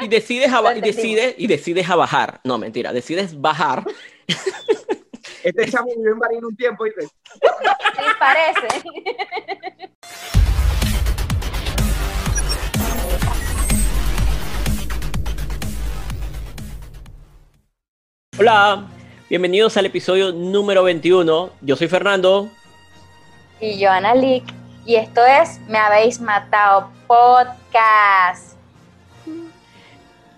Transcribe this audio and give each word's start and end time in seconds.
y 0.00 0.08
decides, 0.08 0.52
a, 0.52 0.76
y 0.76 0.80
decides, 0.80 1.34
y 1.38 1.46
decides 1.46 1.88
a 1.88 1.96
bajar. 1.96 2.40
No, 2.44 2.58
mentira, 2.58 2.92
decides 2.92 3.40
bajar. 3.40 3.84
Este 5.42 5.70
chamo 5.70 5.86
vivió 5.96 6.16
en 6.32 6.44
un 6.44 6.56
tiempo, 6.56 6.84
¿viste? 6.84 7.06
Sí, 7.06 8.04
parece. 8.18 8.68
Hola, 18.38 18.86
bienvenidos 19.30 19.76
al 19.76 19.86
episodio 19.86 20.32
número 20.32 20.82
21. 20.82 21.50
Yo 21.60 21.76
soy 21.76 21.88
Fernando. 21.88 22.50
Y 23.60 23.78
yo, 23.78 23.90
Ana 23.90 24.14
Lick. 24.14 24.44
Y 24.84 24.96
esto 24.96 25.24
es 25.24 25.60
Me 25.68 25.78
Habéis 25.78 26.20
Matado 26.20 26.90
Podcast. 27.06 28.57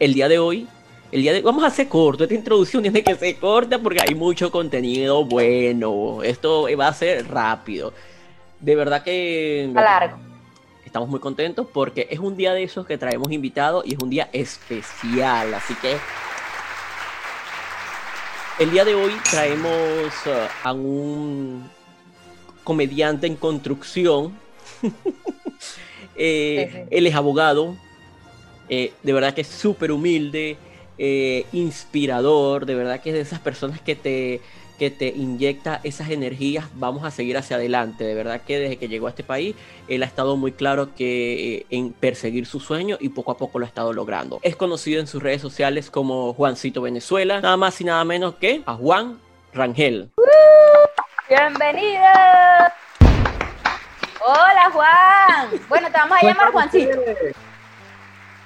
El 0.01 0.15
día 0.15 0.29
de 0.29 0.39
hoy, 0.39 0.67
el 1.13 1.21
día 1.21 1.35
de 1.35 1.43
vamos 1.43 1.63
a 1.63 1.67
hacer 1.67 1.87
corto. 1.87 2.25
Esta 2.25 2.35
introducción 2.35 2.83
tiene 2.83 3.03
que 3.03 3.15
ser 3.15 3.37
corta 3.37 3.79
porque 3.79 4.01
hay 4.01 4.15
mucho 4.15 4.51
contenido 4.51 5.27
bueno. 5.27 6.23
Esto 6.23 6.67
va 6.77 6.89
a 6.89 6.95
ser 6.95 7.29
rápido. 7.29 7.93
De 8.59 8.75
verdad 8.75 9.03
que. 9.03 9.71
A 9.77 9.83
largo. 9.83 10.19
Estamos 10.87 11.09
muy 11.11 11.21
contentos 11.21 11.67
porque 11.73 12.09
es 12.11 12.19
un 12.19 12.35
día 12.35 12.53
de 12.53 12.65
esos 12.65 12.87
que 12.87 12.99
traemos 12.99 13.31
invitados 13.31 13.85
y 13.87 13.93
es 13.93 14.01
un 14.03 14.09
día 14.09 14.31
especial. 14.33 15.53
Así 15.53 15.75
que 15.75 15.99
el 18.59 18.71
día 18.71 18.85
de 18.87 18.95
hoy 18.95 19.13
traemos 19.31 20.13
uh, 20.27 20.67
a 20.67 20.73
un 20.73 21.71
comediante 22.65 23.27
en 23.27 23.37
construcción. 23.37 24.33
eh, 26.17 26.69
Sí, 26.73 26.79
sí. 26.79 26.85
Él 26.91 27.07
es 27.07 27.15
abogado. 27.15 27.77
Eh, 28.71 28.93
de 29.03 29.13
verdad 29.13 29.35
que 29.35 29.41
es 29.41 29.49
súper 29.49 29.91
humilde, 29.91 30.57
eh, 30.97 31.45
inspirador. 31.53 32.67
De 32.67 32.75
verdad 32.77 33.01
que 33.01 33.11
es 33.11 33.15
de 33.17 33.21
esas 33.21 33.41
personas 33.41 33.81
que 33.81 33.97
te, 33.97 34.41
que 34.79 34.91
te 34.91 35.09
inyecta 35.09 35.81
esas 35.83 36.09
energías. 36.11 36.67
Vamos 36.75 37.05
a 37.05 37.11
seguir 37.11 37.37
hacia 37.37 37.57
adelante. 37.57 38.05
De 38.05 38.15
verdad 38.15 38.41
que 38.43 38.61
desde 38.61 38.77
que 38.77 38.89
llegó 38.89 39.09
a 39.09 39.11
este 39.11 39.25
país, 39.25 39.57
él 39.89 40.05
ha 40.05 40.07
estado 40.07 40.37
muy 40.37 40.53
claro 40.53 40.95
que 40.95 41.57
eh, 41.57 41.67
en 41.71 41.93
perseguir 41.93 42.47
su 42.47 42.61
sueño 42.61 42.97
y 43.01 43.09
poco 43.09 43.33
a 43.33 43.37
poco 43.37 43.59
lo 43.59 43.65
ha 43.65 43.69
estado 43.69 43.93
logrando. 43.93 44.39
Es 44.43 44.55
conocido 44.55 45.01
en 45.01 45.09
sus 45.09 45.21
redes 45.21 45.43
sociales 45.43 45.91
como 45.91 46.33
Juancito 46.33 46.81
Venezuela, 46.81 47.41
nada 47.41 47.57
más 47.57 47.81
y 47.81 47.85
nada 47.85 48.05
menos 48.05 48.37
que 48.37 48.63
a 48.65 48.75
Juan 48.75 49.19
Rangel. 49.53 50.11
Bienvenido. 51.29 52.05
Hola, 54.25 54.71
Juan. 54.73 55.61
Bueno, 55.69 55.89
te 55.91 55.99
vamos 55.99 56.19
a 56.23 56.27
llamar 56.27 56.53
Juancito. 56.53 56.93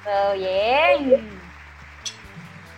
Todo 0.04 0.34
bien. 0.34 1.28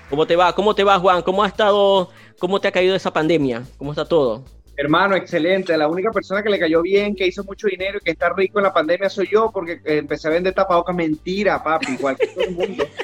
¿Cómo 0.08 0.26
te 0.26 0.36
va? 0.36 0.54
¿Cómo 0.54 0.74
te 0.74 0.84
va, 0.84 0.98
Juan? 0.98 1.22
¿Cómo 1.22 1.42
ha 1.42 1.48
estado? 1.48 2.10
¿Cómo 2.38 2.60
te 2.60 2.68
ha 2.68 2.72
caído 2.72 2.94
esa 2.94 3.12
pandemia? 3.12 3.64
¿Cómo 3.76 3.90
está 3.90 4.04
todo? 4.04 4.44
Hermano, 4.76 5.16
excelente. 5.16 5.76
La 5.76 5.88
única 5.88 6.12
persona 6.12 6.42
que 6.42 6.50
le 6.50 6.58
cayó 6.58 6.82
bien, 6.82 7.16
que 7.16 7.26
hizo 7.26 7.42
mucho 7.42 7.66
dinero 7.66 7.98
y 7.98 8.04
que 8.04 8.10
está 8.12 8.32
rico 8.32 8.58
en 8.58 8.64
la 8.64 8.72
pandemia 8.72 9.08
soy 9.08 9.28
yo, 9.32 9.50
porque 9.50 9.80
eh, 9.84 9.98
empecé 9.98 10.28
a 10.28 10.32
vender 10.32 10.54
tapabocas. 10.54 10.94
Mentira, 10.94 11.62
papi, 11.62 11.94
igual 11.94 12.16
que 12.16 12.26
todo 12.28 12.44
el 12.44 12.50
mundo. 12.52 12.84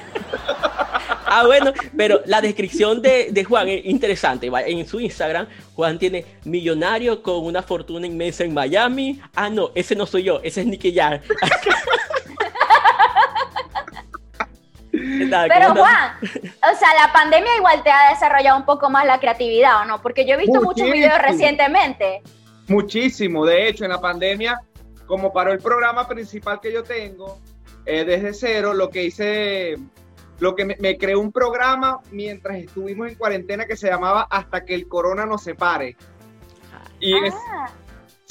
Ah, 1.35 1.47
bueno, 1.47 1.73
pero 1.97 2.21
la 2.27 2.43
descripción 2.43 3.01
de, 3.01 3.29
de 3.31 3.45
Juan 3.45 3.67
es 3.67 3.87
interesante. 3.87 4.51
En 4.67 4.87
su 4.87 5.01
Instagram, 5.01 5.47
Juan 5.75 5.99
tiene 5.99 6.27
millonario 6.45 7.23
con 7.23 7.47
una 7.47 7.63
fortuna 7.63 8.07
inmensa 8.07 8.45
en 8.45 8.53
Miami. 8.53 9.19
Ah, 9.35 9.49
no, 9.49 9.71
ese 9.75 9.97
no 9.97 10.05
soy 10.05 10.25
yo, 10.25 10.41
ese 10.43 10.61
es 10.61 10.67
Nicky 10.67 10.95
Jam. 10.95 11.21
Pero. 15.49 15.75
Juan, 15.75 16.13
o 16.23 16.77
sea, 16.79 16.95
la 16.95 17.13
pandemia 17.13 17.57
igual 17.57 17.83
te 17.83 17.91
ha 17.91 18.11
desarrollado 18.11 18.59
un 18.59 18.65
poco 18.65 18.91
más 18.91 19.07
la 19.07 19.19
creatividad, 19.19 19.83
¿o 19.83 19.85
no? 19.85 20.03
Porque 20.03 20.27
yo 20.27 20.35
he 20.35 20.39
visto 20.39 20.61
muchos 20.63 20.91
videos 20.91 21.19
recientemente. 21.21 22.23
Muchísimo. 22.69 23.45
De 23.45 23.69
hecho, 23.69 23.85
en 23.85 23.91
la 23.91 24.01
pandemia, 24.01 24.61
como 25.07 25.33
para 25.33 25.53
el 25.53 25.59
programa 25.59 26.07
principal 26.07 26.61
que 26.61 26.73
yo 26.73 26.83
tengo, 26.83 27.39
eh, 27.85 28.05
desde 28.05 28.33
cero, 28.35 28.75
lo 28.75 28.91
que 28.91 29.05
hice, 29.05 29.77
lo 30.39 30.55
que 30.55 30.65
me, 30.65 30.77
me 30.79 30.97
creé 30.97 31.17
un 31.17 31.33
programa 31.33 32.01
mientras 32.11 32.57
estuvimos 32.59 33.09
en 33.09 33.17
cuarentena 33.17 33.67
que 33.67 33.77
se 33.77 33.89
llamaba 33.89 34.27
Hasta 34.31 34.65
que 34.65 34.75
el 34.75 34.89
corona 34.89 35.27
nos 35.27 35.43
separe. 35.43 35.97
Y 37.01 37.15
es, 37.17 37.35
Ah, 37.35 37.69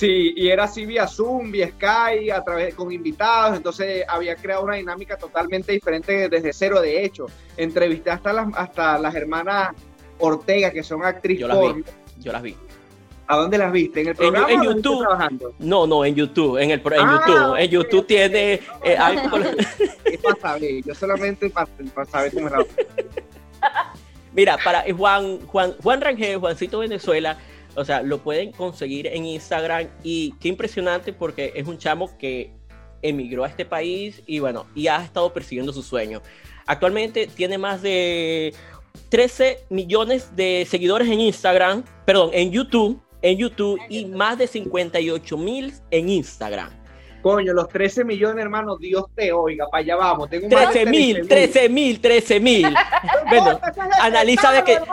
Sí, 0.02 0.34
y 0.36 0.50
era 0.50 0.64
así 0.64 0.84
vía 0.88 1.06
Zoom, 1.08 1.52
vía 1.52 1.68
Skype, 1.70 2.32
a 2.32 2.44
través 2.44 2.74
con 2.74 2.92
invitados, 2.92 3.56
entonces 3.56 4.04
había 4.08 4.36
creado 4.36 4.64
una 4.64 4.74
dinámica 4.74 5.16
totalmente 5.16 5.74
diferente 5.74 6.28
desde 6.28 6.52
cero, 6.54 6.82
de 6.82 7.06
hecho. 7.06 7.28
Entrevisté 7.56 8.10
hasta 8.10 8.34
las, 8.34 8.48
hasta 8.56 8.98
las 8.98 9.14
hermanas 9.14 9.76
Ortega, 10.18 10.72
que 10.72 10.82
son 10.82 11.06
actrices 11.06 11.42
Yo 11.42 11.48
las 11.48 11.76
vi. 11.76 11.84
Yo 12.18 12.32
las 12.32 12.42
vi. 12.42 12.58
¿A 13.28 13.38
dónde 13.38 13.60
las 13.60 13.72
viste? 13.72 14.02
¿En 14.02 14.08
el 14.08 14.12
En, 14.14 14.18
programa 14.18 14.52
en 14.52 14.60
o 14.60 14.64
dónde 14.64 14.82
YouTube. 14.82 15.00
trabajando? 15.02 15.54
No, 15.60 15.86
no, 15.86 16.04
en 16.04 16.16
YouTube. 16.16 16.58
En, 16.58 16.72
el, 16.72 16.80
en 16.84 16.94
Ah, 17.00 17.24
YouTube. 17.28 17.56
En 17.60 17.70
YouTube 17.70 18.08
tiene 18.08 18.54
eh, 18.84 18.98
algo. 18.98 19.38
Es 20.06 20.18
para 20.20 20.36
saber, 20.42 20.84
yo 20.84 20.96
solamente 20.96 21.48
para, 21.52 21.68
para 21.94 22.08
saber 22.10 22.34
cómo 22.34 22.48
era. 22.48 22.58
Mira, 24.34 24.58
para 24.64 24.84
eh, 24.88 24.94
Juan, 24.94 25.46
Juan, 25.46 25.76
Juan 25.84 26.02
Rangel, 26.02 26.40
Juancito 26.40 26.80
Venezuela, 26.80 27.38
o 27.76 27.86
sea, 27.86 28.02
lo 28.02 28.20
pueden 28.20 28.52
conseguir 28.52 29.08
en 29.08 29.26
Instagram 29.26 29.88
y 30.04 30.34
qué 30.40 30.50
impresionante 30.50 31.14
porque 31.14 31.54
es 31.56 31.68
un 31.68 31.78
chamo 31.78 32.18
que 32.18 32.52
emigró 33.02 33.44
a 33.44 33.48
este 33.48 33.66
país 33.66 34.22
y 34.26 34.40
bueno, 34.40 34.68
y 34.76 34.88
ha 34.88 35.04
estado 35.04 35.34
persiguiendo 35.34 35.74
su 35.74 35.84
sueño. 35.84 36.22
Actualmente 36.66 37.28
tiene 37.28 37.58
más 37.58 37.82
de 37.82 38.54
13 39.10 39.66
millones 39.70 40.36
de 40.36 40.66
seguidores 40.70 41.08
en 41.08 41.20
Instagram, 41.22 41.84
perdón, 42.06 42.32
en 42.34 42.52
YouTube, 42.52 43.02
en 43.22 43.38
YouTube 43.38 43.80
y 43.90 44.06
más 44.06 44.38
de 44.38 44.48
58 44.48 45.38
mil 45.38 45.74
en 45.92 46.10
Instagram. 46.10 46.81
Coño, 47.22 47.54
los 47.54 47.68
13 47.70 48.04
millones, 48.04 48.42
hermano, 48.44 48.78
Dios 48.78 49.06
te 49.16 49.32
oiga, 49.32 49.68
para 49.70 49.82
allá 49.82 49.96
vamos. 49.96 50.30
Tengo 50.30 50.50
más 50.50 50.74
de 50.74 50.86
13 50.86 50.86
mil, 50.90 51.18
13.000. 51.22 51.28
13 51.28 51.70
mil, 51.70 52.02
13 52.02 52.40
mil. 52.40 52.76
Bueno, 53.30 53.60
analiza 54.02 54.52
de 54.52 54.64
que-. 54.64 54.82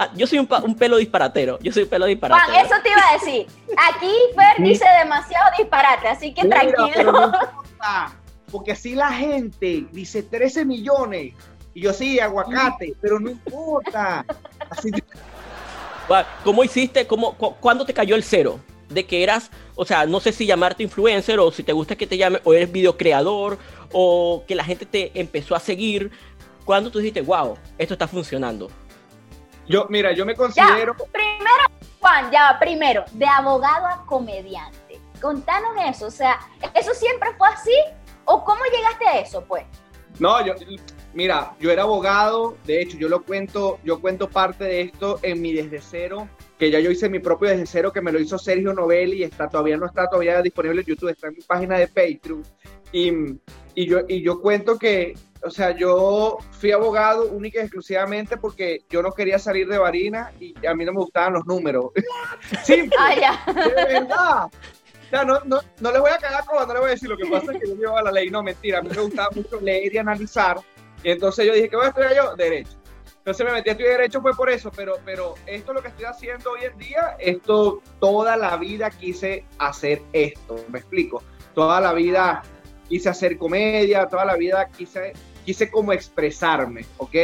Ah, 0.00 0.10
yo 0.14 0.26
soy 0.28 0.38
un, 0.38 0.46
pelo 0.76 0.96
disparatero. 0.96 1.58
Yo 1.60 1.72
soy 1.72 1.82
un 1.82 1.88
pelo 1.88 2.04
Juan, 2.04 2.10
disparatero. 2.10 2.58
eso 2.58 2.74
te 2.82 2.88
iba 2.90 3.02
a 3.08 3.12
decir. 3.14 3.46
Aquí 3.92 4.12
Fer 4.34 4.64
dice 4.64 4.84
demasiado 4.98 5.50
disparate, 5.58 6.08
así 6.08 6.32
que 6.32 6.44
Mira, 6.44 6.60
tranquilo. 6.60 7.12
no 7.12 7.24
importa, 7.26 8.16
porque 8.52 8.76
si 8.76 8.94
la 8.94 9.08
gente 9.10 9.86
dice 9.90 10.22
13 10.22 10.64
millones 10.64 11.34
y 11.74 11.80
yo 11.80 11.92
sí, 11.92 12.20
aguacate, 12.20 12.94
pero 13.00 13.18
no 13.18 13.30
importa. 13.30 14.24
Así 14.70 14.90
¿Cómo 16.44 16.64
hiciste? 16.64 17.06
¿Cómo, 17.06 17.34
cu- 17.34 17.56
¿Cuándo 17.60 17.84
te 17.84 17.92
cayó 17.92 18.14
el 18.16 18.22
cero? 18.22 18.60
De 18.88 19.04
que 19.04 19.22
eras, 19.22 19.50
o 19.80 19.84
sea, 19.84 20.06
no 20.06 20.18
sé 20.18 20.32
si 20.32 20.44
llamarte 20.44 20.82
influencer 20.82 21.38
o 21.38 21.52
si 21.52 21.62
te 21.62 21.72
gusta 21.72 21.94
que 21.94 22.08
te 22.08 22.16
llame, 22.16 22.40
o 22.42 22.52
eres 22.52 22.72
videocreador, 22.72 23.58
o 23.92 24.42
que 24.46 24.56
la 24.56 24.64
gente 24.64 24.84
te 24.86 25.12
empezó 25.14 25.54
a 25.54 25.60
seguir. 25.60 26.10
¿Cuándo 26.64 26.90
tú 26.90 26.98
dijiste, 26.98 27.20
wow, 27.20 27.56
esto 27.78 27.94
está 27.94 28.08
funcionando? 28.08 28.68
yo, 29.68 29.86
mira, 29.88 30.12
yo 30.12 30.26
me 30.26 30.32
Ya, 30.32 30.36
considero, 30.36 30.96
primero, 31.12 31.64
Juan, 32.00 32.28
ya, 32.32 32.52
va, 32.52 32.58
primero, 32.58 33.04
de 33.12 33.26
abogado 33.26 33.86
a 33.86 34.04
comediante. 34.04 35.00
Contanos 35.20 35.70
eso, 35.86 36.06
o 36.06 36.10
sea, 36.10 36.40
¿eso 36.74 36.92
siempre 36.92 37.30
fue 37.38 37.46
así? 37.48 37.74
¿O 38.24 38.44
cómo 38.44 38.60
llegaste 38.64 39.06
a 39.06 39.20
eso, 39.20 39.44
pues? 39.44 39.64
no, 40.18 40.44
yo, 40.44 40.54
mira, 41.18 41.56
yo 41.58 41.72
era 41.72 41.82
abogado, 41.82 42.56
de 42.64 42.80
hecho, 42.80 42.96
yo 42.96 43.08
lo 43.08 43.24
cuento, 43.24 43.80
yo 43.82 44.00
cuento 44.00 44.30
parte 44.30 44.62
de 44.62 44.82
esto 44.82 45.18
en 45.24 45.42
mi 45.42 45.52
desde 45.52 45.80
cero, 45.80 46.28
que 46.56 46.70
ya 46.70 46.78
yo 46.78 46.92
hice 46.92 47.08
mi 47.08 47.18
propio 47.18 47.48
desde 47.48 47.66
cero, 47.66 47.92
que 47.92 48.00
me 48.00 48.12
lo 48.12 48.20
hizo 48.20 48.38
Sergio 48.38 48.72
Novelli, 48.72 49.16
y 49.16 49.22
está, 49.24 49.48
todavía 49.48 49.76
no 49.76 49.86
está 49.86 50.08
todavía 50.08 50.40
disponible 50.40 50.82
en 50.82 50.86
YouTube, 50.86 51.08
está 51.08 51.26
en 51.26 51.34
mi 51.34 51.42
página 51.42 51.76
de 51.76 51.88
Patreon, 51.88 52.44
y, 52.92 53.10
y 53.74 53.86
yo, 53.86 54.02
y 54.06 54.22
yo 54.22 54.40
cuento 54.40 54.78
que, 54.78 55.14
o 55.42 55.50
sea, 55.50 55.76
yo 55.76 56.38
fui 56.52 56.70
abogado 56.70 57.28
única 57.32 57.58
y 57.58 57.62
exclusivamente 57.62 58.36
porque 58.36 58.84
yo 58.88 59.02
no 59.02 59.10
quería 59.10 59.40
salir 59.40 59.66
de 59.66 59.78
Varina 59.78 60.32
y 60.38 60.54
a 60.64 60.72
mí 60.72 60.84
no 60.84 60.92
me 60.92 61.00
gustaban 61.00 61.32
los 61.32 61.46
números. 61.46 61.86
Simple. 62.64 62.96
Ah, 62.96 63.14
ya. 63.16 63.52
De 63.52 63.84
verdad. 63.84 64.44
O 64.44 65.10
sea, 65.10 65.24
no, 65.24 65.40
no, 65.44 65.60
no 65.80 65.92
le 65.92 66.00
voy 66.00 66.10
a 66.10 66.18
cagar 66.18 66.44
no 66.46 66.74
le 66.74 66.80
voy 66.80 66.88
a 66.88 66.90
decir. 66.90 67.08
Lo 67.08 67.16
que 67.16 67.26
pasa 67.26 67.52
es 67.52 67.60
que 67.60 67.68
yo 67.68 67.76
llevaba 67.76 68.02
la 68.02 68.12
ley. 68.12 68.30
No, 68.30 68.42
mentira. 68.42 68.80
A 68.80 68.82
mí 68.82 68.90
me 68.90 69.00
gustaba 69.00 69.28
mucho 69.34 69.60
leer 69.60 69.94
y 69.94 69.98
analizar. 69.98 70.58
Y 71.02 71.10
entonces 71.10 71.46
yo 71.46 71.54
dije, 71.54 71.68
¿qué 71.68 71.76
voy 71.76 71.86
a 71.86 71.88
estudiar 71.88 72.14
yo? 72.14 72.36
Derecho. 72.36 72.78
Entonces 73.18 73.46
me 73.46 73.52
metí 73.52 73.68
a 73.68 73.72
estudiar 73.72 73.98
Derecho 73.98 74.22
fue 74.22 74.34
por 74.34 74.50
eso. 74.50 74.70
Pero, 74.74 74.94
pero 75.04 75.34
esto 75.46 75.72
lo 75.72 75.82
que 75.82 75.88
estoy 75.88 76.06
haciendo 76.06 76.52
hoy 76.52 76.60
en 76.64 76.78
día, 76.78 77.16
esto 77.18 77.82
toda 78.00 78.36
la 78.36 78.56
vida 78.56 78.90
quise 78.90 79.44
hacer 79.58 80.02
esto. 80.12 80.64
¿Me 80.68 80.78
explico? 80.78 81.22
Toda 81.54 81.80
la 81.80 81.92
vida 81.92 82.42
quise 82.88 83.08
hacer 83.08 83.36
comedia. 83.36 84.06
Toda 84.06 84.24
la 84.24 84.36
vida 84.36 84.68
quise, 84.68 85.12
quise 85.44 85.70
como 85.70 85.92
expresarme, 85.92 86.86
¿ok? 86.96 87.14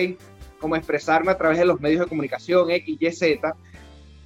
Como 0.60 0.76
expresarme 0.76 1.32
a 1.32 1.38
través 1.38 1.58
de 1.58 1.64
los 1.64 1.80
medios 1.80 2.00
de 2.00 2.06
comunicación, 2.06 2.70
X, 2.70 2.96
Y, 3.00 3.12
Z. 3.12 3.56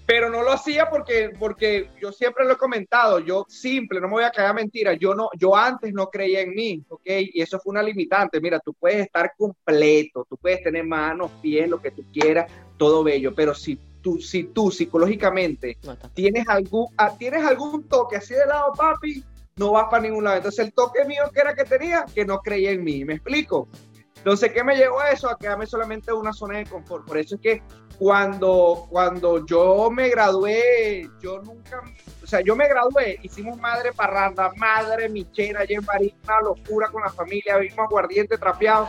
pero 0.09 0.31
no 0.31 0.43
lo 0.43 0.53
hacía 0.53 0.89
porque, 0.89 1.33
porque 1.39 1.91
yo 2.01 2.13
siempre 2.13 2.47
lo 2.47 2.55
he 2.55 2.57
comentado, 2.57 3.19
yo 3.19 3.45
simple, 3.47 4.01
no 4.01 4.07
me 4.07 4.15
voy 4.15 4.25
a 4.25 4.31
caer 4.31 4.55
mentira, 4.55 4.95
yo 4.95 5.15
no, 5.15 5.29
yo 5.39 5.55
antes 5.55 5.93
no 5.93 6.09
creía 6.09 6.41
en 6.41 6.55
mí, 6.55 6.83
¿ok? 6.89 7.03
Y 7.35 7.43
eso 7.43 7.61
fue 7.61 7.73
una 7.73 7.83
limitante, 7.83 8.41
mira, 8.41 8.59
tú 8.59 8.73
puedes 8.73 9.01
estar 9.01 9.35
completo, 9.37 10.27
tú 10.27 10.39
puedes 10.39 10.63
tener 10.63 10.87
manos, 10.87 11.31
pies, 11.43 11.69
lo 11.69 11.79
que 11.79 11.91
tú 11.91 12.07
quieras, 12.11 12.51
todo 12.79 13.05
bello, 13.05 13.35
pero 13.35 13.55
si 13.55 13.79
tú, 14.01 14.19
si 14.19 14.45
tú 14.45 14.71
psicológicamente 14.71 15.77
tienes 16.15 16.49
algún, 16.49 16.87
ah, 16.97 17.13
tienes 17.19 17.45
algún 17.45 17.87
toque 17.87 18.17
así 18.17 18.33
de 18.33 18.47
lado, 18.47 18.73
papi, 18.73 19.23
no 19.57 19.73
vas 19.73 19.89
para 19.91 20.05
ningún 20.05 20.25
lado. 20.25 20.39
Entonces 20.39 20.65
el 20.65 20.73
toque 20.73 21.05
mío 21.05 21.25
que 21.35 21.41
era 21.41 21.55
que 21.55 21.65
tenía, 21.65 22.07
que 22.15 22.25
no 22.25 22.39
creía 22.39 22.71
en 22.71 22.83
mí, 22.83 23.05
¿me 23.05 23.13
explico? 23.13 23.69
Entonces, 24.17 24.53
¿qué 24.53 24.65
me 24.65 24.77
llevó 24.77 25.01
a 25.01 25.11
eso? 25.11 25.31
A 25.31 25.39
quedarme 25.39 25.67
solamente 25.67 26.11
en 26.11 26.17
una 26.17 26.33
zona 26.33 26.59
de 26.59 26.67
confort. 26.67 27.07
Por 27.07 27.19
eso 27.19 27.37
es 27.37 27.41
que 27.41 27.63
cuando, 27.99 28.87
cuando 28.91 29.45
yo 29.45 29.91
me 29.91 30.09
gradué, 30.09 31.11
yo 31.21 31.41
nunca, 31.43 31.83
o 32.23 32.27
sea, 32.27 32.41
yo 32.41 32.55
me 32.55 32.69
gradué, 32.69 33.19
hicimos 33.23 33.59
madre 33.59 33.93
parranda, 33.93 34.53
madre 34.57 35.09
michera, 35.09 35.61
allí 35.61 35.75
en 35.75 35.85
París, 35.85 36.15
una 36.25 36.41
locura 36.41 36.89
con 36.89 37.03
la 37.03 37.11
familia, 37.11 37.59
vimos 37.59 37.79
aguardiente 37.79 38.39
trapeado. 38.39 38.89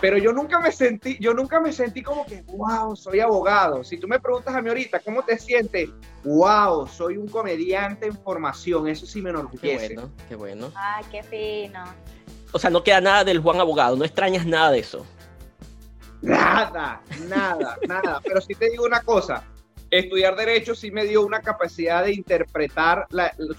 Pero 0.00 0.16
yo 0.16 0.32
nunca 0.32 0.60
me 0.60 0.70
sentí, 0.70 1.16
yo 1.20 1.34
nunca 1.34 1.60
me 1.60 1.72
sentí 1.72 2.02
como 2.02 2.24
que, 2.24 2.42
wow, 2.42 2.94
soy 2.94 3.18
abogado. 3.18 3.82
Si 3.82 3.98
tú 3.98 4.06
me 4.06 4.20
preguntas 4.20 4.54
a 4.54 4.62
mí 4.62 4.68
ahorita, 4.68 5.00
¿cómo 5.00 5.22
te 5.22 5.36
sientes? 5.38 5.90
Wow, 6.22 6.86
soy 6.86 7.16
un 7.16 7.26
comediante 7.26 8.06
en 8.06 8.16
formación. 8.16 8.86
Eso 8.86 9.06
sí 9.06 9.20
me 9.20 9.30
enorgullece. 9.30 9.88
Qué 9.88 9.94
bueno, 9.94 10.10
qué 10.28 10.36
bueno. 10.36 10.72
Ay, 10.76 11.04
qué 11.10 11.22
fino. 11.24 11.82
O 12.52 12.60
sea, 12.60 12.70
no 12.70 12.84
queda 12.84 13.00
nada 13.00 13.24
del 13.24 13.40
Juan 13.40 13.60
abogado, 13.60 13.96
no 13.96 14.04
extrañas 14.04 14.46
nada 14.46 14.70
de 14.70 14.78
eso. 14.78 15.04
Nada, 16.22 17.02
nada, 17.28 17.78
nada. 17.86 18.20
Pero 18.24 18.40
sí 18.40 18.54
te 18.54 18.70
digo 18.70 18.84
una 18.84 19.02
cosa, 19.02 19.44
estudiar 19.90 20.36
derecho 20.36 20.74
sí 20.74 20.90
me 20.90 21.04
dio 21.04 21.24
una 21.24 21.40
capacidad 21.40 22.04
de 22.04 22.12
interpretar 22.12 23.06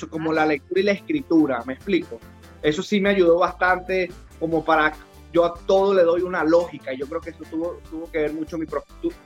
como 0.10 0.34
la 0.34 0.46
lectura 0.46 0.82
y 0.82 0.84
la 0.84 0.92
escritura, 0.92 1.64
me 1.66 1.74
explico. 1.74 2.20
Eso 2.62 2.84
sí 2.84 3.00
me 3.00 3.10
ayudó 3.10 3.40
bastante 3.40 4.12
como 4.40 4.64
para 4.64 4.94
yo 5.32 5.46
a 5.46 5.54
todo 5.54 5.94
le 5.94 6.04
doy 6.04 6.24
una 6.24 6.44
lógica 6.44 6.92
yo 6.94 7.08
creo 7.08 7.22
que 7.22 7.30
eso 7.30 7.44
tuvo, 7.52 7.80
tuvo 7.90 8.10
que 8.10 8.18
ver 8.18 8.34
mucho 8.34 8.58
mi 8.58 8.66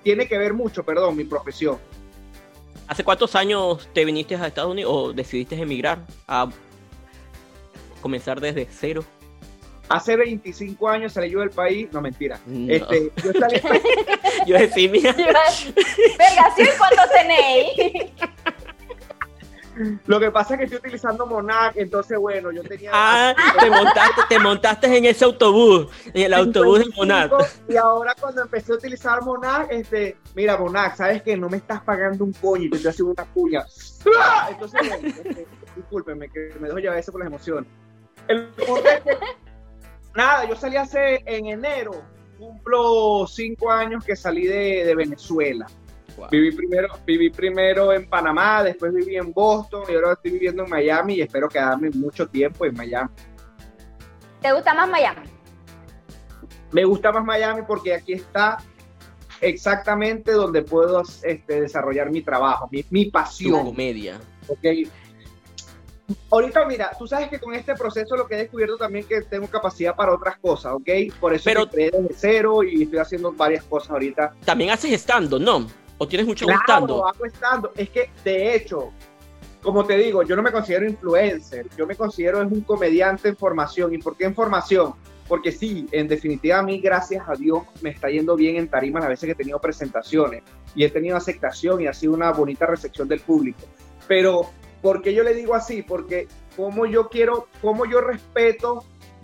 tiene 0.04 0.28
que 0.28 0.38
ver 0.38 0.54
mucho, 0.54 0.84
perdón, 0.84 1.16
mi 1.16 1.24
profesión. 1.24 1.78
¿Hace 2.88 3.04
cuántos 3.04 3.36
años 3.36 3.88
te 3.94 4.04
viniste 4.04 4.36
a 4.36 4.48
Estados 4.48 4.72
Unidos 4.72 4.92
o 4.94 5.14
decidiste 5.14 5.56
emigrar 5.56 6.06
a 6.28 6.50
comenzar 8.02 8.42
desde 8.42 8.68
cero? 8.70 9.06
Hace 9.94 10.16
25 10.16 10.90
años 10.90 11.14
salí 11.14 11.30
yo 11.30 11.42
del 11.42 11.52
país, 11.52 11.88
no 11.92 12.02
mentira. 12.02 12.40
Este, 12.68 13.12
yo 13.24 13.32
salí. 13.40 13.62
yo 14.48 14.58
decía, 14.58 14.90
mira. 14.90 15.14
Venga, 15.16 16.56
¿sí 16.56 16.64
cuánto 16.80 17.02
tenéis? 17.14 18.12
Lo 20.08 20.20
que 20.20 20.32
pasa 20.32 20.56
es 20.56 20.58
que 20.58 20.64
estoy 20.66 20.80
utilizando 20.80 21.28
Monac, 21.28 21.78
entonces 21.78 22.18
bueno, 22.18 22.52
yo 22.52 22.64
tenía. 22.64 22.90
Ah, 22.92 23.36
te 23.60 23.70
montaste, 23.70 24.22
te 24.30 24.40
montaste 24.40 24.98
en 24.98 25.06
ese 25.06 25.26
autobús, 25.26 25.88
en 26.08 26.24
el 26.24 26.34
autobús 26.34 26.80
de 26.80 26.86
Monac. 26.96 27.32
Y 27.68 27.76
ahora 27.76 28.16
cuando 28.20 28.42
empecé 28.42 28.72
a 28.72 28.76
utilizar 28.76 29.22
Monac, 29.22 29.72
este, 29.72 30.18
mira, 30.34 30.58
Monac, 30.58 30.96
sabes 30.96 31.22
que 31.22 31.38
no 31.38 31.50
me 31.50 31.58
estás 31.58 31.82
pagando 31.82 32.24
un 32.24 32.34
coño 32.34 32.64
y 32.64 32.70
te 32.72 32.78
estoy 32.78 32.90
haciendo 32.90 33.14
una 33.14 33.26
puya. 33.26 33.64
Entonces, 34.50 34.80
bueno, 34.88 35.08
este, 35.08 35.48
discúlpenme 35.76 36.30
que 36.30 36.56
me 36.60 36.68
dejo 36.68 36.80
llevar 36.80 36.98
eso 36.98 37.12
por 37.12 37.22
las 37.22 37.28
emociones. 37.28 37.70
El 38.28 38.50
nada, 40.16 40.48
yo 40.48 40.56
salí 40.56 40.78
hace 40.78 41.22
en 41.26 41.48
enero, 41.48 42.04
cumplo 42.38 43.26
cinco 43.28 43.72
años 43.72 44.04
que 44.04 44.16
salí 44.16 44.46
de, 44.46 44.94
Venezuela. 44.96 45.68
Viví, 46.30 46.56
primero, 46.56 46.90
viví 47.06 47.30
primero 47.32 47.92
en 47.92 48.08
Panamá, 48.08 48.64
después 48.64 48.94
viví 48.94 49.16
en 49.16 49.34
Boston 49.34 49.84
y 49.90 49.96
ahora 49.96 50.14
estoy 50.14 50.32
viviendo 50.32 50.64
en 50.64 50.70
Miami 50.70 51.16
y 51.16 51.22
espero 51.22 51.50
quedarme 51.50 51.90
mucho 51.90 52.28
tiempo 52.28 52.66
en 52.66 52.76
Miami. 52.76 53.10
¿Te 54.40 54.52
gusta 54.52 54.76
más 54.76 54.90
Miami? 54.90 55.22
Me 56.72 56.86
gusta 56.86 57.12
más 57.12 57.26
Miami 57.26 57.64
porque 57.68 57.96
aquí 57.96 58.14
está 58.14 58.58
exactamente 59.42 60.34
donde 60.34 60.62
puedo 60.62 61.02
este, 61.24 61.62
desarrollar 61.62 62.12
mi 62.12 62.22
trabajo, 62.22 62.70
mi, 62.72 62.86
mi 62.92 63.06
pasión. 63.06 63.66
comedia. 63.66 64.20
Okay 64.48 64.88
ahorita 66.30 66.66
mira, 66.66 66.92
tú 66.98 67.08
sabes 67.08 67.30
que 67.30 67.40
con 67.40 67.54
este 67.54 67.76
proceso 67.76 68.16
lo 68.16 68.28
que 68.28 68.36
he 68.36 68.38
descubierto 68.40 68.78
también 68.78 69.06
que 69.06 69.22
tengo 69.22 69.48
capacidad 69.48 69.96
para 69.96 70.14
otras 70.14 70.38
cosas, 70.38 70.74
¿ok? 70.74 70.90
Por 71.20 71.34
eso 71.34 71.44
Pero, 71.46 71.66
me 71.74 71.90
desde 71.90 72.08
cero 72.16 72.64
y 72.64 72.84
estoy 72.84 73.00
haciendo 73.00 73.32
varias 73.32 73.64
cosas 73.64 73.92
ahorita. 73.92 74.34
También 74.46 74.72
haces 74.72 74.92
estando, 74.92 75.40
¿no? 75.40 75.68
¿O 75.98 76.08
tienes 76.08 76.28
mucho 76.28 76.46
claro, 76.46 76.62
estando? 76.62 77.08
hago 77.08 77.26
estando. 77.26 77.72
Es 77.76 77.90
que, 77.90 78.10
de 78.24 78.56
hecho, 78.56 78.92
como 79.62 79.86
te 79.86 79.98
digo, 79.98 80.24
yo 80.24 80.36
no 80.36 80.42
me 80.42 80.52
considero 80.52 80.86
influencer, 80.86 81.68
yo 81.78 81.88
me 81.88 81.96
considero 81.96 82.42
es 82.42 82.52
un 82.52 82.62
comediante 82.62 83.30
en 83.30 83.38
formación. 83.38 83.94
¿Y 83.94 83.98
por 84.00 84.18
qué 84.18 84.26
en 84.26 84.36
formación? 84.36 84.94
Porque 85.28 85.52
sí, 85.54 85.88
en 85.92 86.10
definitiva 86.10 86.60
a 86.60 86.64
mí, 86.64 86.80
gracias 86.80 87.24
a 87.28 87.34
Dios, 87.34 87.64
me 87.82 87.92
está 87.92 88.10
yendo 88.10 88.36
bien 88.36 88.58
en 88.58 88.68
tarimas 88.68 89.04
las 89.04 89.10
veces 89.10 89.28
que 89.28 89.32
he 89.32 89.36
tenido 89.36 89.60
presentaciones 89.60 90.44
y 90.76 90.84
he 90.84 90.90
tenido 90.90 91.16
aceptación 91.16 91.80
y 91.80 91.88
ha 91.88 91.94
sido 91.94 92.14
una 92.14 92.32
bonita 92.32 92.66
recepción 92.66 93.08
del 93.08 93.22
público. 93.22 93.62
Pero 94.06 94.50
¿Por 94.84 95.02
qué 95.02 95.14
yo 95.14 95.24
le 95.24 95.34
digo 95.34 95.56
así? 95.56 95.82
Porque 95.82 96.28
como 96.58 96.86
yo 96.86 97.08
quiero, 97.08 97.48
como 97.62 97.86
yo 97.86 98.02
respeto 98.02 98.84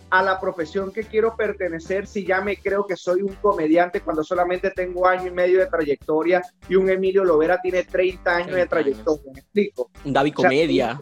a 0.09 0.23
la 0.23 0.39
profesión 0.39 0.91
que 0.91 1.03
quiero 1.03 1.35
pertenecer 1.35 2.07
si 2.07 2.25
ya 2.25 2.39
me 2.39 2.55
creo 2.55 2.87
que 2.87 2.95
soy 2.95 3.21
un 3.21 3.35
comediante 3.35 3.99
cuando 3.99 4.23
solamente 4.23 4.71
tengo 4.71 5.05
año 5.05 5.27
y 5.27 5.31
medio 5.31 5.59
de 5.59 5.67
trayectoria 5.67 6.41
y 6.69 6.75
un 6.75 6.89
Emilio 6.89 7.25
Lovera 7.25 7.59
tiene 7.61 7.83
30 7.83 8.35
años 8.35 8.55
de 8.55 8.65
trayectoria, 8.67 9.31
¿me 9.33 9.39
explico? 9.41 9.91
Un 10.05 10.13
David 10.13 10.33
Comedia. 10.33 10.97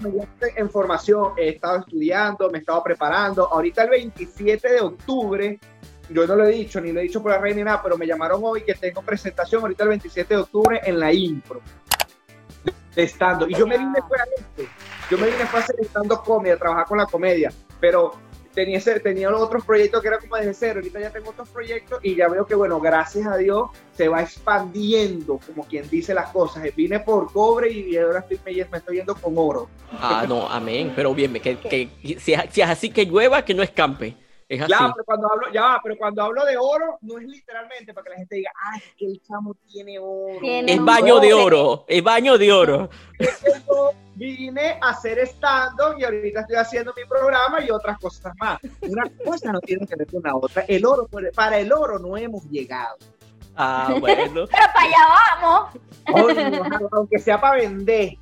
en 0.55 0.69
formación, 0.71 1.33
he 1.37 1.49
estado 1.49 1.77
estudiando, 1.81 2.49
me 2.49 2.57
he 2.57 2.61
estado 2.61 2.83
preparando. 2.83 3.47
Ahorita 3.53 3.83
el 3.83 3.91
27 3.91 4.73
de 4.73 4.81
octubre, 4.81 5.59
yo 6.09 6.25
no 6.25 6.35
lo 6.35 6.45
he 6.45 6.51
dicho, 6.51 6.81
ni 6.81 6.91
lo 6.91 6.99
he 6.99 7.03
dicho 7.03 7.21
por 7.21 7.31
la 7.31 7.37
reina 7.37 7.57
ni 7.57 7.63
nada, 7.63 7.83
pero 7.83 7.95
me 7.95 8.07
llamaron 8.07 8.41
hoy 8.43 8.63
que 8.63 8.73
tengo 8.73 9.03
presentación 9.03 9.61
ahorita 9.61 9.83
el 9.83 9.89
27 9.89 10.33
de 10.33 10.39
octubre 10.41 10.81
en 10.83 10.99
la 10.99 11.13
Impro 11.13 11.61
estando. 13.03 13.47
Y 13.47 13.53
yo 13.53 13.67
me 13.67 13.77
vine 13.77 14.01
fuera 14.07 14.25
esto. 14.35 14.63
Yo 15.09 15.17
me 15.17 15.27
vine 15.27 15.43
a 15.43 15.57
hacer 15.57 15.75
estando 15.79 16.21
comedia, 16.21 16.55
a 16.55 16.57
trabajar 16.57 16.85
con 16.85 16.97
la 16.97 17.05
comedia. 17.05 17.53
Pero 17.79 18.13
tenía, 18.53 18.81
tenía 19.01 19.29
otros 19.33 19.63
proyectos 19.63 20.01
que 20.01 20.07
era 20.07 20.17
como 20.17 20.35
desde 20.35 20.53
cero. 20.53 20.79
Ahorita 20.79 20.99
ya 20.99 21.11
tengo 21.11 21.29
otros 21.29 21.47
proyectos 21.49 21.99
y 22.03 22.15
ya 22.15 22.27
veo 22.27 22.45
que, 22.45 22.55
bueno, 22.55 22.79
gracias 22.79 23.27
a 23.27 23.37
Dios 23.37 23.69
se 23.93 24.07
va 24.07 24.21
expandiendo, 24.23 25.39
como 25.45 25.63
quien 25.63 25.87
dice 25.89 26.13
las 26.13 26.31
cosas. 26.31 26.63
Vine 26.75 26.99
por 26.99 27.31
cobre 27.31 27.71
y 27.71 27.95
ahora 27.97 28.19
estoy, 28.19 28.39
me, 28.45 28.77
estoy 28.77 28.97
yendo 28.97 29.15
con 29.15 29.33
oro. 29.37 29.69
Ah, 29.91 30.25
no, 30.27 30.49
amén. 30.49 30.91
Pero 30.95 31.13
bien, 31.13 31.33
que, 31.33 31.57
que 31.57 32.17
si 32.19 32.33
es 32.33 32.69
así 32.69 32.89
que 32.89 33.05
llueva, 33.05 33.45
que 33.45 33.53
no 33.53 33.63
escampe. 33.63 34.26
Es 34.49 34.61
así. 34.61 34.71
Ya, 34.71 34.93
pero 34.93 35.05
cuando 35.05 35.31
hablo, 35.31 35.47
ya, 35.51 35.79
pero 35.83 35.97
cuando 35.97 36.23
hablo 36.23 36.45
de 36.45 36.57
oro, 36.57 36.97
no 37.01 37.17
es 37.17 37.25
literalmente 37.25 37.93
para 37.93 38.05
que 38.05 38.09
la 38.11 38.15
gente 38.17 38.35
diga, 38.35 38.51
ay, 38.71 38.81
es 38.85 38.95
que 38.95 39.05
el 39.05 39.21
chamo 39.21 39.55
tiene 39.67 39.99
oro. 39.99 40.39
es 40.41 40.83
baño 40.85 41.19
de 41.19 41.33
oro, 41.33 41.85
es 41.87 42.01
baño 42.01 42.37
de 42.37 42.53
oro. 42.53 42.89
yo 43.19 43.91
vine 44.15 44.79
a 44.81 44.89
hacer 44.89 45.19
stand-up 45.19 45.99
y 45.99 46.05
ahorita 46.05 46.41
estoy 46.41 46.55
haciendo 46.55 46.93
mi 46.95 47.03
programa 47.05 47.61
y 47.61 47.69
otras 47.69 47.99
cosas 47.99 48.33
más. 48.39 48.59
Una 48.81 49.03
cosa 49.25 49.51
no 49.51 49.59
tiene 49.59 49.85
que 49.85 49.95
ver 49.97 50.07
con 50.07 50.23
la 50.23 50.35
otra. 50.35 50.63
El 50.67 50.85
oro, 50.85 51.09
para 51.35 51.59
el 51.59 51.71
oro 51.73 51.99
no 51.99 52.15
hemos 52.15 52.45
llegado. 52.45 52.95
Ah, 53.57 53.95
bueno. 53.99 54.45
pero 54.47 54.67
para 54.73 54.81
allá 54.81 55.71
vamos. 56.05 56.89
aunque 56.93 57.19
sea 57.19 57.41
para 57.41 57.57
vender. 57.57 58.13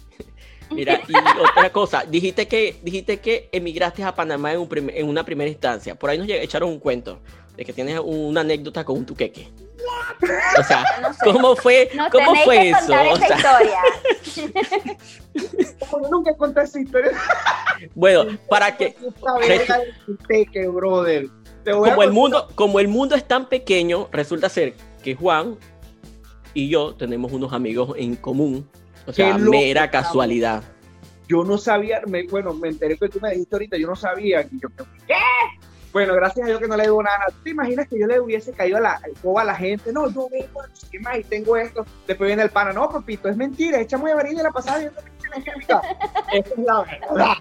Mira, 0.72 1.02
y 1.08 1.14
otra 1.42 1.72
cosa, 1.72 2.04
dijiste 2.08 2.48
que, 2.48 2.80
dijiste 2.82 3.20
que 3.20 3.50
emigraste 3.52 4.04
a 4.04 4.16
Panamá 4.16 4.54
en, 4.54 4.60
un 4.60 4.70
en 4.94 5.08
una 5.08 5.24
primera 5.24 5.50
instancia. 5.50 5.96
Por 5.96 6.10
ahí 6.10 6.18
nos 6.18 6.28
echaron 6.28 6.70
un 6.70 6.80
cuento 6.80 7.20
de 7.56 7.64
que 7.64 7.74
tienes 7.74 8.00
una 8.04 8.42
anécdota 8.42 8.84
con 8.84 8.98
un 8.98 9.06
tuqueque. 9.06 9.50
O 10.60 10.64
sea, 10.64 10.84
¿cómo 11.24 11.56
fue, 11.56 11.90
¿cómo 12.12 12.36
fue 12.44 12.70
eso? 12.70 12.94
O 13.12 13.18
sea... 13.18 13.38
historia. 13.38 14.98
Nunca 16.12 16.36
conté 16.36 16.62
esa 16.64 16.80
historia. 16.80 17.12
Bueno, 17.94 18.38
para 18.50 18.76
que... 18.76 18.96
Como 21.66 22.04
el, 22.04 22.12
mundo, 22.12 22.48
como 22.56 22.80
el 22.80 22.88
mundo 22.88 23.16
es 23.16 23.28
tan 23.28 23.48
pequeño, 23.48 24.08
resulta 24.12 24.50
ser 24.50 24.76
que 25.04 25.16
Juan 25.16 25.58
y 26.54 26.70
yo 26.70 26.94
tenemos 26.96 27.32
unos 27.32 27.54
amigos 27.54 27.96
en 27.98 28.16
común 28.16 28.70
o 29.06 29.14
sea, 29.14 29.38
mera 29.38 29.90
casualidad. 29.90 30.64
Yo 31.28 31.44
no 31.44 31.58
sabía, 31.58 32.02
bueno, 32.30 32.54
me 32.54 32.70
enteré 32.70 32.98
que 32.98 33.10
tú 33.10 33.20
me 33.20 33.32
dijiste 33.32 33.56
ahorita, 33.56 33.78
yo 33.78 33.88
no 33.88 33.96
sabía. 33.96 34.42
Y 34.42 34.60
yo, 34.60 34.70
¿qué? 35.08 35.16
Bueno, 35.92 36.14
gracias 36.14 36.46
a 36.46 36.50
Dios 36.50 36.60
que 36.60 36.68
no 36.68 36.76
le 36.76 36.84
digo 36.84 37.02
nada. 37.02 37.26
¿Tú 37.30 37.36
te 37.44 37.50
imaginas 37.52 37.88
que 37.88 37.98
yo 37.98 38.06
le 38.06 38.20
hubiese 38.20 38.52
caído 38.52 38.78
a 38.78 38.82
la, 38.82 39.02
a 39.02 39.44
la 39.44 39.56
gente? 39.56 39.94
No, 39.94 40.10
yo 40.10 40.28
vengo, 40.30 40.62
¿qué 40.92 41.00
más? 41.00 41.20
Y 41.20 41.24
tengo 41.24 41.56
esto. 41.56 41.86
Después 42.06 42.28
viene 42.28 42.44
el 42.44 42.50
pana. 42.50 42.74
No, 42.74 42.90
papito, 42.90 43.30
es 43.30 43.38
mentira. 43.38 43.80
Echamos 43.80 44.12
a 44.12 44.16
venir 44.16 44.36
de 44.36 44.44
la 44.44 44.52
pasada 44.52 44.80
viendo 44.80 45.00
Esa 45.00 45.82
es 46.34 46.58
la 46.58 46.82
verdad. 46.82 47.36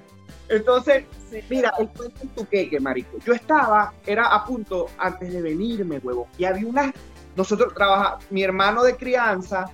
Entonces, 0.48 1.04
mira, 1.50 1.72
el 1.78 1.88
cuento 1.88 2.20
en 2.22 2.28
tu 2.28 2.46
queque, 2.46 2.78
marico. 2.78 3.18
Yo 3.26 3.32
estaba, 3.32 3.92
era 4.06 4.26
a 4.26 4.44
punto 4.44 4.86
antes 4.98 5.32
de 5.32 5.42
venirme, 5.42 5.98
huevo. 5.98 6.28
Y 6.38 6.44
había 6.44 6.68
una, 6.68 6.94
nosotros 7.34 7.74
trabajamos, 7.74 8.24
mi 8.30 8.44
hermano 8.44 8.84
de 8.84 8.96
crianza 8.96 9.68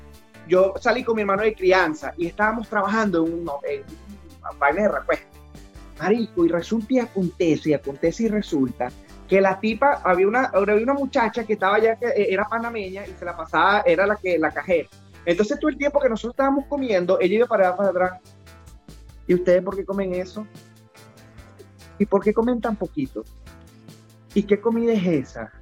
yo 0.50 0.74
salí 0.80 1.04
con 1.04 1.14
mi 1.14 1.22
hermano 1.22 1.42
de 1.42 1.54
crianza 1.54 2.12
y 2.16 2.26
estábamos 2.26 2.68
trabajando 2.68 3.24
en, 3.24 3.32
un, 3.32 3.40
una 3.42 4.58
vaina 4.58 4.82
de 4.82 4.88
repuesto. 4.88 5.26
Marico, 5.98 6.44
y 6.44 6.48
resulta 6.48 6.94
y 6.94 6.98
acontece, 6.98 7.70
y 7.70 7.74
acontece 7.74 8.24
y 8.24 8.28
resulta 8.28 8.90
que 9.28 9.40
la 9.40 9.60
tipa, 9.60 10.00
había 10.02 10.26
una, 10.26 10.46
había 10.46 10.82
una 10.82 10.94
muchacha 10.94 11.44
que 11.44 11.52
estaba 11.52 11.78
ya, 11.78 11.94
que 11.94 12.06
eh, 12.06 12.32
era 12.32 12.48
panameña 12.48 13.06
y 13.06 13.12
se 13.12 13.24
la 13.24 13.36
pasaba, 13.36 13.82
era 13.86 14.04
la 14.06 14.16
que 14.16 14.36
la 14.38 14.50
cajera. 14.50 14.88
Entonces 15.24 15.60
todo 15.60 15.68
el 15.70 15.76
tiempo 15.76 16.00
que 16.00 16.08
nosotros 16.08 16.32
estábamos 16.32 16.66
comiendo, 16.66 17.20
ella 17.20 17.36
iba 17.36 17.46
para 17.46 17.76
para 17.76 17.90
atrás. 17.90 18.12
¿Y 19.28 19.34
ustedes 19.34 19.62
por 19.62 19.76
qué 19.76 19.84
comen 19.84 20.14
eso? 20.14 20.44
¿Y 21.96 22.06
por 22.06 22.24
qué 22.24 22.34
comen 22.34 22.60
tan 22.60 22.74
poquito? 22.74 23.22
¿Y 24.34 24.42
qué 24.42 24.60
comida 24.60 24.94
es 24.94 25.06
esa? 25.06 25.52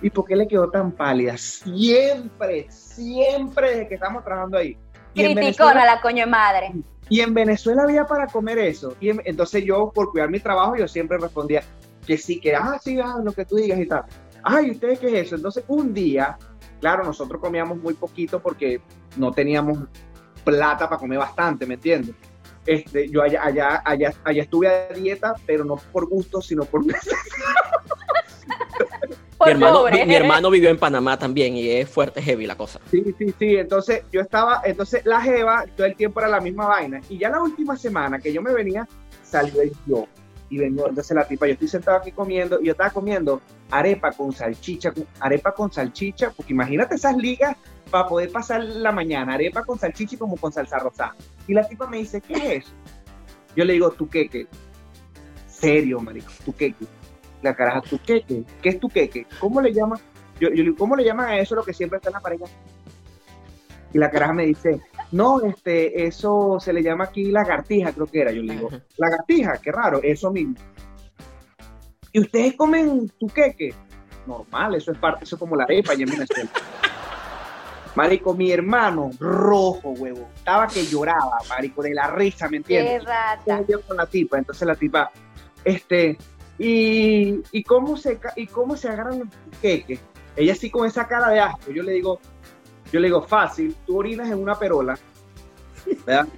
¿Y 0.00 0.10
por 0.10 0.24
qué 0.26 0.36
le 0.36 0.46
quedó 0.46 0.70
tan 0.70 0.92
pálida? 0.92 1.36
Siempre, 1.36 2.66
siempre 2.70 3.70
desde 3.70 3.88
que 3.88 3.94
estamos 3.94 4.24
trabajando 4.24 4.58
ahí. 4.58 4.76
Y 5.14 5.34
Criticona 5.34 5.84
la 5.84 6.00
coño 6.00 6.26
madre. 6.26 6.72
y 7.08 7.20
en 7.20 7.32
Venezuela 7.34 7.82
había 7.84 8.06
para 8.06 8.26
comer 8.26 8.58
eso. 8.58 8.94
Y 9.00 9.10
en- 9.10 9.22
entonces 9.24 9.64
yo, 9.64 9.90
por 9.94 10.10
cuidar 10.12 10.30
mi 10.30 10.38
trabajo, 10.40 10.76
yo 10.76 10.86
siempre 10.86 11.18
respondía 11.18 11.62
que 12.06 12.16
sí, 12.18 12.38
que, 12.40 12.54
ah, 12.54 12.78
sí, 12.82 12.98
ah, 13.02 13.16
lo 13.22 13.32
que 13.32 13.44
tú 13.44 13.56
digas 13.56 13.78
y 13.80 13.86
tal. 13.86 14.04
Ay, 14.42 14.70
¿ustedes 14.70 14.98
qué 14.98 15.08
es 15.08 15.26
eso? 15.26 15.34
Entonces, 15.36 15.64
un 15.68 15.92
día, 15.92 16.38
claro, 16.80 17.02
nosotros 17.04 17.40
comíamos 17.40 17.78
muy 17.78 17.94
poquito 17.94 18.40
porque 18.40 18.80
no 19.16 19.32
teníamos 19.32 19.78
plata 20.44 20.88
para 20.88 20.98
comer 21.00 21.18
bastante, 21.18 21.66
¿me 21.66 21.74
entiendes? 21.74 22.14
Este, 22.64 23.08
yo 23.08 23.22
allá, 23.22 23.42
allá, 23.44 23.82
allá, 23.84 24.12
allá 24.24 24.42
estuve 24.42 24.68
a 24.68 24.88
dieta, 24.94 25.34
pero 25.46 25.64
no 25.64 25.76
por 25.76 26.06
gusto, 26.08 26.40
sino 26.42 26.64
por 26.64 26.82
Por 26.86 26.94
mi, 29.44 29.50
hermano, 29.52 29.84
mi- 29.84 30.04
mi 30.06 30.14
hermano 30.14 30.50
vivió 30.50 30.68
en 30.70 30.78
Panamá 30.78 31.18
también 31.18 31.56
y 31.56 31.68
es 31.70 31.88
fuerte, 31.88 32.20
heavy 32.22 32.46
la 32.46 32.56
cosa. 32.56 32.80
Sí, 32.90 33.04
sí, 33.18 33.34
sí. 33.38 33.56
Entonces 33.56 34.02
yo 34.12 34.20
estaba, 34.20 34.62
entonces 34.64 35.04
la 35.04 35.20
Jeva, 35.20 35.64
todo 35.76 35.86
el 35.86 35.94
tiempo 35.94 36.20
era 36.20 36.28
la 36.28 36.40
misma 36.40 36.66
vaina. 36.66 37.00
Y 37.08 37.18
ya 37.18 37.28
la 37.30 37.40
última 37.42 37.76
semana 37.76 38.18
que 38.18 38.32
yo 38.32 38.42
me 38.42 38.52
venía, 38.52 38.86
salió 39.22 39.62
el 39.62 39.72
yo. 39.86 40.06
Y 40.50 40.58
vengo, 40.58 40.88
entonces 40.88 41.14
la 41.14 41.28
tipa, 41.28 41.46
yo 41.46 41.52
estoy 41.52 41.68
sentado 41.68 41.98
aquí 41.98 42.10
comiendo, 42.10 42.58
y 42.60 42.64
yo 42.66 42.72
estaba 42.72 42.88
comiendo 42.90 43.42
arepa 43.70 44.12
con 44.12 44.32
salchicha, 44.32 44.92
con- 44.92 45.06
arepa 45.20 45.52
con 45.52 45.70
salchicha, 45.70 46.30
porque 46.30 46.52
imagínate 46.54 46.94
esas 46.94 47.16
ligas 47.16 47.54
para 47.90 48.08
poder 48.08 48.32
pasar 48.32 48.64
la 48.64 48.90
mañana, 48.90 49.34
arepa 49.34 49.62
con 49.64 49.78
salchicha 49.78 50.14
y 50.14 50.18
como 50.18 50.36
con 50.36 50.50
salsa 50.52 50.78
rosada. 50.78 51.14
Y 51.46 51.52
la 51.54 51.68
tipa 51.68 51.86
me 51.86 51.98
dice, 51.98 52.20
¿qué 52.22 52.32
es 52.34 52.64
eso? 52.64 52.70
Yo 53.54 53.64
le 53.64 53.74
digo, 53.74 53.90
tu 53.90 54.08
queque. 54.08 54.46
Serio, 55.46 56.00
marico, 56.00 56.30
tu 56.44 56.54
queque. 56.54 56.86
La 57.42 57.54
caraja, 57.54 57.80
tu 57.82 57.98
queque. 57.98 58.44
¿Qué 58.62 58.68
es 58.68 58.80
tu 58.80 58.88
queque? 58.88 59.26
¿Cómo 59.40 59.60
le 59.60 59.72
llaman? 59.72 59.98
Yo, 60.40 60.48
yo 60.48 60.56
le 60.56 60.62
digo, 60.64 60.76
¿cómo 60.76 60.96
le 60.96 61.04
llaman 61.04 61.28
a 61.28 61.38
eso 61.38 61.54
lo 61.54 61.62
que 61.62 61.72
siempre 61.72 61.96
está 61.98 62.10
en 62.10 62.14
la 62.14 62.20
pareja? 62.20 62.44
Y 63.92 63.98
la 63.98 64.10
caraja 64.10 64.32
me 64.32 64.44
dice, 64.46 64.80
no, 65.12 65.40
este, 65.42 66.04
eso 66.04 66.58
se 66.60 66.72
le 66.72 66.82
llama 66.82 67.04
aquí 67.04 67.30
lagartija, 67.30 67.92
creo 67.92 68.06
que 68.06 68.20
era. 68.20 68.32
Yo 68.32 68.42
le 68.42 68.54
digo, 68.54 68.68
lagartija, 68.96 69.58
qué 69.62 69.72
raro, 69.72 70.00
eso 70.02 70.30
mismo. 70.30 70.54
¿Y 72.12 72.20
ustedes 72.20 72.54
comen 72.56 73.08
tuqueque? 73.18 73.74
Normal, 74.26 74.74
eso 74.74 74.92
es 74.92 74.98
parte, 74.98 75.24
eso 75.24 75.36
es 75.36 75.40
como 75.40 75.56
la 75.56 75.64
arepa 75.64 75.92
allá 75.92 76.04
en 76.04 76.10
Venezuela. 76.10 76.50
Marico, 77.94 78.34
mi 78.34 78.52
hermano, 78.52 79.10
rojo, 79.18 79.90
huevo, 79.90 80.28
estaba 80.36 80.68
que 80.68 80.84
lloraba, 80.86 81.38
marico, 81.48 81.82
de 81.82 81.94
la 81.94 82.08
risa, 82.08 82.44
¿me 82.44 82.62
Qué 82.62 82.78
entiendes? 82.78 83.04
rata. 83.04 83.64
yo 83.66 83.80
con 83.82 83.96
la 83.96 84.06
tipa, 84.06 84.38
entonces 84.38 84.68
la 84.68 84.74
tipa, 84.76 85.10
este, 85.64 86.16
y, 86.58 87.40
y 87.52 87.62
cómo 87.62 87.96
se 87.96 88.18
y 88.36 88.46
cómo 88.46 88.76
se 88.76 88.88
agarran 88.88 89.20
los. 89.20 89.28
Ella 90.36 90.54
sí 90.54 90.70
con 90.70 90.86
esa 90.86 91.06
cara 91.08 91.30
de 91.30 91.40
asco, 91.40 91.70
yo 91.72 91.82
le 91.82 91.92
digo, 91.92 92.20
yo 92.92 93.00
le 93.00 93.08
digo, 93.08 93.22
fácil, 93.22 93.74
tú 93.86 93.98
orinas 93.98 94.28
en 94.30 94.38
una 94.38 94.56
perola, 94.58 94.98
¿verdad? 96.06 96.28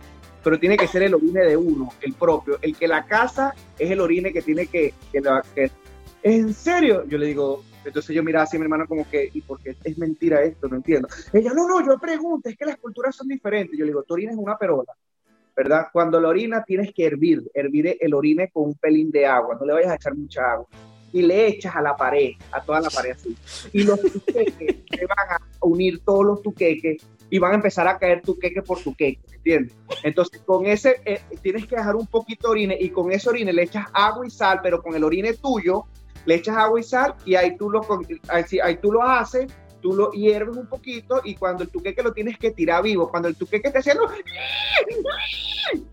Pero 0.43 0.59
tiene 0.59 0.77
que 0.77 0.87
ser 0.87 1.03
el 1.03 1.15
orine 1.15 1.41
de 1.41 1.57
uno, 1.57 1.91
el 2.01 2.15
propio, 2.15 2.59
el 2.63 2.75
que 2.77 2.89
la 2.89 3.05
casa 3.05 3.55
es 3.79 3.91
el 3.91 4.01
orine 4.01 4.33
que 4.33 4.41
tiene 4.43 4.67
que, 4.67 4.95
que- 5.13 5.71
¿en 6.23 6.55
serio? 6.55 7.05
Yo 7.07 7.19
le 7.19 7.27
digo, 7.27 7.63
entonces 7.85 8.15
yo 8.17 8.23
miraba 8.23 8.45
así 8.45 8.57
a 8.57 8.61
mi 8.61 8.65
hermano 8.65 8.87
como 8.87 9.09
que, 9.09 9.29
¿y 9.33 9.43
por 9.43 9.61
qué 9.61 9.77
es 9.85 9.99
mentira 9.99 10.43
esto? 10.43 10.67
No 10.69 10.77
entiendo. 10.77 11.09
Ella, 11.33 11.53
no, 11.55 11.69
no, 11.69 11.85
yo 11.87 11.99
pregunto, 11.99 12.49
es 12.49 12.57
que 12.57 12.65
las 12.65 12.79
culturas 12.79 13.15
son 13.15 13.29
diferentes. 13.29 13.79
Yo 13.79 13.85
le 13.85 13.91
digo, 13.91 14.03
tú 14.03 14.15
orinas 14.15 14.35
en 14.35 14.41
una 14.43 14.57
perola. 14.57 14.95
¿Verdad? 15.57 15.89
Cuando 15.93 16.21
la 16.21 16.29
orina 16.29 16.65
tienes 16.65 16.93
que 16.93 17.07
hervir, 17.07 17.51
hervir 17.55 17.97
el 18.01 18.15
orine 18.15 18.51
con 18.51 18.65
un 18.65 18.75
pelín 18.75 19.11
de 19.11 19.27
agua, 19.27 19.57
no 19.59 19.67
le 19.67 19.75
vayas 19.75 19.93
a 19.93 19.95
echar 19.97 20.15
mucha 20.15 20.53
agua. 20.53 20.67
Y 21.13 21.23
le 21.23 21.49
echas 21.49 21.75
a 21.75 21.83
la 21.83 21.97
pared, 21.97 22.35
a 22.53 22.63
toda 22.63 22.81
la 22.81 22.89
pared 22.89 23.13
así. 23.13 23.37
Y 23.73 23.83
los 23.83 24.01
tuqueques 24.01 24.77
se 24.91 25.07
van 25.07 25.31
a 25.31 25.41
unir 25.61 26.01
todos 26.05 26.25
los 26.25 26.43
tuqueques 26.43 27.05
y 27.31 27.39
van 27.39 27.53
a 27.53 27.57
empezar 27.57 27.89
a 27.89 27.99
caer 27.99 28.23
tuqueque 28.23 28.63
por 28.63 28.81
tuqueque, 28.81 29.21
¿entiendes? 29.33 29.75
Entonces, 30.03 30.41
con 30.43 30.67
ese, 30.67 31.01
eh, 31.05 31.21
tienes 31.43 31.67
que 31.67 31.77
dejar 31.77 31.97
un 31.97 32.07
poquito 32.07 32.49
de 32.49 32.53
orine 32.53 32.79
y 32.81 32.91
con 32.91 33.11
ese 33.11 33.29
orine 33.29 33.53
le 33.53 33.63
echas 33.63 33.87
agua 33.93 34.27
y 34.27 34.31
sal, 34.31 34.61
pero 34.63 34.83
con 34.83 34.95
el 34.95 35.03
orine 35.03 35.35
tuyo 35.35 35.87
le 36.27 36.35
echas 36.35 36.57
agua 36.57 36.79
y 36.81 36.83
sal 36.83 37.15
y 37.25 37.35
ahí 37.35 37.57
tú 37.57 37.71
lo, 37.71 37.87
ahí 38.29 38.77
tú 38.81 38.93
lo 38.93 39.03
haces, 39.03 39.51
tú 39.81 39.93
lo 39.95 40.11
hierves 40.13 40.57
un 40.57 40.69
poquito 40.69 41.21
y 41.25 41.35
cuando 41.35 41.65
el 41.65 41.71
tuqueque 41.71 42.03
lo 42.03 42.13
tienes 42.13 42.39
que 42.39 42.51
tirar 42.51 42.83
vivo, 42.83 43.11
cuando 43.11 43.29
el 43.29 43.37
tuqueque 43.37 43.69
esté 43.69 43.79
haciendo 43.79 44.09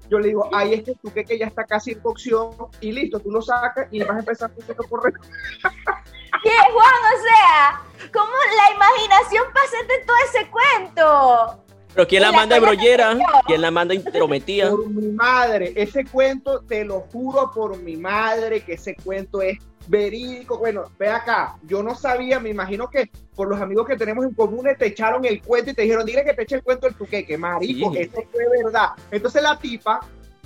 yo 0.09 0.19
le 0.19 0.29
digo, 0.29 0.49
ahí 0.53 0.73
es 0.73 0.83
que 0.83 0.91
el 0.91 0.99
tuqueque 0.99 1.37
ya 1.37 1.47
está 1.47 1.65
casi 1.65 1.91
en 1.91 1.99
cocción 1.99 2.51
y 2.81 2.91
listo, 2.91 3.19
tú 3.19 3.31
lo 3.31 3.41
sacas 3.41 3.87
y 3.91 3.99
vas 3.99 4.15
a 4.15 4.19
empezar 4.19 4.49
a 4.49 4.63
hacerlo 4.63 4.83
correr. 4.89 5.13
¿Qué, 6.43 6.51
Juan? 6.71 6.95
O 7.13 7.21
sea, 7.23 7.81
¿cómo 8.13 8.31
la 8.55 8.75
imaginación 8.75 9.45
pasarte 9.53 10.05
todo 10.05 10.17
ese 10.29 10.49
cuento? 10.49 11.66
Pero 11.97 12.07
¿quién 12.07 12.21
la 12.21 12.31
manda 12.31 12.53
de 12.53 12.61
brollera? 12.61 13.17
¿Quién 13.47 13.59
la 13.59 13.71
manda 13.71 13.95
intrometida? 13.95 14.69
Por 14.69 14.87
mi 14.87 15.07
madre, 15.13 15.73
ese 15.75 16.05
cuento, 16.05 16.61
te 16.61 16.85
lo 16.85 16.99
juro 17.11 17.49
por 17.51 17.75
mi 17.79 17.97
madre 17.97 18.61
que 18.61 18.73
ese 18.73 18.95
cuento 19.03 19.41
es 19.41 19.57
verídico. 19.87 20.59
Bueno, 20.59 20.83
ve 20.99 21.09
acá, 21.09 21.55
yo 21.63 21.81
no 21.81 21.95
sabía, 21.95 22.39
me 22.39 22.51
imagino 22.51 22.87
que 22.87 23.09
por 23.33 23.47
los 23.47 23.59
amigos 23.59 23.87
que 23.87 23.97
tenemos 23.97 24.25
en 24.25 24.35
común 24.35 24.67
te 24.77 24.85
echaron 24.85 25.25
el 25.25 25.41
cuento 25.41 25.71
y 25.71 25.73
te 25.73 25.81
dijeron, 25.81 26.05
dile 26.05 26.23
que 26.23 26.35
te 26.35 26.43
eche 26.43 26.57
el 26.57 26.61
cuento 26.61 26.85
del 26.85 26.95
tuqueque, 26.95 27.35
marico, 27.35 27.91
Sí. 27.91 27.97
eso 28.01 28.23
fue 28.31 28.43
verdad. 28.63 28.89
Entonces 29.09 29.41
la 29.41 29.57
tipa, 29.57 30.01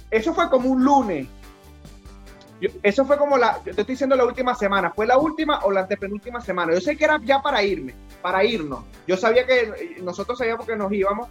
eso 0.10 0.34
fue 0.34 0.50
como 0.50 0.70
un 0.70 0.82
lunes. 0.86 1.28
Yo- 2.62 2.70
eso 2.84 3.04
fue 3.06 3.18
como 3.18 3.38
la, 3.38 3.58
yo 3.58 3.64
te 3.76 3.82
estoy 3.82 3.86
diciendo 3.96 4.16
la 4.16 4.24
última 4.24 4.54
semana, 4.56 4.92
¿fue 4.92 5.06
la 5.08 5.18
última 5.18 5.60
o 5.64 5.72
la 5.72 5.82
antepenúltima 5.82 6.40
semana? 6.42 6.74
Yo 6.74 6.80
sé 6.80 6.96
que 6.96 7.04
era 7.06 7.20
ya 7.24 7.42
para 7.42 7.62
irme, 7.64 7.94
para 8.22 8.44
irnos. 8.44 8.86
Yo 9.08 9.18
sabía 9.18 9.46
que 9.46 9.62
eh, 9.62 9.98
nosotros 10.04 10.38
sabíamos 10.38 10.66
que 10.66 10.76
nos 10.76 10.92
íbamos. 10.94 11.28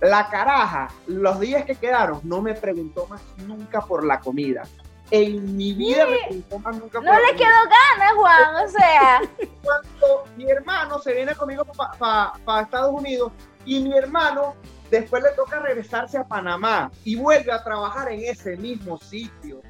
La 0.00 0.28
caraja, 0.30 0.88
los 1.06 1.38
días 1.40 1.66
que 1.66 1.74
quedaron, 1.74 2.20
no 2.24 2.40
me 2.40 2.54
preguntó 2.54 3.06
más 3.06 3.20
nunca 3.46 3.82
por 3.82 4.02
la 4.02 4.18
comida. 4.18 4.62
En 5.10 5.56
mi 5.56 5.74
vida 5.74 6.06
me 6.06 6.16
preguntó 6.26 6.58
más 6.60 6.76
nunca 6.78 6.98
por 7.00 7.04
No 7.04 7.12
la 7.12 7.18
le 7.18 7.26
comida. 7.26 7.38
quedó 7.46 7.70
ganas, 7.98 8.12
Juan. 8.16 8.64
O 8.64 8.68
sea, 8.68 9.20
Cuando 9.62 10.24
mi 10.38 10.50
hermano 10.50 10.98
se 11.00 11.12
viene 11.12 11.34
conmigo 11.34 11.64
para 11.98 12.62
Estados 12.62 12.92
Unidos 12.94 13.32
y 13.66 13.80
mi 13.80 13.94
hermano 13.94 14.54
después 14.90 15.22
le 15.22 15.30
toca 15.32 15.58
regresarse 15.58 16.16
a 16.16 16.24
Panamá 16.24 16.90
y 17.04 17.16
vuelve 17.16 17.52
a 17.52 17.62
trabajar 17.62 18.10
en 18.10 18.20
ese 18.24 18.56
mismo 18.56 18.96
sitio. 18.98 19.60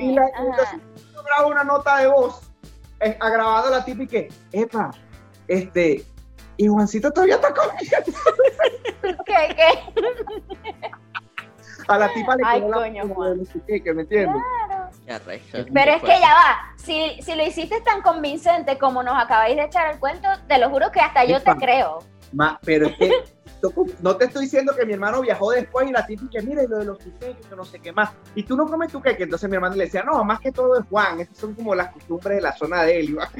Y 0.00 0.12
la, 0.12 0.22
Ajá. 0.22 0.44
entonces 0.44 0.80
yo 1.14 1.22
grabo 1.22 1.48
una 1.48 1.64
nota 1.64 1.98
de 1.98 2.06
voz 2.08 2.40
eh, 3.00 3.16
ha 3.20 3.28
grabado 3.30 3.70
la 3.70 3.84
tipa 3.84 4.02
y 4.04 4.06
que, 4.06 4.28
epa, 4.52 4.90
este, 5.48 6.04
y 6.56 6.66
Juancito 6.68 7.10
todavía 7.10 7.34
está 7.36 7.52
comiendo. 7.52 8.12
¿Qué, 9.26 9.54
qué? 9.54 10.72
A 11.88 11.98
la 11.98 12.12
tipa 12.14 12.36
le 12.36 12.42
Ay, 12.44 12.60
quedó 12.60 12.70
la 12.70 12.76
coño, 12.78 13.14
Juan. 13.14 13.42
de 13.44 13.94
¿me 13.94 14.02
entiendes? 14.02 14.42
Pero 15.72 15.92
es 15.92 16.02
que 16.02 16.20
ya 16.20 16.34
va. 16.34 16.74
Si, 16.76 17.20
si 17.22 17.34
lo 17.34 17.44
hiciste 17.44 17.80
tan 17.82 18.02
convincente 18.02 18.78
como 18.78 19.02
nos 19.02 19.22
acabáis 19.22 19.56
de 19.56 19.64
echar 19.64 19.92
el 19.92 20.00
cuento, 20.00 20.28
te 20.48 20.58
lo 20.58 20.70
juro 20.70 20.90
que 20.90 21.00
hasta 21.00 21.24
yo 21.24 21.40
te 21.42 21.54
creo. 21.56 21.98
Ma- 22.32 22.58
pero 22.64 22.86
es 22.88 22.96
que 22.96 23.12
no 24.02 24.16
te 24.16 24.26
estoy 24.26 24.44
diciendo 24.44 24.74
que 24.76 24.84
mi 24.84 24.92
hermano 24.92 25.20
viajó 25.20 25.50
después 25.50 25.88
y 25.88 25.92
la 25.92 26.06
que 26.06 26.16
mira 26.42 26.62
y 26.62 26.66
lo 26.66 26.78
de 26.78 26.84
los 26.84 26.98
tuqueques, 26.98 27.46
que 27.46 27.56
no 27.56 27.64
sé 27.64 27.78
qué 27.78 27.92
más. 27.92 28.10
Y 28.34 28.42
tú 28.42 28.56
no 28.56 28.66
comes 28.66 28.92
tuqueque. 28.92 29.24
Entonces 29.24 29.48
mi 29.48 29.56
hermano 29.56 29.74
le 29.76 29.84
decía, 29.84 30.02
no, 30.02 30.22
más 30.24 30.40
que 30.40 30.52
todo 30.52 30.78
es 30.78 30.86
Juan. 30.88 31.20
Esas 31.20 31.38
son 31.38 31.54
como 31.54 31.74
las 31.74 31.92
costumbres 31.92 32.36
de 32.36 32.42
la 32.42 32.56
zona 32.56 32.82
de 32.82 33.00
él. 33.00 33.18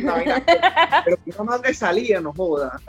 Pero 1.04 1.16
que 1.25 1.32
no 1.38 1.44
dónde 1.44 1.75
salía, 1.75 2.20
no 2.20 2.32
joda. 2.32 2.80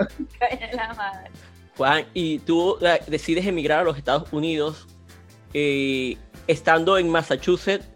La 0.73 0.93
madre. 0.93 1.31
Juan, 1.75 2.05
y 2.13 2.39
tú 2.39 2.77
decides 3.07 3.45
emigrar 3.45 3.81
a 3.81 3.83
los 3.83 3.97
Estados 3.97 4.31
Unidos, 4.33 4.87
eh, 5.53 6.17
estando 6.47 6.97
en 6.97 7.09
Massachusetts, 7.09 7.87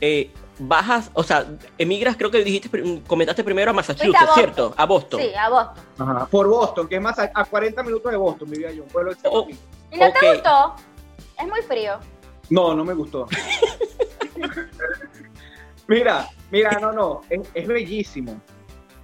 eh, 0.00 0.30
bajas, 0.58 1.10
o 1.14 1.22
sea, 1.22 1.46
emigras, 1.78 2.16
creo 2.16 2.30
que 2.30 2.42
dijiste, 2.44 2.70
comentaste 3.06 3.44
primero 3.44 3.70
a 3.70 3.74
Massachusetts, 3.74 4.30
a. 4.30 4.34
¿cierto? 4.34 4.74
A 4.76 4.86
Boston. 4.86 5.20
Sí, 5.20 5.30
a 5.34 5.48
Boston. 5.48 5.84
Ajá. 5.98 6.26
Por 6.26 6.48
Boston, 6.48 6.88
que 6.88 6.96
es 6.96 7.02
más 7.02 7.18
a, 7.18 7.30
a 7.34 7.44
40 7.44 7.82
minutos 7.82 8.10
de 8.10 8.18
Boston, 8.18 8.50
vivía 8.50 8.70
yo, 8.72 8.82
un 8.84 8.88
pueblo 8.88 9.12
de 9.12 9.18
Oh. 9.24 9.46
¿Y 9.90 9.98
no 9.98 10.12
te 10.12 10.32
gustó? 10.34 10.74
Es 11.40 11.46
muy 11.48 11.62
frío. 11.62 11.98
No, 12.50 12.74
no 12.74 12.84
me 12.84 12.94
gustó. 12.94 13.26
mira, 15.86 16.28
mira, 16.50 16.70
no, 16.80 16.92
no, 16.92 17.20
es, 17.30 17.40
es 17.54 17.66
bellísimo. 17.66 18.40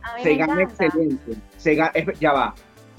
A 0.03 0.17
mí 0.17 0.23
Se 0.23 0.31
me 0.31 0.37
gana 0.37 0.63
encanta. 0.63 0.85
excelente. 0.87 1.33
Se 1.57 1.75
ga- 1.77 1.91
es- 1.95 2.19
ya 2.21 2.33
va. 2.33 2.55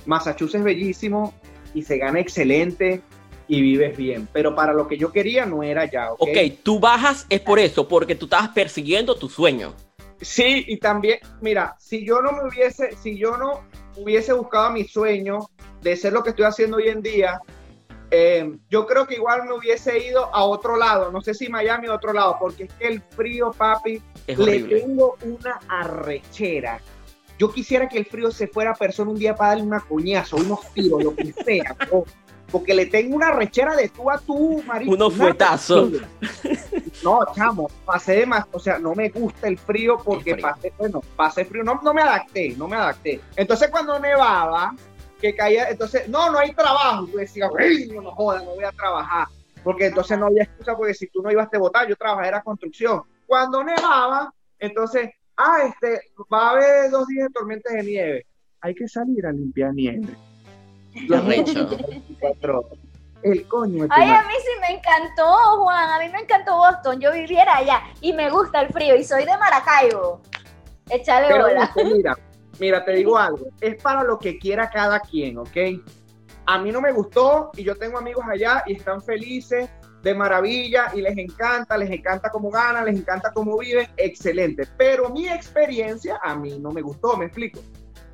Massachusetts 0.06 0.56
es 0.60 0.64
bellísimo. 0.64 1.34
y 1.74 1.82
se 1.84 1.98
gana 1.98 2.22
excelente 2.22 3.02
y 3.48 3.62
vives 3.62 3.96
bien. 3.98 4.28
Pero 4.32 4.56
para 4.56 4.74
lo 4.74 4.88
que 4.88 4.98
yo 4.98 5.12
quería 5.12 5.46
no 5.46 5.64
era 5.64 5.90
ya. 5.90 6.12
Ok, 6.14 6.22
Ok, 6.22 6.38
tú 6.64 6.80
bajas 6.80 7.26
es 7.30 7.42
por 7.42 7.60
eso, 7.60 7.88
porque 7.88 8.16
tú 8.16 8.26
estabas 8.26 8.50
persiguiendo 8.50 9.16
tu 9.16 9.30
sueño. 9.30 9.74
Sí, 10.22 10.64
y 10.68 10.78
también, 10.78 11.20
mira, 11.42 11.76
si 11.80 12.06
yo 12.06 12.22
no 12.22 12.32
me 12.32 12.48
hubiese, 12.48 12.96
si 12.96 13.18
yo 13.18 13.38
no 13.38 13.62
hubiese 13.98 14.34
buscado 14.34 14.72
mi 14.72 14.86
sueño 14.86 15.50
de 15.82 15.96
ser 15.96 16.14
lo 16.14 16.24
que 16.24 16.30
estoy 16.32 16.46
haciendo 16.46 16.78
hoy 16.78 16.88
en 16.88 17.02
día, 17.02 17.40
eh, 18.12 18.58
yo 18.70 18.86
creo 18.86 19.06
que 19.08 19.16
igual 19.16 19.44
me 19.44 19.54
hubiese 19.54 20.00
ido 20.00 20.34
a 20.34 20.44
otro 20.46 20.78
lado, 20.78 21.12
no 21.12 21.22
sé 21.22 21.34
si 21.34 21.50
Miami 21.50 21.88
o 21.88 21.96
otro 21.96 22.14
lado, 22.14 22.38
porque 22.40 22.64
es 22.64 22.74
que 22.74 22.88
el 22.88 23.02
frío, 23.02 23.52
papi, 23.52 24.02
Es 24.28 24.38
le 24.38 24.62
tengo 24.62 25.18
una 25.24 25.60
arrechera. 25.68 26.80
Yo 27.38 27.52
quisiera 27.52 27.88
que 27.90 27.98
el 27.98 28.06
frío 28.06 28.32
se 28.32 28.48
fuera 28.48 28.72
a 28.72 28.76
persona 28.76 29.12
un 29.12 29.18
día 29.20 29.36
para 29.36 29.50
darle 29.52 29.64
una 29.64 29.80
coñazo, 29.82 30.38
unos 30.38 30.62
tiros, 30.74 31.04
lo 31.04 31.16
que 31.16 31.34
sea, 31.34 31.76
bro. 31.90 32.06
porque 32.52 32.74
le 32.74 32.86
tengo 32.86 33.16
una 33.16 33.28
arrechera 33.28 33.76
de 33.76 33.90
tú 33.90 34.10
a 34.10 34.18
tú, 34.20 34.64
marico. 34.66 34.94
Unos 34.94 35.14
fuetazos. 35.14 35.92
No, 37.04 37.20
chamo, 37.36 37.70
pasé 37.86 38.14
de 38.18 38.26
más, 38.26 38.46
o 38.52 38.60
sea, 38.60 38.80
no 38.80 38.96
me 38.96 39.10
gusta 39.10 39.48
el 39.48 39.58
frío 39.58 39.98
porque 40.04 40.32
El 40.32 40.36
frío. 40.38 40.48
pasé, 40.50 40.74
bueno, 40.78 41.02
pasé 41.16 41.46
frío, 41.46 41.64
no, 41.64 41.80
no 41.84 41.94
me 41.94 42.02
adapté, 42.02 42.56
no 42.58 42.68
me 42.68 42.76
adapté. 42.78 43.20
Entonces 43.36 43.70
cuando 43.70 44.00
nevaba, 44.00 44.74
que 45.20 45.36
caía, 45.36 45.70
entonces, 45.70 46.08
no, 46.10 46.30
no 46.32 46.38
hay 46.40 46.54
trabajo. 46.54 47.08
Yo 47.12 47.18
decía, 47.18 47.50
"Uy, 47.52 47.90
no 47.94 48.02
me 48.02 48.12
jodas, 48.12 48.44
no 48.44 48.56
voy 48.56 48.64
a 48.64 48.72
trabajar. 48.72 49.28
Porque 49.64 49.88
entonces 49.88 50.18
no 50.20 50.28
había 50.28 50.44
excusa, 50.44 50.76
porque 50.76 50.94
si 50.94 51.08
tú 51.08 51.22
no 51.22 51.32
ibas 51.32 51.48
a 51.52 51.58
votar, 51.58 51.88
yo 51.88 51.96
trabajaba, 51.96 52.28
era 52.28 52.42
construcción. 52.44 53.02
Cuando 53.26 53.64
nevaba, 53.64 54.32
entonces, 54.60 55.10
ah, 55.38 55.58
este, 55.68 56.02
va 56.32 56.50
a 56.50 56.52
haber 56.52 56.92
dos 56.92 57.08
días 57.08 57.28
de 57.28 57.34
tormentas 57.34 57.74
de 57.74 57.84
nieve. 57.84 58.26
Hay 58.62 58.74
que 58.74 58.88
salir 58.88 59.26
a 59.26 59.32
limpiar 59.32 59.74
nieve. 59.74 60.16
Qué 60.94 61.16
arrecho. 61.16 61.68
24 61.68 62.60
horas. 62.60 62.80
El 63.24 63.48
coño 63.48 63.88
Ay, 63.90 64.10
a 64.12 64.22
mí 64.22 64.34
sí 64.40 64.52
me 64.62 64.78
encantó, 64.78 65.64
Juan. 65.64 65.90
A 65.90 66.00
mí 66.00 66.10
me 66.12 66.20
encantó 66.20 66.58
Boston. 66.58 67.00
Yo 67.00 67.12
viviera 67.12 67.58
allá 67.58 67.82
y 68.00 68.14
me 68.14 68.30
gusta 68.30 68.62
el 68.62 68.72
frío 68.72 68.96
y 68.96 69.04
soy 69.04 69.26
de 69.26 69.36
Maracaibo. 69.38 70.22
Échale 70.90 71.30
Pero 71.30 71.48
bola. 71.48 71.72
mira, 71.76 72.18
mira, 72.60 72.86
te 72.86 72.92
digo 72.92 73.18
algo, 73.18 73.48
es 73.60 73.82
para 73.82 74.04
lo 74.04 74.20
que 74.20 74.38
quiera 74.38 74.70
cada 74.70 75.00
quien, 75.00 75.40
¿ok? 75.40 75.58
A 76.46 76.60
mí 76.60 76.72
no 76.72 76.82
me 76.82 76.92
gustó 76.92 77.50
y 77.56 77.64
yo 77.64 77.76
tengo 77.76 77.98
amigos 77.98 78.24
allá 78.30 78.64
y 78.68 78.74
están 78.74 79.02
felices, 79.02 79.68
de 80.06 80.14
maravilla 80.14 80.92
y 80.94 81.02
les 81.02 81.18
encanta, 81.18 81.76
les 81.76 81.90
encanta 81.90 82.30
cómo 82.30 82.52
ganan, 82.52 82.86
les 82.86 82.96
encanta 82.96 83.32
cómo 83.34 83.58
viven, 83.58 83.88
excelente. 83.98 84.68
Pero 84.78 85.10
mi 85.10 85.28
experiencia 85.28 86.20
a 86.24 86.36
mí 86.36 86.60
no 86.60 86.70
me 86.72 86.84
gustó, 86.84 87.18
me 87.18 87.26
explico. 87.26 87.60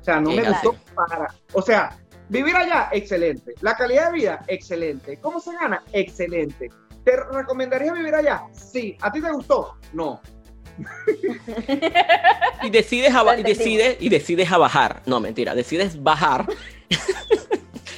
O 0.00 0.02
sea, 0.04 0.18
no 0.18 0.30
me 0.30 0.40
Claro. 0.40 0.70
gustó 0.70 0.94
para, 0.94 1.28
o 1.52 1.60
sea, 1.60 1.94
vivir 2.30 2.56
allá, 2.56 2.88
excelente. 2.92 3.52
La 3.60 3.76
calidad 3.76 4.06
de 4.10 4.12
vida, 4.14 4.42
excelente. 4.48 5.18
¿Cómo 5.20 5.38
se 5.38 5.52
gana? 5.52 5.82
Excelente. 5.92 6.70
¿Te 7.04 7.12
recomendaría 7.30 7.92
vivir 7.92 8.14
allá? 8.14 8.42
Sí. 8.52 8.96
¿A 9.02 9.12
ti 9.12 9.20
te 9.20 9.30
gustó? 9.30 9.76
No. 9.92 10.18
Y 12.64 12.70
decides, 12.70 13.12
a, 13.12 13.36
y 13.38 13.42
decides, 13.42 13.96
y 13.98 14.08
decides 14.08 14.52
a 14.52 14.56
bajar. 14.56 15.02
No, 15.04 15.18
mentira, 15.18 15.52
decides 15.52 16.00
bajar. 16.00 16.46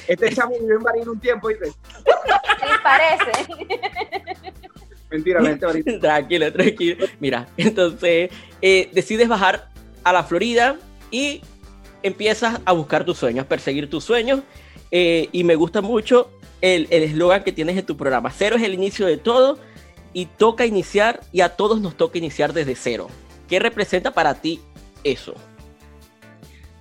Este 0.06 0.34
chamo 0.34 0.54
vivió 0.58 0.76
en 0.76 0.82
Barina 0.82 1.10
un 1.10 1.20
tiempo 1.20 1.50
y 1.50 1.58
te... 1.58 1.66
Sí, 1.66 1.74
parece. 2.82 3.54
Mentira, 5.10 5.40
vente 5.40 5.64
ahorita. 5.66 5.98
tranquilo, 6.00 6.52
tranquilo. 6.52 7.06
Mira, 7.20 7.46
entonces 7.56 8.30
eh, 8.60 8.90
decides 8.92 9.28
bajar 9.28 9.70
a 10.02 10.12
la 10.12 10.24
Florida 10.24 10.76
y 11.10 11.40
empiezas 12.02 12.60
a 12.64 12.72
buscar 12.72 13.04
tus 13.04 13.18
sueños, 13.18 13.46
perseguir 13.46 13.88
tus 13.88 14.04
sueños. 14.04 14.40
eh, 14.90 15.28
y 15.32 15.44
me 15.44 15.54
gusta 15.54 15.80
mucho 15.80 16.30
el 16.60 16.86
el 16.90 17.02
eslogan 17.02 17.44
que 17.44 17.52
tienes 17.52 17.76
en 17.76 17.86
tu 17.86 17.96
programa. 17.96 18.30
Cero 18.30 18.56
es 18.56 18.62
el 18.62 18.74
inicio 18.74 19.06
de 19.06 19.16
todo 19.16 19.58
y 20.12 20.26
toca 20.26 20.64
iniciar 20.66 21.20
y 21.32 21.40
a 21.40 21.50
todos 21.50 21.80
nos 21.80 21.96
toca 21.96 22.18
iniciar 22.18 22.52
desde 22.52 22.74
cero. 22.74 23.08
¿Qué 23.48 23.58
representa 23.58 24.12
para 24.12 24.34
ti 24.34 24.60
eso? 25.02 25.34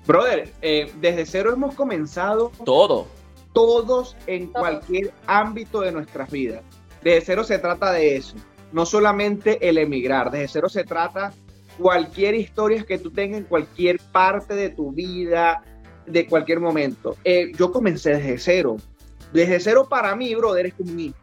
Brother, 0.05 0.51
eh, 0.61 0.91
desde 0.99 1.25
cero 1.25 1.51
hemos 1.53 1.75
comenzado 1.75 2.51
Todo. 2.65 3.07
todos 3.53 4.15
en 4.27 4.47
cualquier 4.47 5.11
ámbito 5.27 5.81
de 5.81 5.91
nuestras 5.91 6.29
vidas. 6.29 6.61
Desde 7.01 7.21
cero 7.25 7.43
se 7.43 7.59
trata 7.59 7.91
de 7.91 8.17
eso. 8.17 8.35
No 8.71 8.85
solamente 8.85 9.69
el 9.69 9.77
emigrar, 9.77 10.31
desde 10.31 10.47
cero 10.47 10.69
se 10.69 10.83
trata 10.83 11.31
cualquier 11.77 12.35
historia 12.35 12.83
que 12.83 12.97
tú 12.97 13.11
tengas 13.11 13.39
en 13.41 13.45
cualquier 13.45 13.99
parte 14.11 14.55
de 14.55 14.69
tu 14.69 14.91
vida, 14.91 15.63
de 16.05 16.27
cualquier 16.27 16.59
momento. 16.59 17.15
Eh, 17.23 17.51
yo 17.57 17.71
comencé 17.71 18.11
desde 18.15 18.37
cero. 18.39 18.77
Desde 19.31 19.59
cero 19.59 19.87
para 19.89 20.15
mí, 20.15 20.33
brother, 20.35 20.67
es 20.67 20.73
como 20.73 20.91
un 20.91 20.99
Y 20.99 21.13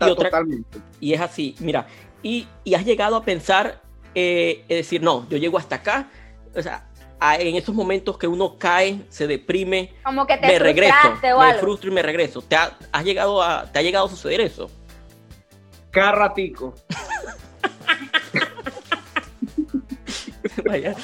otra- 0.00 0.14
totalmente. 0.30 0.78
Y 1.00 1.12
es 1.12 1.20
así, 1.20 1.54
mira, 1.60 1.86
y, 2.22 2.46
y 2.64 2.74
has 2.74 2.84
llegado 2.84 3.16
a 3.16 3.24
pensar, 3.24 3.82
eh, 4.14 4.64
es 4.68 4.76
decir, 4.78 5.02
no, 5.02 5.28
yo 5.28 5.36
llego 5.38 5.58
hasta 5.58 5.76
acá, 5.76 6.10
o 6.54 6.62
sea, 6.62 6.88
a- 7.30 7.36
en 7.36 7.54
esos 7.56 7.74
momentos 7.74 8.18
que 8.18 8.26
uno 8.26 8.56
cae, 8.58 9.00
se 9.08 9.26
deprime, 9.26 9.94
Como 10.04 10.26
que 10.26 10.36
te 10.38 10.46
me 10.46 10.58
regreso, 10.58 10.94
o 11.34 11.40
me 11.40 11.46
algo. 11.46 11.60
frustro 11.60 11.90
y 11.90 11.94
me 11.94 12.02
regreso. 12.02 12.42
¿Te 12.42 12.56
ha, 12.56 12.76
has 12.90 13.04
llegado 13.04 13.42
a, 13.42 13.70
¿Te 13.70 13.78
ha 13.78 13.82
llegado 13.82 14.06
a 14.06 14.08
suceder 14.08 14.40
eso? 14.40 14.70
Cada 15.90 16.12
ratico. 16.12 16.74
Vaya. 20.64 20.94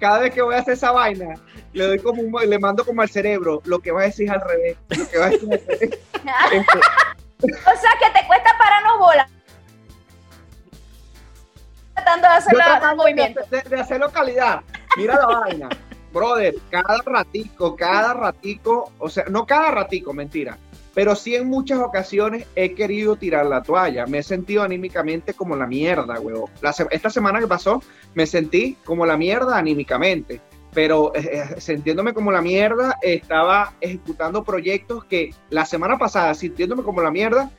Cada 0.00 0.18
vez 0.20 0.34
que 0.34 0.42
voy 0.42 0.54
a 0.54 0.58
hacer 0.58 0.74
esa 0.74 0.90
vaina, 0.90 1.34
le 1.72 1.86
doy 1.86 1.98
como 1.98 2.22
un- 2.22 2.48
le 2.50 2.58
mando 2.58 2.84
como 2.84 3.02
al 3.02 3.08
cerebro, 3.08 3.62
lo 3.64 3.78
que 3.78 3.92
va 3.92 4.02
a 4.02 4.04
decir 4.04 4.30
al 4.30 4.40
revés. 4.40 4.76
Lo 4.88 5.08
que 5.08 5.18
va 5.18 5.26
a 5.26 5.30
decir 5.30 5.52
al 5.52 5.60
revés. 5.66 5.98
Este, 6.52 6.78
o 7.48 7.76
sea, 7.78 7.90
que 8.00 8.18
te 8.18 8.26
cuesta 8.26 8.50
pararnos 8.58 8.98
bola. 8.98 9.28
Tratando 11.94 12.28
de 12.28 12.34
hacer 12.34 12.52
yo 12.52 12.58
la- 12.58 12.64
tratando 12.64 13.06
el 13.06 13.14
de, 13.16 13.22
movimiento. 13.22 13.40
de- 13.50 13.62
de 13.76 13.80
hacerlo 13.80 14.10
calidad. 14.10 14.62
Mira 14.96 15.16
la 15.16 15.26
vaina. 15.26 15.68
Brother, 16.12 16.54
cada 16.70 17.02
ratico, 17.04 17.74
cada 17.74 18.14
ratico, 18.14 18.92
o 18.98 19.08
sea, 19.08 19.24
no 19.28 19.44
cada 19.46 19.72
ratico, 19.72 20.12
mentira, 20.12 20.56
pero 20.94 21.16
sí 21.16 21.34
en 21.34 21.48
muchas 21.48 21.80
ocasiones 21.80 22.46
he 22.54 22.74
querido 22.74 23.16
tirar 23.16 23.46
la 23.46 23.62
toalla. 23.62 24.06
Me 24.06 24.18
he 24.18 24.22
sentido 24.22 24.62
anímicamente 24.62 25.34
como 25.34 25.56
la 25.56 25.66
mierda, 25.66 26.20
huevo. 26.20 26.48
La 26.62 26.70
esta 26.90 27.10
semana 27.10 27.40
que 27.40 27.48
pasó, 27.48 27.82
me 28.14 28.26
sentí 28.26 28.76
como 28.84 29.04
la 29.04 29.16
mierda 29.16 29.58
anímicamente. 29.58 30.40
Pero 30.72 31.14
eh, 31.14 31.30
eh, 31.32 31.60
sintiéndome 31.60 32.14
como 32.14 32.32
la 32.32 32.42
mierda, 32.42 32.98
estaba 33.02 33.74
ejecutando 33.80 34.42
proyectos 34.44 35.04
que 35.04 35.34
la 35.50 35.64
semana 35.64 35.98
pasada, 35.98 36.34
sintiéndome 36.34 36.82
como 36.82 37.00
la 37.00 37.10
mierda, 37.10 37.50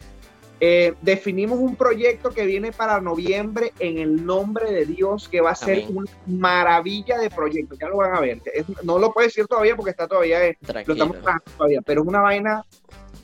eh, 0.60 0.94
definimos 1.02 1.60
un 1.60 1.76
proyecto 1.76 2.30
que 2.30 2.46
viene 2.46 2.72
para 2.72 3.02
noviembre 3.02 3.74
en 3.80 3.98
el 3.98 4.26
nombre 4.26 4.72
de 4.72 4.86
Dios, 4.86 5.28
que 5.28 5.42
va 5.42 5.52
a 5.52 5.56
ser 5.56 5.84
Amén. 5.84 5.98
una 5.98 6.12
maravilla 6.26 7.18
de 7.18 7.30
proyecto. 7.30 7.76
Ya 7.80 7.90
lo 7.90 7.98
van 7.98 8.16
a 8.16 8.22
ver. 8.22 8.42
Es- 8.54 8.66
no 8.84 8.98
lo 8.98 9.12
puedo 9.12 9.28
decir 9.28 9.48
todavía 9.48 9.76
porque 9.76 9.92
está 9.92 10.08
todavía, 10.08 10.40
lo 10.40 10.94
estamos 10.94 11.18
trabajando 11.18 11.52
todavía, 11.58 11.82
pero 11.82 12.02
es 12.02 12.08
una 12.08 12.22
vaina 12.22 12.64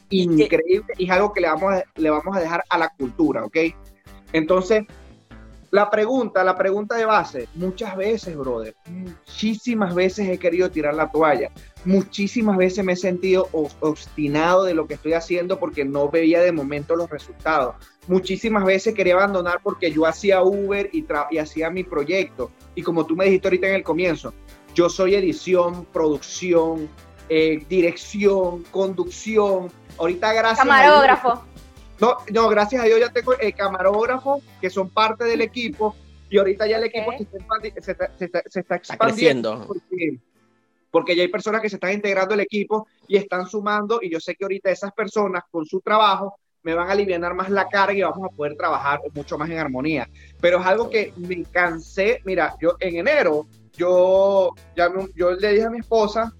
increíble 0.09 0.93
y 0.97 1.05
es 1.05 1.11
algo 1.11 1.31
que 1.31 1.41
le 1.41 1.47
vamos 1.47 1.73
a, 1.73 1.83
le 1.95 2.09
vamos 2.09 2.35
a 2.35 2.39
dejar 2.39 2.63
a 2.69 2.77
la 2.77 2.89
cultura, 2.89 3.45
¿ok? 3.45 3.57
Entonces, 4.33 4.83
la 5.71 5.89
pregunta, 5.89 6.43
la 6.43 6.57
pregunta 6.57 6.95
de 6.95 7.05
base, 7.05 7.47
muchas 7.55 7.95
veces, 7.95 8.37
brother, 8.37 8.75
muchísimas 8.89 9.95
veces 9.95 10.27
he 10.27 10.37
querido 10.37 10.69
tirar 10.69 10.93
la 10.93 11.09
toalla, 11.09 11.49
muchísimas 11.85 12.57
veces 12.57 12.83
me 12.83 12.93
he 12.93 12.97
sentido 12.97 13.47
obstinado 13.51 14.65
de 14.65 14.73
lo 14.73 14.85
que 14.85 14.95
estoy 14.95 15.13
haciendo 15.13 15.59
porque 15.59 15.85
no 15.85 16.09
veía 16.09 16.41
de 16.41 16.51
momento 16.51 16.95
los 16.97 17.09
resultados. 17.09 17.75
Muchísimas 18.07 18.65
veces 18.65 18.93
quería 18.93 19.13
abandonar 19.13 19.61
porque 19.63 19.91
yo 19.91 20.05
hacía 20.05 20.43
Uber 20.43 20.89
y, 20.91 21.05
y 21.31 21.37
hacía 21.37 21.69
mi 21.69 21.85
proyecto. 21.85 22.51
Y 22.75 22.83
como 22.83 23.05
tú 23.05 23.15
me 23.15 23.25
dijiste 23.25 23.47
ahorita 23.47 23.67
en 23.69 23.75
el 23.75 23.83
comienzo, 23.83 24.33
yo 24.75 24.89
soy 24.89 25.15
edición, 25.15 25.85
producción, 25.93 26.89
eh, 27.29 27.65
dirección, 27.69 28.63
conducción. 28.71 29.71
Ahorita 29.97 30.33
gracias 30.33 30.67
Camarógrafo. 30.67 31.45
No, 32.01 32.17
no, 32.31 32.49
gracias 32.49 32.81
a 32.83 32.85
Dios 32.85 32.99
ya 32.99 33.09
tengo 33.09 33.37
el 33.37 33.53
camarógrafo 33.53 34.41
que 34.59 34.69
son 34.69 34.89
parte 34.89 35.23
del 35.23 35.41
equipo 35.41 35.95
y 36.29 36.37
ahorita 36.37 36.65
ya 36.67 36.77
el 36.77 36.85
equipo 36.85 37.11
se 37.17 37.23
está, 37.23 37.55
se 37.81 37.91
está- 37.91 38.11
se 38.17 38.25
está- 38.25 38.43
se 38.49 38.59
está 38.61 38.75
Está 38.75 38.75
expandiendo 38.75 39.65
porque, 39.67 40.17
porque 40.89 41.15
ya 41.15 41.21
hay 41.23 41.27
personas 41.29 41.61
que 41.61 41.69
se 41.69 41.75
están 41.75 41.93
integrando 41.93 42.33
al 42.33 42.39
equipo 42.39 42.87
y 43.07 43.17
están 43.17 43.45
sumando 43.47 43.99
y 44.01 44.09
yo 44.09 44.19
sé 44.19 44.35
que 44.35 44.43
ahorita 44.45 44.71
esas 44.71 44.91
personas 44.93 45.43
con 45.51 45.65
su 45.65 45.79
trabajo 45.81 46.35
me 46.63 46.73
van 46.73 46.89
a 46.89 46.91
aliviar 46.91 47.33
más 47.33 47.49
la 47.49 47.67
carga 47.67 47.93
y 47.93 48.01
vamos 48.01 48.29
a 48.31 48.35
poder 48.35 48.55
trabajar 48.55 48.99
mucho 49.13 49.37
más 49.37 49.49
en 49.49 49.57
armonía. 49.57 50.07
Pero 50.39 50.59
es 50.59 50.65
algo 50.65 50.89
que 50.89 51.11
me 51.17 51.43
cansé, 51.45 52.19
mira, 52.23 52.55
yo 52.61 52.75
en 52.79 52.97
enero, 52.97 53.47
yo, 53.73 54.51
ya 54.75 54.89
me- 54.89 55.07
yo 55.15 55.31
le 55.31 55.53
dije 55.53 55.65
a 55.65 55.69
mi 55.71 55.79
esposa, 55.79 56.31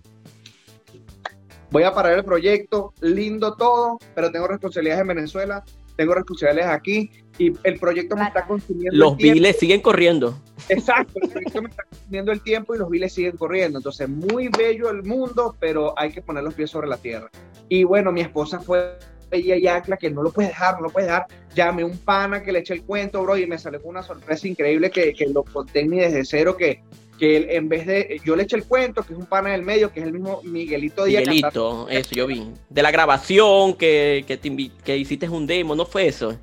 voy 1.72 1.84
a 1.84 1.94
parar 1.94 2.14
el 2.14 2.24
proyecto, 2.24 2.94
lindo 3.02 3.56
todo, 3.56 3.98
pero 4.14 4.32
tengo 4.32 4.48
responsabilidades 4.48 5.02
en 5.02 5.08
Venezuela, 5.08 5.64
tengo 5.96 6.14
responsabilidades 6.14 6.72
aquí 6.72 7.10
y 7.38 7.54
el 7.64 7.80
proyecto 7.80 8.16
me 8.16 8.26
está 8.26 8.46
consumiendo. 8.46 8.98
Los 8.98 9.14
el 9.14 9.18
tiempo. 9.18 9.34
biles 9.34 9.58
siguen 9.58 9.82
corriendo. 9.82 10.38
Exacto, 10.70 11.14
el 11.22 11.30
proyecto 11.30 11.62
me 11.62 11.70
está 11.70 11.84
consumiendo 11.90 12.32
el 12.32 12.42
tiempo 12.42 12.76
y 12.76 12.78
los 12.78 12.90
biles 12.90 13.14
siguen 13.14 13.38
corriendo. 13.38 13.80
Entonces, 13.80 14.08
muy 14.10 14.50
bello 14.50 14.90
el 14.90 15.04
mundo, 15.04 15.56
pero 15.60 15.98
hay 15.98 16.12
que 16.12 16.22
poner 16.22 16.44
los 16.44 16.54
pies 16.54 16.70
sobre 16.70 16.88
la 16.88 16.98
tierra. 16.98 17.30
Y 17.70 17.84
bueno, 17.86 18.12
mi 18.12 18.22
esposa 18.22 18.60
fue 18.60 18.98
ella 19.32 19.56
y 19.56 19.66
Acla 19.68 19.96
que 19.96 20.10
no 20.10 20.24
lo 20.24 20.32
puedes 20.32 20.52
dejar, 20.52 20.76
no 20.76 20.88
lo 20.88 20.90
puedes 20.90 21.08
dejar. 21.08 21.26
Llamé 21.56 21.86
un 21.86 21.98
pana 21.98 22.44
que 22.44 22.52
le 22.52 22.60
eché 22.60 22.74
el 22.74 22.84
cuento, 22.84 23.24
bro, 23.24 23.38
y 23.38 23.48
me 23.48 23.58
salió 23.58 23.82
con 23.82 23.92
una 23.92 24.04
sorpresa 24.04 24.46
increíble 24.46 24.92
que, 24.92 25.14
que 25.14 25.28
lo 25.28 25.44
conté 25.44 25.86
ni 25.86 26.00
desde 26.00 26.26
cero, 26.26 26.58
que, 26.58 26.84
que 27.22 27.38
él, 27.38 27.46
en 27.52 27.70
vez 27.70 27.86
de, 27.86 28.20
yo 28.26 28.36
le 28.36 28.42
eché 28.42 28.56
el 28.56 28.66
cuento, 28.66 29.04
que 29.04 29.14
es 29.14 29.20
un 29.20 29.28
pana 29.28 29.52
del 29.52 29.62
medio, 29.62 29.92
que 29.94 30.00
es 30.00 30.08
el 30.08 30.12
mismo 30.12 30.42
Miguelito 30.44 31.06
Díaz. 31.06 31.22
Miguelito, 31.28 31.88
eso 31.88 32.16
yo 32.16 32.26
vi. 32.26 32.52
De 32.68 32.82
la 32.82 32.90
grabación, 32.90 33.76
que, 33.76 34.24
que, 34.26 34.38
te 34.38 34.72
que 34.84 34.98
hiciste 34.98 35.30
un 35.30 35.46
demo, 35.46 35.76
¿no 35.76 35.86
fue 35.86 36.08
eso? 36.08 36.36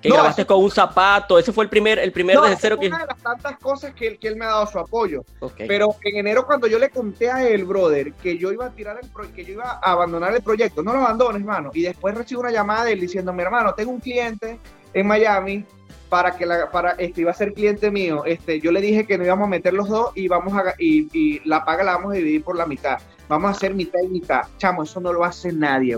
Que 0.00 0.08
No, 0.08 0.14
grabaste 0.14 0.40
eso- 0.40 0.48
con 0.48 0.64
un 0.64 0.70
zapato, 0.70 1.38
ese 1.38 1.52
fue 1.52 1.64
el 1.64 1.68
primer, 1.70 1.98
el 1.98 2.12
primer 2.12 2.36
No, 2.36 2.44
desde 2.44 2.56
cero 2.62 2.78
que... 2.80 2.86
una 2.86 3.00
de 3.00 3.06
las 3.08 3.18
tantas 3.22 3.58
cosas 3.58 3.92
que 3.92 4.06
él, 4.06 4.18
que 4.18 4.28
él 4.28 4.36
me 4.36 4.46
ha 4.46 4.48
dado 4.48 4.66
su 4.66 4.78
apoyo. 4.78 5.22
Ok. 5.40 5.64
Pero 5.68 5.96
en 6.02 6.16
enero 6.16 6.46
cuando 6.46 6.66
yo 6.66 6.78
le 6.78 6.88
conté 6.88 7.30
a 7.30 7.46
él, 7.46 7.66
brother, 7.66 8.14
que 8.14 8.38
yo 8.38 8.52
iba 8.52 8.64
a 8.64 8.70
tirar 8.70 8.98
el 9.02 9.10
pro- 9.10 9.30
que 9.34 9.44
yo 9.44 9.52
iba 9.52 9.80
a 9.82 9.92
abandonar 9.92 10.34
el 10.34 10.40
proyecto, 10.42 10.82
no 10.82 10.94
lo 10.94 11.00
abandones, 11.00 11.42
hermano. 11.42 11.70
Y 11.74 11.82
después 11.82 12.14
recibo 12.14 12.40
una 12.40 12.50
llamada 12.50 12.84
de 12.84 12.94
él 12.94 13.00
diciendo, 13.00 13.34
mi 13.34 13.42
hermano, 13.42 13.74
tengo 13.74 13.90
un 13.92 14.00
cliente 14.00 14.58
en 14.94 15.06
Miami 15.06 15.64
para 16.12 16.36
que 16.36 16.44
la, 16.44 16.70
para 16.70 16.90
este 16.98 17.22
iba 17.22 17.30
a 17.30 17.34
ser 17.34 17.54
cliente 17.54 17.90
mío. 17.90 18.26
Este, 18.26 18.60
yo 18.60 18.70
le 18.70 18.82
dije 18.82 19.06
que 19.06 19.16
nos 19.16 19.26
íbamos 19.26 19.46
a 19.46 19.48
meter 19.48 19.72
los 19.72 19.88
dos 19.88 20.10
y 20.14 20.28
vamos 20.28 20.52
a 20.52 20.74
y, 20.78 21.08
y 21.18 21.40
la 21.48 21.64
paga 21.64 21.84
la 21.84 21.92
vamos 21.92 22.12
a 22.12 22.16
dividir 22.16 22.44
por 22.44 22.54
la 22.54 22.66
mitad. 22.66 22.98
Vamos 23.28 23.48
a 23.48 23.52
hacer 23.52 23.72
mitad 23.72 23.98
y 24.04 24.08
mitad. 24.08 24.42
Chamo, 24.58 24.82
eso 24.82 25.00
no 25.00 25.10
lo 25.10 25.24
hace 25.24 25.54
nadie, 25.54 25.96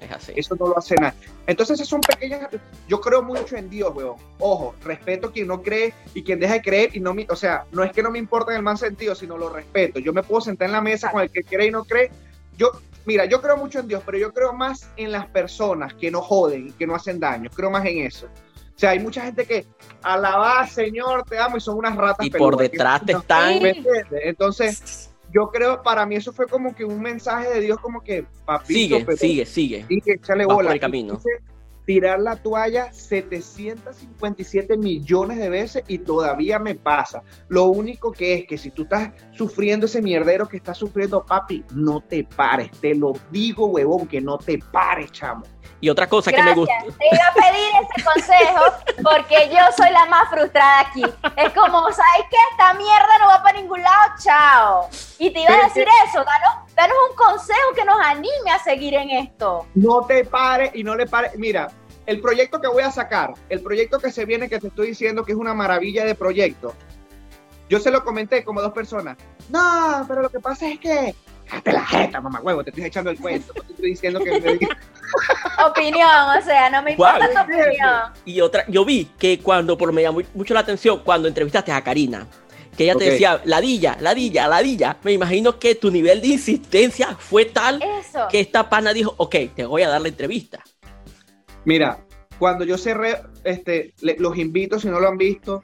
es 0.00 0.10
así. 0.10 0.32
Eso 0.34 0.56
no 0.56 0.66
lo 0.66 0.76
hace 0.76 0.96
nadie. 0.96 1.16
Entonces, 1.46 1.74
esas 1.74 1.86
son 1.86 2.00
pequeñas. 2.00 2.48
Yo 2.88 3.00
creo 3.00 3.22
mucho 3.22 3.56
en 3.56 3.70
Dios, 3.70 3.94
weón. 3.94 4.16
Ojo, 4.40 4.74
respeto 4.82 5.28
a 5.28 5.32
quien 5.32 5.46
no 5.46 5.62
cree 5.62 5.94
y 6.12 6.24
quien 6.24 6.40
deja 6.40 6.54
de 6.54 6.62
creer. 6.62 6.96
Y 6.96 6.98
no 6.98 7.14
me, 7.14 7.24
o 7.30 7.36
sea, 7.36 7.64
no 7.70 7.84
es 7.84 7.92
que 7.92 8.02
no 8.02 8.10
me 8.10 8.18
importa 8.18 8.50
en 8.50 8.56
el 8.56 8.62
mal 8.64 8.78
sentido, 8.78 9.14
sino 9.14 9.38
lo 9.38 9.48
respeto. 9.48 10.00
Yo 10.00 10.12
me 10.12 10.24
puedo 10.24 10.40
sentar 10.40 10.66
en 10.66 10.72
la 10.72 10.80
mesa 10.80 11.12
con 11.12 11.22
el 11.22 11.30
que 11.30 11.44
cree 11.44 11.68
y 11.68 11.70
no 11.70 11.84
cree. 11.84 12.10
Yo, 12.58 12.72
mira, 13.04 13.26
yo 13.26 13.40
creo 13.40 13.56
mucho 13.56 13.78
en 13.78 13.86
Dios, 13.86 14.02
pero 14.04 14.18
yo 14.18 14.34
creo 14.34 14.52
más 14.52 14.90
en 14.96 15.12
las 15.12 15.26
personas 15.26 15.94
que 15.94 16.10
no 16.10 16.20
joden 16.20 16.66
y 16.66 16.72
que 16.72 16.88
no 16.88 16.96
hacen 16.96 17.20
daño. 17.20 17.48
Creo 17.54 17.70
más 17.70 17.86
en 17.86 17.98
eso. 17.98 18.26
O 18.74 18.78
sea, 18.82 18.90
hay 18.90 18.98
mucha 19.00 19.22
gente 19.22 19.44
que 19.44 19.66
alaba, 20.02 20.66
Señor, 20.66 21.24
te 21.24 21.38
amo, 21.38 21.56
y 21.56 21.60
son 21.60 21.76
unas 21.78 21.94
ratas 21.96 22.26
Y 22.26 22.30
por 22.30 22.56
detrás 22.56 23.04
te 23.04 23.12
No, 23.12 23.20
están... 23.20 23.60
Entonces, 24.22 25.10
yo 25.32 25.50
creo, 25.50 25.82
para 25.82 26.04
mí 26.06 26.16
eso 26.16 26.32
fue 26.32 26.46
como 26.46 26.74
que 26.74 26.84
un 26.84 27.00
mensaje 27.00 27.48
de 27.48 27.60
Dios, 27.60 27.78
como 27.80 28.00
que, 28.02 28.24
papito, 28.44 28.66
Sigue, 28.96 29.04
pero- 29.04 29.16
sigue, 29.18 29.46
sigue. 29.46 29.86
y 29.88 30.00
que 30.00 30.12
échale 30.12 30.44
bola. 30.44 30.68
por 30.68 30.74
el 30.74 30.80
camino. 30.80 31.16
Quise 31.16 31.28
tirar 31.84 32.20
la 32.20 32.36
toalla 32.36 32.92
757 32.92 34.76
millones 34.76 35.38
de 35.38 35.48
veces 35.48 35.84
y 35.88 35.98
todavía 35.98 36.58
me 36.58 36.74
pasa. 36.74 37.22
Lo 37.48 37.66
único 37.66 38.12
que 38.12 38.34
es 38.34 38.46
que 38.46 38.58
si 38.58 38.70
tú 38.70 38.82
estás 38.82 39.10
sufriendo 39.32 39.86
ese 39.86 40.02
mierdero 40.02 40.48
que 40.48 40.58
estás 40.58 40.78
sufriendo, 40.78 41.24
papi, 41.24 41.64
no 41.74 42.00
te 42.00 42.24
pares. 42.24 42.70
Te 42.80 42.94
lo 42.94 43.12
digo, 43.30 43.66
huevón, 43.66 44.06
que 44.06 44.20
no 44.20 44.38
te 44.38 44.58
pares, 44.58 45.10
chamo. 45.12 45.44
Y 45.80 45.90
otra 45.90 46.08
cosa 46.08 46.30
que 46.30 46.42
me 46.42 46.54
gusta... 46.54 46.72
Te 46.78 47.06
iba 47.12 47.26
a 47.26 47.34
pedir 47.34 47.70
ese 47.82 48.04
consejo 48.04 48.60
porque 49.02 49.50
yo 49.50 49.58
soy 49.76 49.90
la 49.90 50.06
más 50.06 50.28
frustrada 50.30 50.80
aquí. 50.80 51.02
Es 51.36 51.52
como, 51.52 51.82
¿sabes 51.90 52.26
qué? 52.30 52.36
Esta 52.52 52.74
mierda 52.74 53.18
no 53.20 53.26
va 53.26 53.42
para 53.42 53.58
ningún 53.58 53.82
lado, 53.82 54.12
chao. 54.22 54.88
Y 55.18 55.30
te 55.30 55.40
iba 55.40 55.48
Pero 55.48 55.62
a 55.62 55.66
decir 55.66 55.86
eso, 56.06 56.24
danos, 56.24 56.61
danos 56.82 56.96
un 57.10 57.16
consejo 57.16 57.72
que 57.74 57.84
nos 57.84 57.96
anime 58.00 58.50
a 58.50 58.58
seguir 58.58 58.94
en 58.94 59.10
esto. 59.10 59.66
No 59.74 60.04
te 60.06 60.24
pares 60.24 60.72
y 60.74 60.82
no 60.82 60.96
le 60.96 61.06
pares. 61.06 61.32
Mira, 61.36 61.70
el 62.06 62.20
proyecto 62.20 62.60
que 62.60 62.68
voy 62.68 62.82
a 62.82 62.90
sacar, 62.90 63.34
el 63.48 63.60
proyecto 63.60 63.98
que 63.98 64.10
se 64.10 64.24
viene, 64.24 64.48
que 64.48 64.58
te 64.58 64.68
estoy 64.68 64.88
diciendo 64.88 65.24
que 65.24 65.32
es 65.32 65.38
una 65.38 65.54
maravilla 65.54 66.04
de 66.04 66.14
proyecto. 66.14 66.74
Yo 67.68 67.78
se 67.78 67.90
lo 67.90 68.04
comenté 68.04 68.44
como 68.44 68.60
dos 68.60 68.72
personas. 68.72 69.16
No, 69.48 70.04
pero 70.08 70.22
lo 70.22 70.30
que 70.30 70.40
pasa 70.40 70.68
es 70.68 70.78
que. 70.78 71.14
Cállate 71.48 71.72
la 71.72 71.84
jeta, 71.84 72.20
mamá 72.20 72.40
huevo, 72.40 72.64
te 72.64 72.70
estoy 72.70 72.84
echando 72.84 73.10
el 73.10 73.18
cuento. 73.18 73.52
Te 73.52 73.72
estoy 73.72 73.90
diciendo 73.90 74.20
que 74.20 74.40
me. 74.40 74.58
Opinión, 75.66 76.38
o 76.38 76.42
sea, 76.42 76.70
no 76.70 76.82
me 76.82 76.92
importa 76.92 77.30
tu 77.30 77.40
opinión. 77.40 78.12
Y 78.24 78.40
otra, 78.40 78.64
yo 78.68 78.84
vi 78.84 79.04
que 79.18 79.38
cuando, 79.38 79.76
por 79.76 79.92
me 79.92 80.02
llamó 80.02 80.20
mucho 80.34 80.54
la 80.54 80.60
atención, 80.60 81.02
cuando 81.04 81.28
entrevistaste 81.28 81.70
a 81.70 81.82
Karina, 81.82 82.26
que 82.76 82.84
ella 82.84 82.94
te 82.94 83.04
decía, 83.10 83.40
ladilla, 83.44 83.96
ladilla, 84.00 84.48
ladilla, 84.48 84.96
me 85.04 85.12
imagino 85.12 85.58
que 85.58 85.74
tu 85.74 85.90
nivel 85.90 86.20
de 86.20 86.28
insistencia 86.28 87.16
fue 87.18 87.44
tal 87.44 87.82
Eso. 87.82 88.26
que 88.30 88.40
esta 88.40 88.68
pana 88.68 88.92
dijo, 88.92 89.14
ok, 89.18 89.36
te 89.54 89.64
voy 89.66 89.82
a 89.82 89.88
dar 89.88 90.00
la 90.00 90.08
entrevista. 90.08 90.62
Mira, 91.64 92.04
cuando 92.38 92.64
yo 92.64 92.78
cerré, 92.78 93.18
este, 93.44 93.92
le- 94.00 94.16
los 94.18 94.36
invito 94.38 94.80
si 94.80 94.88
no 94.88 94.98
lo 95.00 95.08
han 95.08 95.18
visto, 95.18 95.62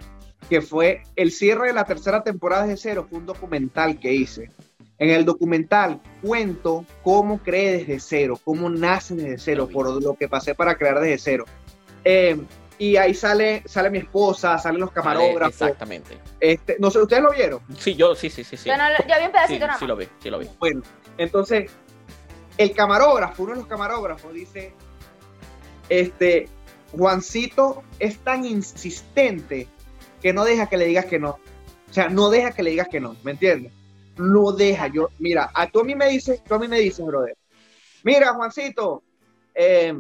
que 0.49 0.61
fue 0.61 1.03
el 1.17 1.33
cierre 1.33 1.69
de 1.69 1.73
la 1.73 1.85
tercera 1.85 2.23
temporada 2.23 2.67
de 2.67 2.77
Cero, 2.77 3.07
fue 3.09 3.19
un 3.19 3.27
documental 3.27 3.99
que 3.99 4.13
hice. 4.13 4.51
En 4.99 5.11
el 5.11 5.25
documental 5.25 6.01
cuento 6.23 6.85
cómo 7.05 7.39
creé 7.39 7.79
desde 7.79 8.01
cero, 8.01 8.39
cómo 8.45 8.69
nace 8.69 9.15
desde 9.15 9.39
cero, 9.39 9.69
por 9.73 10.03
lo 10.03 10.15
que 10.15 10.29
pasé 10.29 10.55
para 10.57 10.77
crear 10.77 10.99
desde 11.01 11.19
cero. 11.19 11.45
Eh, 12.05 12.37
y 12.79 12.97
ahí 12.97 13.13
sale, 13.15 13.63
sale 13.67 13.91
mi 13.91 13.99
esposa, 13.99 14.57
salen 14.59 14.81
los 14.81 14.93
camarógrafos. 14.93 15.53
exactamente. 15.63 16.19
Este, 16.41 16.77
no 16.79 16.91
sé, 16.91 17.01
¿ustedes 17.01 17.23
lo 17.23 17.33
vieron? 17.33 17.61
Sí, 17.79 17.95
yo, 17.95 18.15
sí, 18.15 18.31
sí, 18.31 18.45
sí, 18.45 18.57
sí. 18.57 18.69
Yo, 18.69 18.77
no 18.77 18.89
lo- 18.89 18.97
yo 18.99 19.15
vi 19.19 19.25
un 19.25 19.27
Sí, 19.27 19.33
pedacito 19.33 19.67
nada 19.67 19.79
sí 19.79 19.87
lo 19.87 19.97
vi, 19.97 20.09
sí 20.21 20.31
lo 20.31 20.39
vi. 20.39 20.49
Bueno, 20.59 20.83
entonces, 21.17 21.71
el 22.57 22.73
camarógrafo, 22.75 23.43
uno 23.43 23.53
de 23.55 23.59
los 23.59 23.67
camarógrafos 23.69 24.33
dice, 24.33 24.73
este, 25.89 26.49
Juancito 26.93 27.83
es 27.99 28.19
tan 28.19 28.45
insistente 28.45 29.67
que 30.23 30.33
no 30.33 30.45
deja 30.45 30.69
que 30.69 30.77
le 30.77 30.87
digas 30.87 31.07
que 31.07 31.19
no. 31.19 31.31
O 31.91 31.93
sea, 31.93 32.09
no 32.09 32.31
deja 32.31 32.53
que 32.53 32.63
le 32.63 32.71
digas 32.71 32.89
que 32.89 33.01
no, 33.01 33.17
¿me 33.23 33.33
entiendes? 33.33 33.73
No 34.17 34.53
deja, 34.53 34.89
yo, 34.89 35.09
mira, 35.19 35.51
a, 35.55 35.67
tú 35.69 35.81
a 35.81 35.85
mí 35.85 35.95
me 35.95 36.09
dices, 36.09 36.43
tú 36.45 36.55
a 36.55 36.59
mí 36.59 36.69
me 36.69 36.81
dices, 36.81 37.05
brother, 37.07 37.37
mira, 38.03 38.35
Juancito, 38.35 39.03
eh, 39.55 39.95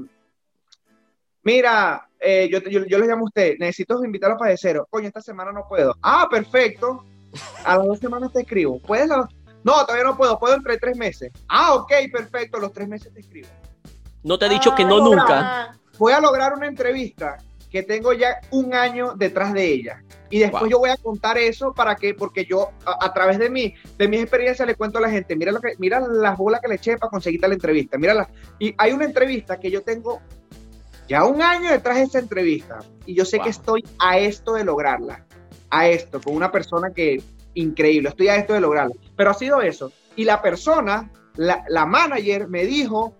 mira, 1.42 2.07
eh, 2.20 2.48
yo, 2.50 2.60
yo, 2.60 2.84
yo 2.86 2.98
le 2.98 3.06
llamo 3.06 3.22
a 3.22 3.28
usted, 3.28 3.54
necesito 3.58 4.02
invitarlo 4.04 4.36
para 4.36 4.50
de 4.52 4.56
cero. 4.58 4.86
Coño, 4.90 5.08
esta 5.08 5.20
semana 5.22 5.52
no 5.52 5.64
puedo. 5.68 5.94
Ah, 6.02 6.26
perfecto. 6.30 7.04
A 7.64 7.76
las 7.76 7.86
dos 7.86 7.98
semanas 7.98 8.32
te 8.32 8.40
escribo. 8.40 8.80
¿Puedes? 8.80 9.08
la- 9.08 9.28
No, 9.64 9.72
todavía 9.84 10.04
no 10.04 10.16
puedo. 10.16 10.38
Puedo 10.38 10.54
entre 10.54 10.78
tres 10.78 10.96
meses. 10.96 11.30
Ah, 11.48 11.74
ok, 11.74 11.92
perfecto. 12.12 12.58
Los 12.58 12.72
tres 12.72 12.88
meses 12.88 13.12
te 13.12 13.20
escribo. 13.20 13.48
No 14.22 14.38
te 14.38 14.46
he 14.46 14.48
dicho 14.48 14.74
que 14.74 14.84
no 14.84 14.96
Ay, 14.96 15.02
nunca. 15.02 15.40
ah, 15.40 15.72
Voy 15.98 16.12
a 16.12 16.20
lograr 16.20 16.52
una 16.54 16.66
entrevista 16.66 17.36
que 17.70 17.82
tengo 17.82 18.12
ya 18.14 18.38
un 18.50 18.72
año 18.72 19.14
detrás 19.16 19.52
de 19.52 19.64
ella. 19.66 20.02
Y 20.30 20.38
después 20.38 20.62
Wow. 20.62 20.70
yo 20.70 20.78
voy 20.78 20.90
a 20.90 20.96
contar 20.96 21.36
eso 21.38 21.72
para 21.74 21.96
que, 21.96 22.14
porque 22.14 22.44
yo 22.44 22.70
a, 22.86 23.04
a 23.06 23.12
través 23.12 23.38
de 23.38 23.50
mí, 23.50 23.74
de 23.96 24.08
mi 24.08 24.18
experiencia 24.18 24.64
le 24.66 24.74
cuento 24.74 24.98
a 24.98 25.00
la 25.02 25.10
gente, 25.10 25.34
mira 25.36 25.52
lo 25.52 25.60
que, 25.60 25.72
mira 25.78 26.00
las 26.00 26.36
bolas 26.38 26.60
que 26.60 26.68
le 26.68 26.74
eché 26.76 26.96
para 26.98 27.10
conseguir 27.10 27.40
la 27.42 27.48
entrevista, 27.52 27.96
mira 27.98 28.14
la- 28.14 28.28
y 28.58 28.74
hay 28.78 28.92
una 28.92 29.04
entrevista 29.06 29.58
que 29.58 29.70
yo 29.70 29.82
tengo 29.82 30.20
ya 31.08 31.24
un 31.24 31.42
año 31.42 31.70
detrás 31.70 31.96
de 31.96 32.02
esa 32.04 32.18
entrevista 32.18 32.78
y 33.06 33.14
yo 33.14 33.24
sé 33.24 33.38
Wow. 33.38 33.44
que 33.44 33.50
estoy 33.50 33.84
a 33.98 34.18
esto 34.18 34.54
de 34.54 34.64
lograrla, 34.64 35.24
a 35.70 35.88
esto, 35.88 36.20
con 36.20 36.34
una 36.36 36.52
persona 36.52 36.90
que 36.94 37.20
increíble, 37.54 38.10
estoy 38.10 38.28
a 38.28 38.36
esto 38.36 38.52
de 38.52 38.60
lograrla, 38.60 38.94
pero 39.16 39.30
ha 39.30 39.34
sido 39.34 39.60
eso. 39.60 39.90
Y 40.16 40.24
la 40.24 40.40
persona, 40.42 41.10
la, 41.36 41.64
la 41.68 41.86
manager 41.86 42.48
me 42.48 42.64
dijo, 42.64 43.16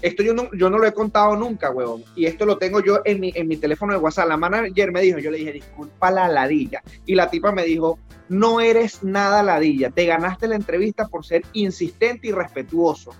esto 0.00 0.22
yo 0.22 0.34
no, 0.34 0.48
yo 0.54 0.68
no 0.68 0.78
lo 0.78 0.86
he 0.86 0.92
contado 0.92 1.36
nunca, 1.36 1.70
huevón. 1.70 2.04
Y 2.16 2.26
esto 2.26 2.44
lo 2.44 2.58
tengo 2.58 2.80
yo 2.80 3.00
en 3.04 3.20
mi, 3.20 3.32
en 3.34 3.46
mi 3.48 3.56
teléfono 3.56 3.92
de 3.92 3.98
WhatsApp. 4.00 4.28
La 4.28 4.36
manager 4.36 4.90
me 4.92 5.00
dijo, 5.00 5.18
yo 5.18 5.30
le 5.30 5.38
dije, 5.38 5.52
disculpa 5.52 6.10
la 6.10 6.28
ladilla. 6.28 6.82
Y 7.06 7.14
la 7.14 7.30
tipa 7.30 7.52
me 7.52 7.64
dijo, 7.64 7.98
no 8.28 8.60
eres 8.60 9.02
nada 9.04 9.42
ladilla. 9.42 9.90
Te 9.90 10.04
ganaste 10.06 10.48
la 10.48 10.56
entrevista 10.56 11.06
por 11.06 11.24
ser 11.24 11.42
insistente 11.52 12.28
y 12.28 12.32
respetuoso. 12.32 13.12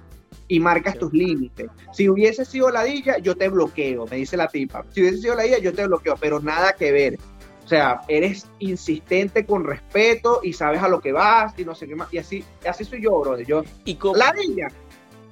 Y 0.53 0.61
marcas 0.61 0.99
tus 0.99 1.13
límites. 1.15 1.71
Si 1.93 2.11
hubiese 2.11 2.45
sido 2.45 2.71
ladilla, 2.71 3.17
yo 3.17 3.35
te 3.37 3.49
bloqueo, 3.49 4.07
me 4.07 4.17
dice 4.17 4.37
la 4.37 4.49
tipa. 4.49 4.85
Si 4.91 5.01
hubiese 5.01 5.19
sido 5.23 5.35
ladilla, 5.35 5.57
yo 5.59 5.73
te 5.73 5.87
bloqueo, 5.87 6.15
pero 6.21 6.41
nada 6.41 6.75
que 6.75 6.93
ver. 6.93 7.19
O 7.65 7.69
sea, 7.69 8.03
eres 8.07 8.47
insistente 8.59 9.47
con 9.47 9.65
respeto 9.65 10.41
y 10.43 10.53
sabes 10.53 10.83
a 10.83 10.89
lo 10.89 11.01
que 11.01 11.11
vas 11.13 11.55
y 11.59 11.65
no 11.65 11.75
sé 11.75 11.87
qué 11.89 11.95
más. 11.95 12.13
Y 12.13 12.19
así, 12.19 12.45
así 12.69 12.85
soy 12.85 13.01
yo, 13.03 13.19
brother. 13.21 13.47
Yo, 13.47 13.63
Y 13.87 13.95
con- 13.95 14.19
ladilla, 14.19 14.69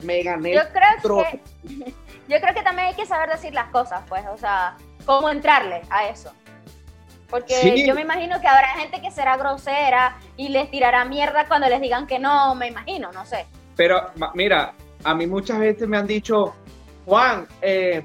me 0.04 0.22
gané 0.22 0.54
Yo 0.54 0.62
creo 0.72 1.22
que 1.24 1.40
yo 2.28 2.40
creo 2.40 2.54
que 2.54 2.62
también 2.62 2.88
hay 2.88 2.94
que 2.94 3.04
saber 3.04 3.28
decir 3.28 3.52
las 3.52 3.68
cosas, 3.68 4.00
pues, 4.09 4.22
o 4.33 4.38
sea, 4.38 4.78
cómo 5.04 5.28
entrarle 5.28 5.83
a 5.90 6.09
eso. 6.09 6.33
Porque 7.28 7.54
Sí. 7.61 7.87
yo 7.87 7.94
me 7.94 8.00
imagino 8.00 8.40
que 8.40 8.48
habrá 8.48 8.68
gente 8.68 9.02
que 9.02 9.11
será 9.11 9.37
grosera 9.37 10.16
y 10.38 10.48
les 10.48 10.70
tirará 10.70 11.04
mierda 11.04 11.44
cuando 11.46 11.68
les 11.68 11.83
digan 11.83 12.06
que 12.06 12.18
no, 12.18 12.54
me 12.54 12.68
imagino, 12.68 13.12
no 13.12 13.26
sé. 13.26 13.44
Pero 13.76 14.11
mira, 14.35 14.72
a 15.04 15.14
mí 15.14 15.26
muchas 15.26 15.58
veces 15.58 15.88
me 15.88 15.96
han 15.96 16.06
dicho, 16.06 16.54
Juan, 17.06 17.46
eh, 17.62 18.04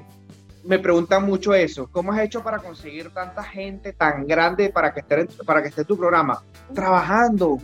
me 0.64 0.78
preguntan 0.78 1.24
mucho 1.24 1.54
eso, 1.54 1.88
¿cómo 1.92 2.12
has 2.12 2.20
hecho 2.20 2.42
para 2.42 2.58
conseguir 2.58 3.10
tanta 3.14 3.42
gente 3.44 3.92
tan 3.92 4.26
grande 4.26 4.70
para 4.70 4.92
que 4.92 5.00
esté, 5.00 5.20
en- 5.20 5.28
para 5.46 5.62
que 5.62 5.68
esté 5.68 5.82
en 5.82 5.86
tu 5.86 5.96
programa? 5.96 6.42
Trabajando, 6.74 7.58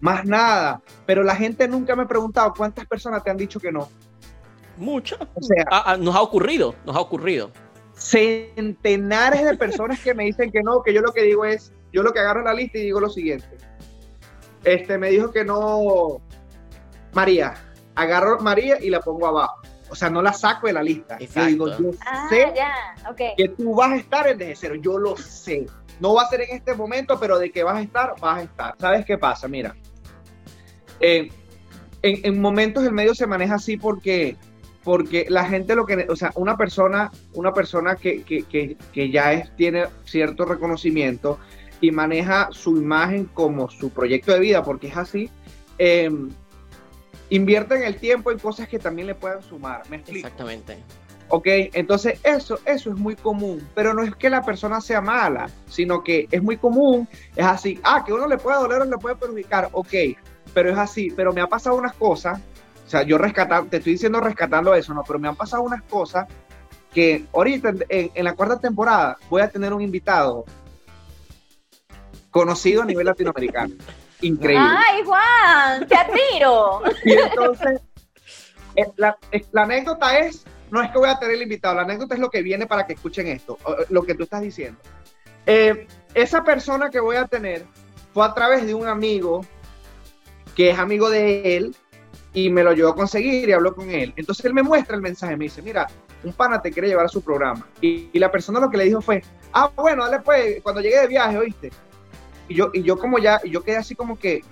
más 0.00 0.24
nada. 0.24 0.80
Pero 1.06 1.22
la 1.22 1.36
gente 1.36 1.68
nunca 1.68 1.94
me 1.94 2.02
ha 2.02 2.08
preguntado 2.08 2.52
cuántas 2.56 2.86
personas 2.86 3.22
te 3.22 3.30
han 3.30 3.36
dicho 3.36 3.60
que 3.60 3.70
no. 3.70 3.88
mucho. 4.76 5.16
O 5.34 5.42
sea, 5.42 5.64
Ah, 5.70 5.82
ah, 5.92 5.96
nos 5.98 6.16
ha 6.16 6.22
ocurrido, 6.22 6.74
nos 6.86 6.96
ha 6.96 7.00
ocurrido. 7.00 7.50
centenares 7.94 9.44
de 9.44 9.56
personas 9.58 10.00
que 10.00 10.14
me 10.14 10.24
dicen 10.24 10.50
que 10.50 10.62
no, 10.62 10.82
que 10.82 10.94
yo 10.94 11.02
lo 11.02 11.12
que 11.12 11.22
digo 11.22 11.44
es, 11.44 11.72
yo 11.92 12.02
lo 12.02 12.12
que 12.12 12.18
agarro 12.20 12.42
la 12.42 12.54
lista 12.54 12.78
y 12.78 12.84
digo 12.84 12.98
lo 12.98 13.10
siguiente. 13.10 13.46
Este 14.64 14.96
me 14.98 15.10
dijo 15.10 15.30
que 15.30 15.44
no, 15.44 16.20
María, 17.12 17.54
agarro 18.02 18.40
María 18.40 18.78
y 18.80 18.90
la 18.90 19.00
pongo 19.00 19.26
abajo. 19.26 19.60
O 19.90 19.94
sea, 19.94 20.08
no 20.08 20.22
la 20.22 20.32
saco 20.32 20.68
de 20.68 20.72
la 20.72 20.82
lista. 20.82 21.18
Yo 21.18 21.46
digo, 21.46 21.68
yo 21.78 21.90
ah, 22.06 22.28
sé 22.28 22.52
ya, 22.54 22.72
ok. 23.10 23.20
que 23.36 23.48
tú 23.56 23.74
vas 23.74 23.92
a 23.92 23.96
estar 23.96 24.28
en 24.28 24.38
desde 24.38 24.56
cero. 24.56 24.74
Yo 24.76 24.98
lo 24.98 25.16
sé. 25.16 25.66
No 25.98 26.14
va 26.14 26.22
a 26.22 26.28
ser 26.28 26.42
en 26.42 26.56
este 26.56 26.74
momento, 26.74 27.18
pero 27.18 27.38
de 27.38 27.50
que 27.50 27.64
vas 27.64 27.76
a 27.76 27.82
estar, 27.82 28.14
vas 28.20 28.38
a 28.38 28.42
estar. 28.42 28.74
¿Sabes 28.78 29.04
qué 29.04 29.18
pasa? 29.18 29.48
Mira, 29.48 29.74
eh, 31.00 31.28
en, 32.02 32.20
en 32.24 32.40
momentos 32.40 32.84
el 32.84 32.92
medio 32.92 33.14
se 33.14 33.26
maneja 33.26 33.56
así 33.56 33.76
porque 33.76 34.36
porque 34.84 35.26
la 35.28 35.44
gente 35.44 35.74
lo 35.74 35.84
que, 35.84 36.06
o 36.08 36.16
sea, 36.16 36.32
una 36.36 36.56
persona, 36.56 37.10
una 37.34 37.52
persona 37.52 37.96
que, 37.96 38.22
que, 38.22 38.44
que, 38.44 38.76
que 38.92 39.10
ya 39.10 39.32
es, 39.32 39.54
tiene 39.56 39.84
cierto 40.04 40.44
reconocimiento 40.44 41.38
y 41.80 41.90
maneja 41.90 42.48
su 42.52 42.76
imagen 42.76 43.26
como 43.26 43.70
su 43.70 43.90
proyecto 43.90 44.32
de 44.32 44.40
vida, 44.40 44.62
porque 44.62 44.88
es 44.88 44.96
así, 44.96 45.30
eh, 45.78 46.10
invierte 47.28 47.76
en 47.76 47.82
el 47.84 47.96
tiempo 47.96 48.30
en 48.30 48.38
cosas 48.38 48.68
que 48.68 48.78
también 48.78 49.06
le 49.06 49.14
puedan 49.14 49.42
sumar. 49.42 49.82
¿Me 49.88 49.96
explico? 49.96 50.26
Exactamente. 50.26 50.78
Ok, 51.28 51.46
entonces 51.46 52.18
eso, 52.24 52.58
eso 52.64 52.90
es 52.90 52.96
muy 52.96 53.14
común, 53.14 53.66
pero 53.74 53.94
no 53.94 54.02
es 54.02 54.16
que 54.16 54.28
la 54.28 54.42
persona 54.42 54.80
sea 54.80 55.00
mala, 55.00 55.48
sino 55.68 56.02
que 56.02 56.26
es 56.28 56.42
muy 56.42 56.56
común, 56.56 57.08
es 57.36 57.46
así, 57.46 57.78
ah, 57.84 58.02
que 58.04 58.12
uno 58.12 58.26
le 58.26 58.36
puede 58.36 58.58
doler 58.58 58.82
o 58.82 58.84
le 58.84 58.98
puede 58.98 59.14
perjudicar, 59.14 59.68
ok, 59.70 59.94
pero 60.52 60.70
es 60.70 60.78
así, 60.78 61.12
pero 61.14 61.32
me 61.32 61.40
ha 61.40 61.46
pasado 61.46 61.76
unas 61.76 61.94
cosas 61.94 62.40
o 62.90 62.90
sea, 62.90 63.04
yo 63.04 63.18
rescatando, 63.18 63.70
te 63.70 63.76
estoy 63.76 63.92
diciendo 63.92 64.18
rescatando 64.18 64.74
eso, 64.74 64.92
¿no? 64.92 65.04
Pero 65.04 65.20
me 65.20 65.28
han 65.28 65.36
pasado 65.36 65.62
unas 65.62 65.80
cosas 65.84 66.26
que 66.92 67.24
ahorita 67.32 67.72
en, 67.88 68.24
la 68.24 68.34
cuarta 68.34 68.58
temporada 68.58 69.16
voy 69.28 69.42
a 69.42 69.48
tener 69.48 69.72
un 69.72 69.80
invitado 69.80 70.44
conocido 72.32 72.82
a 72.82 72.84
nivel 72.84 73.06
latinoamericano. 73.06 73.76
Increíble. 74.22 74.66
¡Ay, 74.68 75.02
Juan! 75.04 75.86
¡Te 75.86 75.94
admiro! 75.96 76.82
Y 77.04 77.12
entonces, 77.12 77.80
eh, 78.76 78.86
la, 78.96 79.16
eh, 79.32 79.44
la, 79.52 79.62
anécdota 79.62 80.18
es, 80.18 80.44
no 80.70 80.82
es 80.82 80.90
que 80.90 80.98
voy 80.98 81.08
a 81.08 81.18
tener 81.18 81.36
el 81.36 81.42
invitado, 81.42 81.74
la 81.74 81.82
anécdota 81.82 82.14
es 82.14 82.20
lo 82.20 82.30
que 82.30 82.42
viene 82.42 82.66
para 82.66 82.86
que 82.86 82.92
escuchen 82.92 83.26
esto, 83.26 83.58
lo 83.88 84.02
que 84.02 84.14
tú 84.14 84.24
estás 84.24 84.42
diciendo. 84.42 84.78
Eh, 85.46 85.86
esa 86.14 86.44
persona 86.44 86.90
que 86.90 87.00
voy 87.00 87.16
a 87.16 87.26
tener 87.26 87.64
fue 88.12 88.24
a 88.24 88.34
través 88.34 88.66
de 88.66 88.74
un 88.74 88.86
amigo 88.86 89.40
que 90.54 90.70
es 90.70 90.78
amigo 90.78 91.08
de 91.08 91.56
él, 91.56 91.74
y 92.32 92.50
me 92.50 92.62
lo 92.62 92.72
llevó 92.72 92.90
a 92.90 92.94
conseguir 92.94 93.48
y 93.48 93.52
habló 93.52 93.74
con 93.74 93.90
él. 93.90 94.12
Entonces 94.16 94.44
él 94.44 94.54
me 94.54 94.62
muestra 94.62 94.94
el 94.94 95.02
mensaje, 95.02 95.36
me 95.36 95.44
dice, 95.44 95.62
mira, 95.62 95.86
un 96.22 96.32
pana 96.32 96.60
te 96.60 96.70
quiere 96.70 96.88
llevar 96.88 97.06
a 97.06 97.08
su 97.08 97.22
programa. 97.22 97.66
Y, 97.80 98.16
la 98.18 98.30
persona 98.30 98.60
lo 98.60 98.70
que 98.70 98.76
le 98.76 98.84
dijo 98.84 99.00
fue, 99.00 99.22
ah, 99.52 99.70
bueno, 99.74 100.04
dale 100.04 100.20
pues, 100.20 100.62
cuando 100.62 100.80
llegue 100.80 101.00
de 101.00 101.06
viaje, 101.06 101.38
¿oíste? 101.38 101.70
Y 102.50 102.56
yo, 102.56 102.70
y 102.74 102.82
yo 102.82 102.98
como 102.98 103.20
ya, 103.20 103.40
yo 103.44 103.62
quedé 103.62 103.76
así 103.76 103.94
como 103.94 104.18
que, 104.18 104.42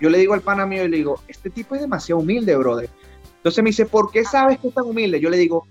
yo 0.00 0.08
le 0.08 0.16
digo 0.16 0.32
al 0.32 0.40
pana 0.40 0.64
mío 0.64 0.84
y 0.84 0.88
le 0.88 0.96
digo, 0.96 1.20
este 1.28 1.50
tipo 1.50 1.74
es 1.74 1.82
demasiado 1.82 2.22
humilde, 2.22 2.56
brother. 2.56 2.88
Entonces 3.36 3.62
me 3.62 3.70
dice, 3.70 3.84
¿por 3.84 4.10
qué 4.10 4.24
sabes 4.24 4.58
que 4.58 4.68
es 4.68 4.74
tan 4.74 4.86
humilde? 4.86 5.20
Yo 5.20 5.28
le 5.28 5.36
digo, 5.36 5.66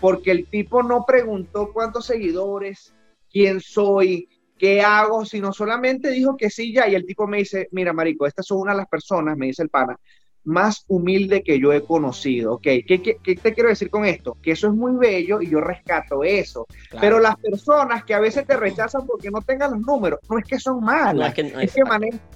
porque 0.00 0.32
el 0.32 0.46
tipo 0.48 0.82
no 0.82 1.04
preguntó 1.06 1.72
cuántos 1.72 2.06
seguidores, 2.06 2.92
quién 3.30 3.60
soy, 3.60 4.28
qué 4.58 4.82
hago, 4.82 5.24
sino 5.24 5.52
solamente 5.52 6.10
dijo 6.10 6.36
que 6.36 6.50
sí 6.50 6.72
ya. 6.72 6.88
Y 6.88 6.96
el 6.96 7.06
tipo 7.06 7.28
me 7.28 7.38
dice, 7.38 7.68
mira, 7.70 7.92
marico, 7.92 8.26
estas 8.26 8.46
son 8.46 8.58
una 8.58 8.72
de 8.72 8.78
las 8.78 8.88
personas, 8.88 9.36
me 9.36 9.46
dice 9.46 9.62
el 9.62 9.70
pana, 9.70 9.96
más 10.44 10.84
humilde 10.88 11.42
que 11.42 11.58
yo 11.58 11.72
he 11.72 11.82
conocido. 11.82 12.54
¿ok? 12.54 12.62
¿Qué, 12.62 13.18
te 13.42 13.54
quiero 13.54 13.68
decir 13.68 13.90
con 13.90 14.04
esto? 14.04 14.36
Que 14.42 14.52
eso 14.52 14.68
es 14.68 14.74
muy 14.74 14.96
bello 14.96 15.40
y 15.40 15.48
yo 15.48 15.60
rescato 15.60 16.22
eso. 16.22 16.66
Pero 17.00 17.18
las 17.18 17.36
personas 17.36 18.04
que 18.04 18.14
a 18.14 18.20
veces 18.20 18.46
te 18.46 18.56
rechazan 18.56 19.06
porque 19.06 19.30
no 19.30 19.40
tengan 19.42 19.72
los 19.72 19.80
números, 19.80 20.20
no 20.28 20.38
es 20.38 20.44
que 20.44 20.58
son 20.58 20.84
malas, 20.84 21.28
es, 21.28 21.34
que, 21.34 21.70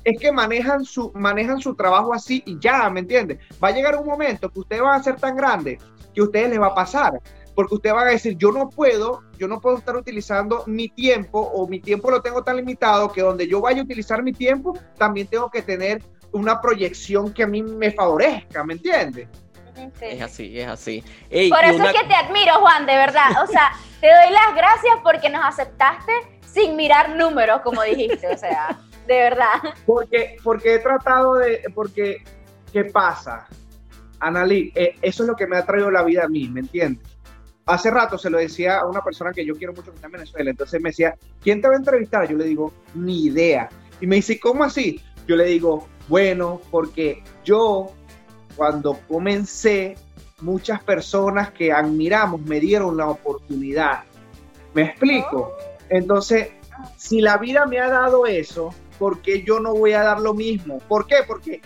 es, 0.05 0.19
que 0.19 0.33
manejan, 0.33 0.85
su, 0.85 1.13
manejan 1.15 1.61
su 1.61 1.75
trabajo 1.75 2.15
así 2.15 2.43
y 2.47 2.59
ya, 2.59 2.89
¿me 2.91 3.01
entiendes? 3.01 3.39
Va 3.63 3.69
a 3.69 3.73
llegar 3.73 3.97
un 3.97 4.07
momento 4.07 4.51
que 4.51 4.61
ustedes 4.61 4.83
van 4.83 5.01
a 5.01 5.03
ser 5.03 5.17
tan 5.17 5.37
grandes 5.37 5.79
que 6.15 6.21
a 6.21 6.25
ustedes 6.25 6.51
les 6.51 6.61
va 6.61 6.69
a 6.69 6.75
pasar. 6.75 7.21
Porque 7.55 7.75
ustedes 7.75 7.97
van 7.97 8.07
a 8.07 8.13
decir, 8.13 8.37
yo 8.37 8.53
no 8.53 8.71
puedo, 8.71 9.23
yo 9.37 9.49
no 9.49 9.61
puedo 9.61 9.79
estar 9.79 9.97
utilizando 9.97 10.63
mi 10.67 10.89
tiempo 10.89 11.41
o 11.41 11.67
mi 11.67 11.81
tiempo 11.81 12.09
lo 12.09 12.23
tengo 12.23 12.45
tan 12.45 12.55
limitado 12.55 13.11
que 13.11 13.21
donde 13.21 13.49
yo 13.49 13.61
vaya 13.61 13.81
a 13.81 13.85
utilizar 13.85 14.23
mi 14.23 14.33
tiempo, 14.33 14.79
también 14.97 15.27
tengo 15.27 15.51
que 15.51 15.63
tener 15.63 16.01
una 16.33 16.61
proyección 16.61 17.33
que 17.33 17.43
a 17.43 17.47
mí 17.47 17.63
me 17.63 17.91
favorezca, 17.93 18.65
¿me 18.65 18.75
entiendes? 18.75 19.29
Es 20.01 20.23
así, 20.23 20.59
es 20.59 20.69
así. 20.69 21.03
Por 21.31 21.65
eso 21.65 21.85
es 21.85 21.93
que 21.93 22.07
te 22.07 22.15
admiro, 22.15 22.55
Juan, 22.61 22.87
de 22.87 22.97
verdad. 22.97 23.43
O 23.43 23.47
sea, 23.47 23.73
te 24.01 24.09
doy 24.09 24.33
las 24.33 24.55
gracias 24.55 24.97
porque 25.03 25.31
nos 25.31 25.45
aceptaste 25.45 26.13
sin 26.53 26.77
mirar 26.77 27.17
números, 27.17 27.61
como 27.63 27.83
dijiste. 27.83 28.27
O 28.29 28.37
sea, 28.37 28.79
de 29.07 29.15
verdad. 29.15 29.75
Porque, 29.87 30.37
porque 30.43 30.75
he 30.75 30.79
tratado 30.81 31.35
de. 31.35 31.63
Porque, 31.75 32.25
¿qué 32.73 32.85
pasa? 32.85 33.47
Analí, 34.21 34.73
eh, 34.75 34.97
eso 35.01 35.23
es 35.23 35.29
lo 35.29 35.37
que 35.37 35.47
me 35.47 35.57
ha 35.57 35.65
traído 35.65 35.91
la 35.91 36.03
vida 36.03 36.25
a 36.25 36.29
mí, 36.29 36.49
¿me 36.49 36.61
entiendes? 36.61 37.07
Hace 37.67 37.91
rato 37.91 38.19
se 38.19 38.31
lo 38.31 38.39
decía 38.39 38.79
a 38.79 38.87
una 38.87 39.03
persona 39.05 39.33
que 39.33 39.45
yo 39.45 39.55
quiero 39.55 39.75
mucho 39.75 39.91
que 39.91 39.97
está 39.97 40.07
en 40.07 40.13
Venezuela. 40.15 40.51
Entonces 40.51 40.81
me 40.81 40.89
decía, 40.89 41.15
¿quién 41.41 41.61
te 41.61 41.69
va 41.69 41.75
a 41.75 41.77
entrevistar? 41.77 42.27
Yo 42.27 42.37
le 42.37 42.47
digo, 42.47 42.73
ni 42.95 43.27
idea. 43.27 43.69
Y 44.01 44.07
me 44.07 44.17
dice, 44.17 44.41
¿cómo 44.41 44.65
así? 44.65 45.01
Yo 45.27 45.37
le 45.37 45.45
digo, 45.45 45.87
bueno, 46.09 46.61
porque 46.71 47.23
yo 47.45 47.93
cuando 48.57 48.99
comencé, 49.09 49.97
muchas 50.41 50.83
personas 50.83 51.51
que 51.51 51.73
admiramos 51.73 52.41
me 52.43 52.61
dieron 52.61 52.97
la 52.97 53.09
oportunidad. 53.09 54.05
¿Me 54.75 54.83
explico? 54.83 55.57
Entonces, 55.89 56.51
si 56.97 57.21
la 57.21 57.39
vida 57.39 57.67
me 57.67 57.79
ha 57.79 57.89
dado 57.89 58.27
eso, 58.27 58.75
¿por 58.99 59.21
qué 59.21 59.43
yo 59.43 59.61
no 59.61 59.75
voy 59.75 59.93
a 59.93 60.03
dar 60.03 60.21
lo 60.21 60.35
mismo? 60.35 60.79
¿Por 60.89 61.07
qué? 61.07 61.17
Porque, 61.27 61.61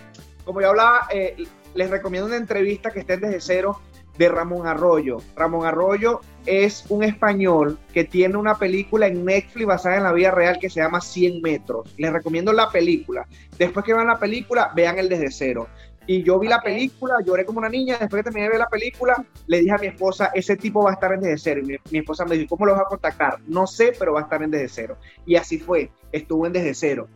como 0.45 0.61
yo 0.61 0.69
hablaba, 0.69 1.07
eh, 1.11 1.35
les 1.73 1.89
recomiendo 1.89 2.27
una 2.27 2.37
entrevista 2.37 2.91
que 2.91 3.01
estén 3.01 3.21
desde 3.21 3.41
cero 3.41 3.79
de 4.17 4.29
Ramón 4.29 4.67
Arroyo. 4.67 5.17
Ramón 5.35 5.65
Arroyo 5.65 6.21
es 6.45 6.85
un 6.89 7.03
español 7.03 7.77
que 7.93 8.03
tiene 8.03 8.37
una 8.37 8.55
película 8.55 9.07
en 9.07 9.25
Netflix 9.25 9.65
basada 9.65 9.97
en 9.97 10.03
la 10.03 10.13
vida 10.13 10.31
real 10.31 10.59
que 10.59 10.69
se 10.69 10.81
llama 10.81 11.01
100 11.01 11.41
metros. 11.41 11.93
Les 11.97 12.11
recomiendo 12.11 12.53
la 12.53 12.69
película. 12.69 13.27
Después 13.57 13.85
que 13.85 13.93
vean 13.93 14.07
la 14.07 14.19
película, 14.19 14.71
vean 14.75 14.99
el 14.99 15.09
desde 15.09 15.31
cero. 15.31 15.67
Y 16.05 16.21
yo 16.21 16.37
vi 16.37 16.49
la 16.49 16.61
película, 16.61 17.15
lloré 17.25 17.45
como 17.45 17.59
una 17.59 17.69
niña. 17.69 17.97
Después 17.97 18.19
que 18.19 18.23
terminé 18.25 18.47
de 18.47 18.49
ver 18.51 18.59
la 18.59 18.67
película, 18.67 19.25
le 19.47 19.59
dije 19.59 19.71
a 19.71 19.77
mi 19.77 19.87
esposa, 19.87 20.31
ese 20.33 20.57
tipo 20.57 20.83
va 20.83 20.91
a 20.91 20.93
estar 20.93 21.13
en 21.13 21.21
desde 21.21 21.37
cero. 21.37 21.61
Y 21.63 21.91
mi, 21.91 21.99
esposa 21.99 22.25
me 22.25 22.35
dijo, 22.35 22.49
¿cómo 22.49 22.65
lo 22.65 22.73
vas 22.73 22.81
a 22.81 22.89
contactar? 22.89 23.39
No 23.47 23.65
sé, 23.65 23.93
pero 23.97 24.13
va 24.13 24.19
a 24.19 24.23
estar 24.23 24.43
en 24.43 24.51
desde 24.51 24.67
cero. 24.67 24.97
Y 25.25 25.37
así 25.37 25.59
fue, 25.59 25.91
estuvo 26.11 26.45
en 26.45 26.53
desde 26.53 26.73
cero. 26.73 27.07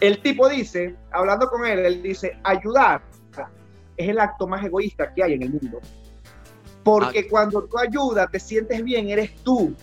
El 0.00 0.20
tipo 0.20 0.48
dice, 0.48 0.96
hablando 1.12 1.48
con 1.48 1.64
él, 1.64 1.78
él 1.78 2.02
dice, 2.02 2.36
ayudar 2.42 3.02
es 3.96 4.08
el 4.08 4.18
acto 4.18 4.46
más 4.46 4.64
egoísta 4.64 5.12
que 5.14 5.22
hay 5.22 5.34
en 5.34 5.42
el 5.42 5.50
mundo. 5.50 5.80
Porque 6.84 7.20
ah. 7.20 7.28
cuando 7.30 7.64
tú 7.64 7.78
ayudas, 7.78 8.30
te 8.30 8.38
sientes 8.38 8.84
bien, 8.84 9.08
eres 9.08 9.34
tú. 9.42 9.74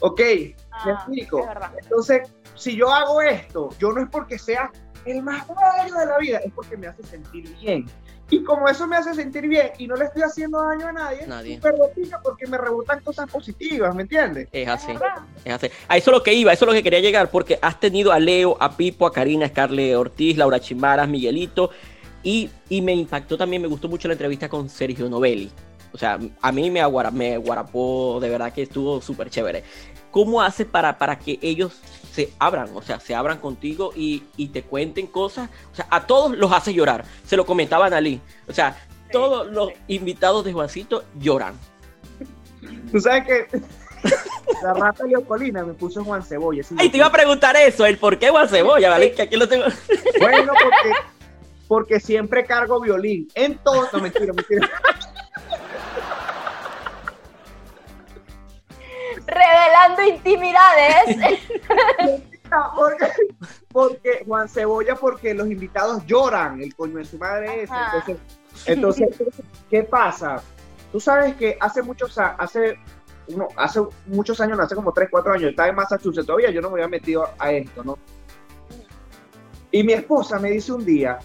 ¿Ok? 0.00 0.20
¿Me 0.20 0.54
ah, 0.70 0.90
explico? 0.92 1.46
Entonces, 1.82 2.22
si 2.54 2.76
yo 2.76 2.90
hago 2.90 3.20
esto, 3.20 3.70
yo 3.78 3.92
no 3.92 4.00
es 4.00 4.08
porque 4.08 4.38
sea 4.38 4.70
el 5.04 5.22
más 5.22 5.46
bello 5.48 5.98
de 5.98 6.06
la 6.06 6.18
vida, 6.18 6.38
es 6.38 6.52
porque 6.52 6.76
me 6.76 6.86
hace 6.86 7.02
sentir 7.02 7.48
bien. 7.60 7.86
Y 8.30 8.44
como 8.44 8.68
eso 8.68 8.86
me 8.86 8.96
hace 8.96 9.14
sentir 9.14 9.48
bien 9.48 9.70
y 9.78 9.86
no 9.86 9.96
le 9.96 10.04
estoy 10.04 10.22
haciendo 10.22 10.60
daño 10.60 10.88
a 10.88 10.92
nadie, 10.92 11.26
nadie. 11.26 11.58
porque 12.22 12.46
me 12.46 12.58
rebotan 12.58 13.00
cosas 13.00 13.30
positivas, 13.30 13.94
¿me 13.94 14.02
entiendes? 14.02 14.48
Es 14.52 14.68
así, 14.68 14.92
es 15.44 15.52
así. 15.54 15.68
A 15.88 15.96
eso 15.96 16.10
es 16.10 16.16
lo 16.16 16.22
que 16.22 16.34
iba, 16.34 16.50
a 16.50 16.54
eso 16.54 16.66
es 16.66 16.68
lo 16.68 16.74
que 16.74 16.82
quería 16.82 17.00
llegar, 17.00 17.30
porque 17.30 17.58
has 17.62 17.80
tenido 17.80 18.12
a 18.12 18.18
Leo, 18.18 18.58
a 18.60 18.76
Pipo, 18.76 19.06
a 19.06 19.12
Karina, 19.12 19.46
a 19.46 19.48
Scarlett 19.48 19.96
Ortiz, 19.96 20.36
Laura 20.36 20.60
Chimbaras, 20.60 21.08
Miguelito, 21.08 21.70
y, 22.22 22.50
y 22.68 22.82
me 22.82 22.92
impactó 22.92 23.38
también, 23.38 23.62
me 23.62 23.68
gustó 23.68 23.88
mucho 23.88 24.08
la 24.08 24.14
entrevista 24.14 24.46
con 24.48 24.68
Sergio 24.68 25.08
Novelli. 25.08 25.50
O 25.92 25.98
sea, 25.98 26.18
a 26.40 26.52
mí 26.52 26.70
me, 26.70 26.82
me 27.12 27.38
guarapó, 27.38 28.18
de 28.20 28.28
verdad 28.28 28.52
que 28.52 28.62
estuvo 28.62 29.00
súper 29.00 29.30
chévere. 29.30 29.64
¿Cómo 30.10 30.40
haces 30.40 30.66
para, 30.66 30.98
para 30.98 31.18
que 31.18 31.38
ellos 31.42 31.74
se 32.12 32.32
abran, 32.38 32.70
o 32.74 32.82
sea, 32.82 32.98
se 32.98 33.14
abran 33.14 33.38
contigo 33.38 33.92
y, 33.94 34.20
te 34.52 34.62
cuenten 34.62 35.06
cosas? 35.06 35.50
O 35.72 35.74
sea, 35.74 35.86
a 35.90 36.06
todos 36.06 36.36
los 36.36 36.50
hace 36.52 36.72
llorar. 36.72 37.04
Se 37.24 37.36
lo 37.36 37.44
comentaban 37.44 37.92
a 37.92 37.98
Ali. 37.98 38.20
O 38.48 38.52
sea, 38.52 38.76
todos 39.12 39.50
los 39.50 39.70
invitados 39.86 40.44
de 40.44 40.52
Juancito 40.52 41.04
lloran. 41.18 41.54
Tú 42.90 43.00
sabes 43.00 43.26
que 43.26 43.60
la 44.62 44.74
rata 44.74 45.04
Leocolina 45.04 45.64
me 45.64 45.74
puso 45.74 46.02
Juan 46.04 46.22
Cebolla. 46.22 46.62
Ay, 46.76 46.88
te 46.88 46.96
iba 46.96 47.06
a 47.06 47.12
preguntar 47.12 47.56
eso, 47.56 47.84
el 47.86 47.98
por 47.98 48.18
qué 48.18 48.30
Juan 48.30 48.48
Cebolla, 48.48 48.90
¿vale? 48.90 49.12
Que 49.12 49.22
aquí 49.22 49.36
lo 49.36 49.48
tengo. 49.48 49.66
Bueno, 50.20 50.52
porque, 50.62 50.92
porque 51.68 52.00
siempre 52.00 52.44
cargo 52.44 52.80
violín. 52.80 53.28
Entonces, 53.34 53.92
no, 53.92 54.00
mentira, 54.00 54.32
mentira. 54.32 54.70
revelando 59.28 60.02
intimidades. 60.02 61.16
porque, 63.72 64.24
Juan 64.26 64.48
Cebolla, 64.48 64.94
porque 64.94 65.34
los 65.34 65.48
invitados 65.48 66.04
lloran, 66.06 66.60
el 66.62 66.74
coño 66.74 66.96
de 66.96 67.04
su 67.04 67.18
madre 67.18 67.62
es. 67.62 67.70
Entonces, 68.66 69.08
¿qué 69.70 69.82
pasa? 69.84 70.42
Tú 70.90 70.98
sabes 70.98 71.34
que 71.36 71.56
hace 71.60 71.82
muchos 71.82 72.16
hace 72.18 72.78
uno, 73.28 73.48
hace 73.56 73.80
muchos 74.06 74.40
años, 74.40 74.58
hace 74.58 74.74
como 74.74 74.92
3, 74.92 75.08
4 75.10 75.32
años, 75.34 75.50
estaba 75.50 75.68
en 75.68 75.74
Massachusetts, 75.74 76.26
todavía 76.26 76.50
yo 76.50 76.62
no 76.62 76.70
me 76.70 76.76
había 76.76 76.88
metido 76.88 77.28
a 77.38 77.52
esto, 77.52 77.84
¿no? 77.84 77.98
Y 79.70 79.82
mi 79.82 79.92
esposa 79.92 80.38
me 80.38 80.50
dice 80.50 80.72
un 80.72 80.82
día, 80.82 81.18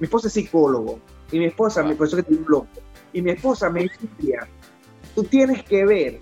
mi 0.00 0.06
esposa 0.06 0.28
es 0.28 0.32
psicólogo, 0.32 0.98
Y 1.30 1.38
mi 1.38 1.44
esposa, 1.44 1.82
me 1.82 1.94
por 1.94 2.06
eso 2.06 2.16
que 2.16 2.22
tengo 2.22 2.38
un 2.38 2.46
blog, 2.46 2.66
y 3.12 3.20
mi 3.20 3.32
esposa 3.32 3.68
me 3.68 3.82
dice, 3.82 3.98
"Mira, 4.18 4.48
tú 5.14 5.22
tienes 5.24 5.62
que 5.64 5.84
ver 5.84 6.20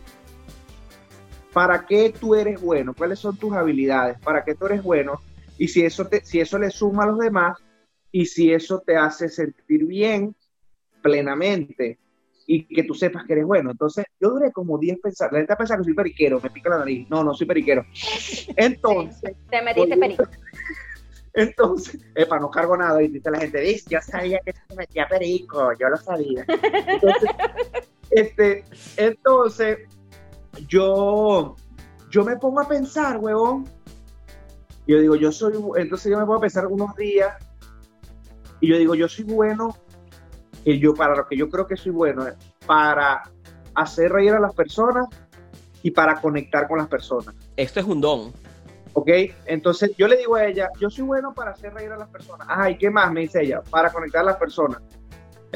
para 1.57 1.87
qué 1.87 2.12
tú 2.12 2.35
eres 2.35 2.61
bueno, 2.61 2.92
cuáles 2.92 3.19
son 3.19 3.35
tus 3.35 3.55
habilidades, 3.55 4.21
para 4.21 4.45
qué 4.45 4.55
tú 4.55 4.66
eres 4.66 4.83
bueno, 4.83 5.23
y 5.57 5.69
si 5.69 5.87
eso, 5.87 6.07
te, 6.07 6.23
si 6.23 6.38
eso 6.38 6.59
le 6.59 6.71
suma 6.71 7.05
a 7.05 7.07
los 7.07 7.19
demás, 7.19 7.57
y 8.12 8.27
si 8.27 8.53
eso 8.53 8.83
te 8.87 8.95
hace 8.95 9.31
sentir 9.31 9.87
bien 9.87 10.37
plenamente, 11.01 11.99
y 12.47 12.66
que 12.66 12.83
tú 12.83 12.92
sepas 12.92 13.25
que 13.25 13.33
eres 13.33 13.47
bueno. 13.47 13.71
Entonces, 13.71 14.05
yo 14.21 14.33
duré 14.33 14.53
como 14.53 14.77
10 14.77 14.99
pensar, 15.01 15.33
la 15.33 15.38
gente 15.38 15.57
piensa 15.57 15.79
que 15.79 15.85
soy 15.85 15.95
periquero, 15.95 16.40
me 16.42 16.51
pica 16.51 16.69
la 16.69 16.81
nariz. 16.81 17.09
No, 17.09 17.25
no 17.25 17.33
soy 17.33 17.47
periquero. 17.47 17.87
Entonces, 18.57 19.35
Te 19.49 19.62
metiste 19.62 19.97
perico. 19.97 20.25
entonces, 21.33 22.05
epa, 22.14 22.38
no 22.38 22.51
cargo 22.51 22.77
nada. 22.77 23.03
Y 23.03 23.09
dice 23.09 23.31
la 23.31 23.40
gente, 23.40 23.61
dice, 23.62 23.87
yo 23.88 24.01
sabía 24.03 24.40
que 24.45 24.53
se 24.53 24.77
metía 24.77 25.09
perico, 25.09 25.73
yo 25.81 25.88
lo 25.88 25.97
sabía. 25.97 26.45
Entonces, 26.87 27.31
este, 28.11 28.64
entonces 28.99 29.79
yo, 30.69 31.57
yo 32.11 32.25
me 32.25 32.37
pongo 32.37 32.61
a 32.61 32.69
pensar, 32.69 33.19
huevón. 33.19 33.69
Yo 34.87 35.01
digo, 35.01 35.16
yo 35.16 35.33
soy, 35.33 35.55
entonces 35.77 36.12
yo 36.12 36.19
me 36.19 36.25
pongo 36.25 36.38
a 36.38 36.40
pensar 36.40 36.66
unos 36.66 36.95
días 36.95 37.35
y 38.61 38.69
yo 38.69 38.79
digo, 38.79 38.95
yo 38.95 39.09
soy 39.09 39.25
bueno, 39.25 39.77
y 40.64 40.81
yo 40.81 40.95
para 40.95 41.14
lo 41.14 41.27
que 41.27 41.37
yo 41.37 41.49
creo 41.49 41.66
que 41.66 41.77
soy 41.77 41.92
bueno 41.92 42.27
es 42.27 42.35
para 42.66 43.23
hacer 43.75 44.11
reír 44.12 44.33
a 44.33 44.40
las 44.40 44.55
personas 44.55 45.07
y 45.83 45.92
para 45.92 46.21
conectar 46.21 46.66
con 46.66 46.79
las 46.79 46.88
personas. 46.88 47.35
Esto 47.57 47.81
es 47.81 47.87
un 47.87 48.01
don. 48.01 48.33
¿Ok? 48.92 49.09
Entonces 49.45 49.92
yo 49.97 50.09
le 50.09 50.16
digo 50.16 50.35
a 50.35 50.45
ella, 50.47 50.69
yo 50.81 50.90
soy 50.90 51.05
bueno 51.05 51.33
para 51.35 51.53
hacer 51.53 51.73
reír 51.73 51.92
a 51.92 51.97
las 51.97 52.09
personas. 52.09 52.49
Ajá, 52.51 52.71
¿y 52.71 52.79
qué 52.79 52.90
más? 52.90 53.12
Me 53.12 53.21
dice 53.21 53.42
ella, 53.42 53.62
para 53.71 53.92
conectar 53.92 54.23
a 54.23 54.25
las 54.25 54.37
personas. 54.37 54.83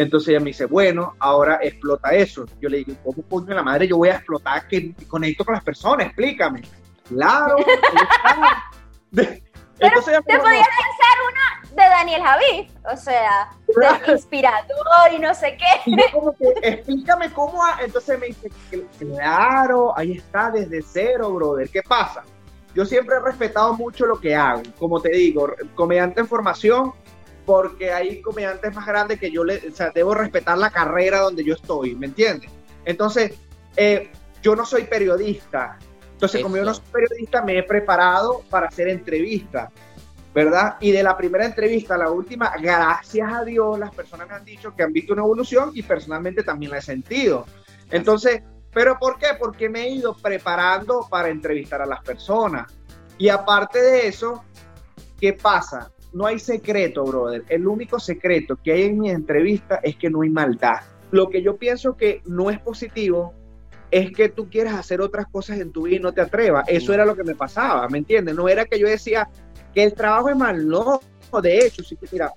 Entonces 0.00 0.30
ella 0.30 0.40
me 0.40 0.46
dice, 0.46 0.64
bueno, 0.64 1.14
ahora 1.18 1.58
explota 1.60 2.08
eso. 2.08 2.46
Yo 2.58 2.70
le 2.70 2.78
digo, 2.78 2.94
¿cómo 3.04 3.22
coño 3.28 3.48
de 3.48 3.54
la 3.54 3.62
madre 3.62 3.86
yo 3.86 3.98
voy 3.98 4.08
a 4.08 4.16
explotar 4.16 4.66
que 4.66 4.94
conecto 5.06 5.44
con 5.44 5.52
las 5.52 5.62
personas? 5.62 6.06
Explícame. 6.06 6.62
Claro. 7.06 7.56
Entonces 9.12 10.08
ella 10.08 10.20
me 10.26 10.32
Te 10.32 10.38
podías 10.38 10.68
lanzar 10.68 11.16
una 11.28 11.60
de 11.70 11.90
Daniel 11.90 12.22
Javid, 12.22 12.70
o 12.90 12.96
sea, 12.96 13.50
de 14.06 14.12
inspirador 14.12 15.12
y 15.12 15.18
no 15.18 15.34
sé 15.34 15.58
qué. 15.58 15.90
Y 15.90 15.94
yo 15.98 16.04
como 16.12 16.32
que, 16.32 16.46
explícame 16.62 17.30
cómo. 17.32 17.62
ha-". 17.62 17.80
Entonces 17.82 18.18
me 18.18 18.28
dice, 18.28 18.50
claro, 18.98 19.92
ahí 19.98 20.12
está, 20.12 20.50
desde 20.50 20.80
cero, 20.80 21.30
brother. 21.34 21.68
¿Qué 21.68 21.82
pasa? 21.82 22.22
Yo 22.74 22.86
siempre 22.86 23.16
he 23.16 23.20
respetado 23.20 23.74
mucho 23.74 24.06
lo 24.06 24.18
que 24.18 24.34
hago. 24.34 24.62
Como 24.78 24.98
te 24.98 25.10
digo, 25.10 25.52
comediante 25.74 26.20
en 26.20 26.26
formación, 26.26 26.94
porque 27.44 27.92
hay 27.92 28.20
comediantes 28.20 28.74
más 28.74 28.86
grandes 28.86 29.18
que 29.18 29.30
yo 29.30 29.44
le, 29.44 29.68
o 29.68 29.74
sea, 29.74 29.90
debo 29.90 30.14
respetar 30.14 30.58
la 30.58 30.70
carrera 30.70 31.20
donde 31.20 31.44
yo 31.44 31.54
estoy, 31.54 31.94
¿me 31.94 32.06
entiendes? 32.06 32.50
Entonces, 32.84 33.32
eh, 33.76 34.10
yo 34.42 34.56
no 34.56 34.64
soy 34.64 34.84
periodista. 34.84 35.78
Entonces, 36.12 36.42
como 36.42 36.56
yo 36.56 36.64
no 36.64 36.72
Eso. 36.72 36.82
soy 36.82 37.02
periodista, 37.02 37.42
me 37.42 37.58
he 37.58 37.62
preparado 37.62 38.42
para 38.50 38.68
hacer 38.68 38.88
entrevistas. 38.88 39.70
¿verdad? 40.32 40.76
Y 40.80 40.92
de 40.92 41.02
la 41.02 41.16
primera 41.16 41.44
entrevista 41.44 41.96
a 41.96 41.98
la 41.98 42.10
última, 42.10 42.52
gracias 42.60 43.32
a 43.32 43.44
Dios, 43.44 43.78
las 43.78 43.92
personas 43.92 44.28
me 44.28 44.34
han 44.34 44.44
dicho 44.44 44.74
que 44.74 44.84
han 44.84 44.92
visto 44.92 45.12
una 45.12 45.22
evolución 45.22 45.72
y 45.74 45.82
personalmente 45.82 46.44
también 46.44 46.70
la 46.70 46.78
he 46.78 46.82
sentido. 46.82 47.46
Entonces, 47.90 48.42
¿pero 48.72 48.96
por 48.98 49.18
qué? 49.18 49.28
Porque 49.38 49.68
me 49.68 49.82
he 49.82 49.90
ido 49.90 50.16
preparando 50.16 51.06
para 51.10 51.30
entrevistar 51.30 51.82
a 51.82 51.86
las 51.86 52.00
personas. 52.02 52.72
Y 53.18 53.28
aparte 53.28 53.82
de 53.82 54.06
eso, 54.06 54.44
¿qué 55.20 55.32
pasa? 55.32 55.90
No 56.12 56.26
hay 56.26 56.38
secreto, 56.38 57.04
brother. 57.04 57.44
El 57.48 57.66
único 57.66 58.00
secreto 58.00 58.56
que 58.56 58.72
hay 58.72 58.82
en 58.84 58.98
mi 58.98 59.10
entrevista 59.10 59.80
es 59.82 59.96
que 59.96 60.10
no 60.10 60.22
hay 60.22 60.30
maldad. 60.30 60.80
Lo 61.10 61.28
que 61.28 61.42
yo 61.42 61.56
pienso 61.56 61.96
que 61.96 62.22
no 62.24 62.50
es 62.50 62.58
positivo 62.60 63.34
es 63.90 64.12
que 64.12 64.28
tú 64.28 64.48
quieras 64.48 64.74
hacer 64.74 65.00
otras 65.00 65.26
cosas 65.26 65.58
en 65.58 65.72
tu 65.72 65.82
vida 65.82 65.96
y 65.96 66.00
no 66.00 66.12
te 66.12 66.20
atrevas. 66.20 66.64
Eso 66.68 66.92
era 66.92 67.04
lo 67.04 67.16
que 67.16 67.24
me 67.24 67.34
pasaba, 67.34 67.88
¿me 67.88 67.98
entiendes? 67.98 68.34
No 68.34 68.48
era 68.48 68.64
que 68.64 68.78
yo 68.78 68.86
decía 68.86 69.28
que 69.74 69.82
el 69.82 69.94
trabajo 69.94 70.28
es 70.28 70.36
mal, 70.36 70.66
no. 70.66 71.00
De 71.42 71.58
hecho, 71.58 71.82
sí 71.82 71.96
que 71.96 72.06
mira, 72.10 72.32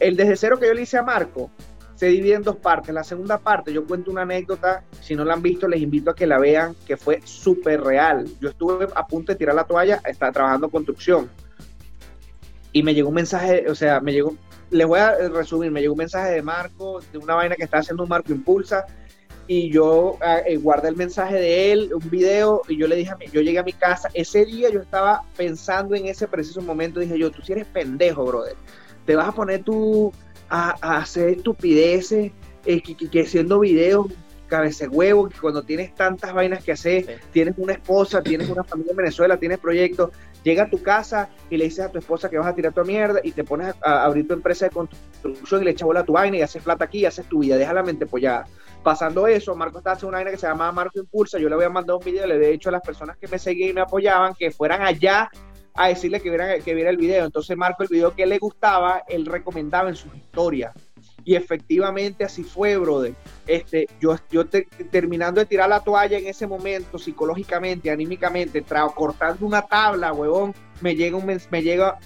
el 0.00 0.16
desde 0.16 0.36
cero 0.36 0.58
que 0.58 0.66
yo 0.66 0.74
le 0.74 0.82
hice 0.82 0.98
a 0.98 1.02
Marco 1.02 1.50
se 1.94 2.06
divide 2.06 2.34
en 2.34 2.42
dos 2.42 2.56
partes. 2.56 2.92
La 2.92 3.04
segunda 3.04 3.38
parte, 3.38 3.72
yo 3.72 3.86
cuento 3.86 4.10
una 4.10 4.22
anécdota, 4.22 4.82
si 5.00 5.14
no 5.14 5.24
la 5.24 5.34
han 5.34 5.42
visto, 5.42 5.68
les 5.68 5.80
invito 5.80 6.10
a 6.10 6.14
que 6.14 6.26
la 6.26 6.38
vean, 6.38 6.74
que 6.86 6.96
fue 6.96 7.20
súper 7.22 7.80
real. 7.80 8.26
Yo 8.40 8.48
estuve 8.48 8.88
a 8.94 9.06
punto 9.06 9.32
de 9.32 9.38
tirar 9.38 9.54
la 9.54 9.64
toalla, 9.64 10.00
estaba 10.04 10.32
trabajando 10.32 10.68
construcción. 10.68 11.30
Y 12.72 12.82
me 12.82 12.94
llegó 12.94 13.08
un 13.10 13.14
mensaje, 13.16 13.68
o 13.68 13.74
sea, 13.74 14.00
me 14.00 14.12
llegó, 14.12 14.34
les 14.70 14.86
voy 14.86 14.98
a 14.98 15.16
resumir, 15.28 15.70
me 15.70 15.80
llegó 15.80 15.92
un 15.92 15.98
mensaje 15.98 16.32
de 16.32 16.42
Marco, 16.42 17.00
de 17.12 17.18
una 17.18 17.34
vaina 17.34 17.54
que 17.54 17.64
está 17.64 17.78
haciendo 17.78 18.02
un 18.04 18.08
Marco 18.08 18.32
Impulsa, 18.32 18.86
y 19.46 19.70
yo 19.70 20.18
eh, 20.46 20.56
guardé 20.56 20.88
el 20.88 20.96
mensaje 20.96 21.34
de 21.34 21.72
él, 21.72 21.90
un 21.92 22.08
video, 22.08 22.62
y 22.68 22.78
yo 22.78 22.86
le 22.86 22.96
dije 22.96 23.10
a 23.10 23.16
mí, 23.16 23.26
yo 23.32 23.40
llegué 23.42 23.58
a 23.58 23.62
mi 23.62 23.72
casa, 23.74 24.08
ese 24.14 24.46
día 24.46 24.70
yo 24.70 24.80
estaba 24.80 25.22
pensando 25.36 25.94
en 25.94 26.06
ese 26.06 26.26
preciso 26.28 26.62
momento, 26.62 27.00
dije 27.00 27.18
yo, 27.18 27.30
tú 27.30 27.42
si 27.42 27.52
eres 27.52 27.66
pendejo, 27.66 28.24
brother, 28.24 28.54
te 29.04 29.16
vas 29.16 29.28
a 29.28 29.32
poner 29.32 29.62
tú 29.62 30.12
a, 30.48 30.76
a 30.80 30.98
hacer 30.98 31.30
estupideces, 31.30 32.32
eh, 32.64 32.82
que, 32.82 32.96
que, 32.96 33.10
que 33.10 33.20
haciendo 33.22 33.58
videos, 33.60 34.06
cabeza 34.46 34.84
de 34.84 34.90
huevo, 34.90 35.28
que 35.28 35.38
cuando 35.40 35.62
tienes 35.62 35.94
tantas 35.94 36.32
vainas 36.32 36.62
que 36.62 36.72
hacer, 36.72 37.04
Sí. 37.06 37.12
tienes 37.32 37.54
una 37.56 37.72
esposa, 37.72 38.22
tienes 38.22 38.48
una 38.48 38.62
familia 38.64 38.90
en 38.92 38.96
Venezuela, 38.98 39.36
tienes 39.38 39.58
proyectos, 39.58 40.10
llega 40.42 40.64
a 40.64 40.70
tu 40.70 40.82
casa 40.82 41.28
y 41.50 41.56
le 41.56 41.64
dices 41.64 41.84
a 41.86 41.90
tu 41.90 41.98
esposa 41.98 42.28
que 42.28 42.38
vas 42.38 42.46
a 42.46 42.54
tirar 42.54 42.72
tu 42.72 42.84
mierda 42.84 43.20
y 43.22 43.32
te 43.32 43.44
pones 43.44 43.74
a, 43.82 44.04
abrir 44.04 44.26
tu 44.26 44.34
empresa 44.34 44.66
de 44.66 44.70
construcción 44.70 45.62
y 45.62 45.64
le 45.64 45.70
echas 45.72 45.86
bola 45.86 46.00
a 46.00 46.04
tu 46.04 46.12
vaina 46.12 46.36
y 46.36 46.42
haces 46.42 46.62
plata 46.62 46.84
aquí 46.84 47.00
y 47.00 47.06
haces 47.06 47.26
tu 47.28 47.40
vida, 47.40 47.56
deja 47.56 47.72
la 47.72 47.82
mente 47.82 48.04
apoyada. 48.04 48.46
Pasando 48.82 49.26
eso, 49.26 49.54
Marco 49.54 49.78
está 49.78 49.92
haciendo 49.92 50.08
una 50.08 50.18
vaina 50.18 50.30
que 50.32 50.38
se 50.38 50.46
llama 50.46 50.72
Marco 50.72 50.98
Impulsa, 50.98 51.38
yo 51.38 51.48
le 51.48 51.54
voy 51.54 51.64
a 51.64 51.70
mandar 51.70 51.96
un 51.96 52.04
video, 52.04 52.26
le 52.26 52.34
había 52.34 52.48
dicho 52.48 52.68
a 52.68 52.72
las 52.72 52.82
personas 52.82 53.16
que 53.16 53.28
me 53.28 53.38
seguían 53.38 53.70
y 53.70 53.72
me 53.72 53.80
apoyaban 53.80 54.34
que 54.34 54.50
fueran 54.50 54.82
allá 54.82 55.30
a 55.74 55.88
decirle 55.88 56.20
que 56.20 56.28
vieran 56.28 56.60
que 56.60 56.74
viera 56.74 56.90
el 56.90 56.96
video. 56.96 57.24
Entonces 57.24 57.56
Marco 57.56 57.82
el 57.82 57.88
video 57.88 58.14
que 58.14 58.26
le 58.26 58.38
gustaba, 58.38 59.04
él 59.08 59.26
recomendaba 59.26 59.88
en 59.88 59.96
sus 59.96 60.14
historias. 60.14 60.74
Y 61.24 61.36
efectivamente 61.36 62.24
así 62.24 62.42
fue, 62.42 62.76
brother. 62.76 63.14
Este, 63.46 63.86
yo, 64.00 64.16
yo 64.30 64.46
te- 64.46 64.66
terminando 64.90 65.40
de 65.40 65.46
tirar 65.46 65.68
la 65.68 65.80
toalla 65.80 66.18
en 66.18 66.26
ese 66.26 66.46
momento, 66.46 66.98
psicológicamente, 66.98 67.90
anímicamente, 67.90 68.64
tra- 68.64 68.92
cortando 68.92 69.46
una 69.46 69.62
tabla, 69.62 70.12
huevón, 70.12 70.54
me 70.80 70.96
llega 70.96 71.16
un 71.16 71.26
me 71.50 71.62
llega, 71.62 71.98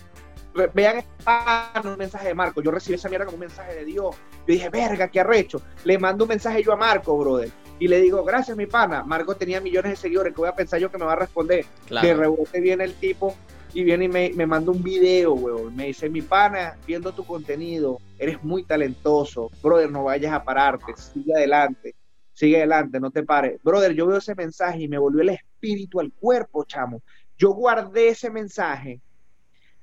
vean 0.74 1.02
ah, 1.24 1.80
un 1.84 1.96
mensaje 1.96 2.28
de 2.28 2.34
Marco. 2.34 2.60
Yo 2.62 2.70
recibí 2.70 2.94
esa 2.96 3.08
mierda 3.08 3.24
como 3.26 3.36
un 3.36 3.40
mensaje 3.40 3.74
de 3.74 3.84
Dios. 3.84 4.14
Yo 4.46 4.52
dije, 4.54 4.68
verga, 4.68 5.08
qué 5.08 5.20
arrecho. 5.20 5.62
Le 5.84 5.98
mando 5.98 6.24
un 6.24 6.28
mensaje 6.28 6.62
yo 6.62 6.72
a 6.72 6.76
Marco, 6.76 7.16
brother. 7.18 7.50
Y 7.78 7.88
le 7.88 8.00
digo, 8.00 8.24
gracias, 8.24 8.56
mi 8.56 8.64
pana. 8.66 9.02
Marco 9.02 9.36
tenía 9.36 9.60
millones 9.60 9.92
de 9.92 9.96
seguidores, 9.96 10.32
que 10.32 10.38
voy 10.40 10.48
a 10.48 10.54
pensar 10.54 10.80
yo 10.80 10.90
que 10.90 10.96
me 10.96 11.04
va 11.04 11.12
a 11.12 11.16
responder. 11.16 11.64
De 11.64 11.88
Claro. 11.88 12.16
rebote 12.20 12.60
viene 12.60 12.84
el 12.84 12.94
tipo 12.94 13.34
y 13.76 13.84
viene 13.84 14.06
y 14.06 14.08
me, 14.08 14.30
me 14.34 14.46
manda 14.46 14.72
un 14.72 14.82
video, 14.82 15.34
weón. 15.34 15.76
Me 15.76 15.88
dice, 15.88 16.08
mi 16.08 16.22
pana, 16.22 16.78
viendo 16.86 17.12
tu 17.12 17.26
contenido, 17.26 17.98
eres 18.18 18.42
muy 18.42 18.62
talentoso. 18.62 19.50
Brother, 19.62 19.90
no 19.90 20.04
vayas 20.04 20.32
a 20.32 20.42
pararte, 20.42 20.96
sigue 20.96 21.34
adelante, 21.36 21.94
sigue 22.32 22.56
adelante, 22.56 22.98
no 22.98 23.10
te 23.10 23.22
pares. 23.22 23.62
Brother, 23.62 23.92
yo 23.92 24.06
veo 24.06 24.16
ese 24.16 24.34
mensaje 24.34 24.80
y 24.80 24.88
me 24.88 24.96
volvió 24.96 25.20
el 25.20 25.28
espíritu 25.28 26.00
al 26.00 26.10
cuerpo, 26.10 26.64
chamo. 26.64 27.02
Yo 27.36 27.50
guardé 27.50 28.08
ese 28.08 28.30
mensaje, 28.30 29.02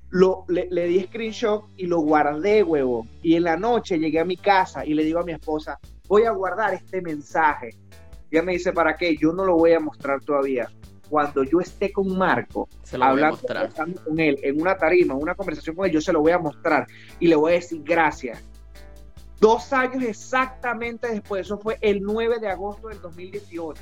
lo, 0.09 0.45
le, 0.47 0.67
le 0.71 0.87
di 0.87 1.03
screenshot 1.03 1.65
y 1.77 1.85
lo 1.85 1.99
guardé, 1.99 2.63
huevo. 2.63 3.05
Y 3.21 3.35
en 3.35 3.43
la 3.43 3.57
noche 3.57 3.99
llegué 3.99 4.19
a 4.19 4.25
mi 4.25 4.37
casa 4.37 4.83
y 4.83 4.95
le 4.95 5.03
digo 5.03 5.19
a 5.19 5.23
mi 5.23 5.33
esposa, 5.33 5.79
voy 6.07 6.23
a 6.23 6.31
guardar 6.31 6.73
este 6.73 6.99
mensaje. 6.99 7.69
Ella 8.31 8.41
me 8.41 8.53
dice, 8.53 8.73
¿para 8.73 8.95
qué? 8.95 9.15
Yo 9.15 9.33
no 9.33 9.45
lo 9.45 9.55
voy 9.55 9.73
a 9.73 9.79
mostrar 9.79 10.19
todavía. 10.21 10.67
Cuando 11.13 11.43
yo 11.43 11.61
esté 11.61 11.91
con 11.91 12.17
Marco, 12.17 12.67
Se 12.81 12.97
lo 12.97 13.05
voy 13.05 13.21
a 13.21 13.27
hablando 13.27 13.37
mostrar. 13.37 13.71
con 14.03 14.19
él 14.19 14.39
en 14.41 14.59
una 14.59 14.75
tarima, 14.75 15.13
en 15.13 15.21
una 15.21 15.35
conversación 15.35 15.75
con 15.75 15.85
él, 15.85 15.91
yo 15.91 16.01
se 16.01 16.11
lo 16.11 16.21
voy 16.21 16.31
a 16.31 16.39
mostrar 16.39 16.87
y 17.19 17.27
le 17.27 17.35
voy 17.35 17.51
a 17.51 17.55
decir 17.57 17.83
gracias. 17.83 18.43
Dos 19.39 19.71
años 19.73 20.01
exactamente 20.01 21.07
después, 21.07 21.45
eso 21.45 21.59
fue 21.59 21.77
el 21.81 22.01
9 22.01 22.39
de 22.39 22.47
agosto 22.47 22.87
del 22.87 22.99
2018. 22.99 23.79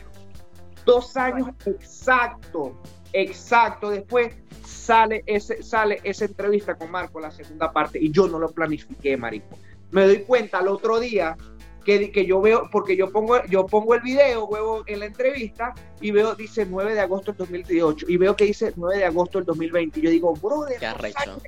Dos 0.83 1.15
años 1.15 1.47
exacto, 1.65 2.75
exacto 3.13 3.91
después 3.91 4.35
sale, 4.65 5.23
ese, 5.25 5.63
sale 5.63 6.01
esa 6.03 6.25
entrevista 6.25 6.75
con 6.75 6.91
Marco, 6.91 7.21
la 7.21 7.31
segunda 7.31 7.71
parte, 7.71 7.97
y 7.97 8.11
yo 8.11 8.27
no 8.27 8.39
lo 8.39 8.51
planifiqué, 8.51 9.15
marico. 9.15 9.57
Me 9.91 10.03
doy 10.03 10.23
cuenta 10.23 10.57
al 10.57 10.67
otro 10.67 10.99
día 10.99 11.37
que, 11.85 12.11
que 12.11 12.25
yo 12.25 12.41
veo, 12.41 12.69
porque 12.71 12.95
yo 12.95 13.11
pongo, 13.11 13.43
yo 13.45 13.65
pongo 13.65 13.95
el 13.95 14.01
video, 14.01 14.45
huevo, 14.45 14.83
en 14.85 14.99
la 14.99 15.05
entrevista, 15.05 15.73
y 15.99 16.11
veo, 16.11 16.35
dice 16.35 16.65
9 16.65 16.93
de 16.93 16.99
agosto 16.99 17.31
del 17.31 17.39
2018, 17.39 18.05
y 18.09 18.17
veo 18.17 18.35
que 18.35 18.45
dice 18.45 18.71
9 18.75 18.97
de 18.97 19.05
agosto 19.05 19.39
del 19.39 19.45
2020, 19.45 19.99
y 19.99 20.03
yo 20.03 20.09
digo, 20.09 20.33
brother, 20.35 20.79
Qué 20.79 20.85
arrecho. 20.85 21.41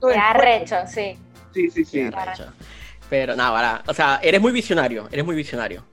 Qué 0.00 0.14
arrecho, 0.16 0.76
sí. 0.86 1.16
Sí, 1.52 1.70
sí, 1.70 1.84
sí. 1.84 1.90
Qué 1.92 2.06
arrecho. 2.16 2.46
Pero 3.08 3.34
nada, 3.34 3.82
o 3.86 3.94
sea, 3.94 4.20
eres 4.22 4.40
muy 4.40 4.52
visionario, 4.52 5.08
eres 5.10 5.24
muy 5.24 5.34
visionario. 5.34 5.84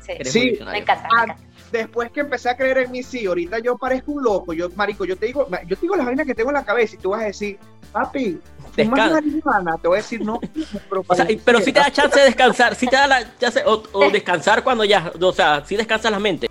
Sí, 0.00 0.12
Eres 0.12 0.32
Sí. 0.32 0.38
muy 0.38 0.46
me 0.46 0.50
visionario. 0.52 0.82
encanta, 0.82 1.02
me 1.02 1.08
Ah, 1.20 1.22
encanta. 1.24 1.45
Después 1.72 2.10
que 2.10 2.20
empecé 2.20 2.48
a 2.50 2.56
creer 2.56 2.78
en 2.78 2.90
mí, 2.92 3.02
sí, 3.02 3.26
ahorita 3.26 3.58
yo 3.58 3.76
parezco 3.76 4.12
un 4.12 4.22
loco, 4.24 4.52
yo, 4.52 4.68
marico, 4.76 5.04
yo 5.04 5.16
te 5.16 5.26
digo, 5.26 5.46
yo 5.66 5.76
te 5.76 5.80
digo 5.82 5.96
las 5.96 6.06
vainas 6.06 6.26
que 6.26 6.34
tengo 6.34 6.50
en 6.50 6.54
la 6.54 6.64
cabeza 6.64 6.94
y 6.94 6.98
tú 6.98 7.10
vas 7.10 7.22
a 7.22 7.26
decir, 7.26 7.58
papi, 7.92 8.40
Descansa. 8.76 9.14
marihuana, 9.14 9.76
te 9.78 9.88
voy 9.88 9.98
a 9.98 10.02
decir 10.02 10.22
no, 10.24 10.38
pero, 10.90 11.04
O 11.06 11.14
sea, 11.14 11.30
y- 11.30 11.36
pero 11.36 11.60
si 11.60 11.72
te 11.72 11.80
da 11.80 11.90
chance 11.90 12.18
de 12.18 12.26
descansar, 12.26 12.74
si 12.74 12.86
te 12.86 12.96
da 12.96 13.06
la 13.06 13.36
chance, 13.38 13.62
o, 13.66 13.82
o 13.92 14.10
descansar 14.10 14.62
cuando 14.62 14.84
ya, 14.84 15.12
o 15.20 15.32
sea, 15.32 15.64
si 15.64 15.76
descansas 15.76 16.10
la 16.12 16.18
mente. 16.18 16.46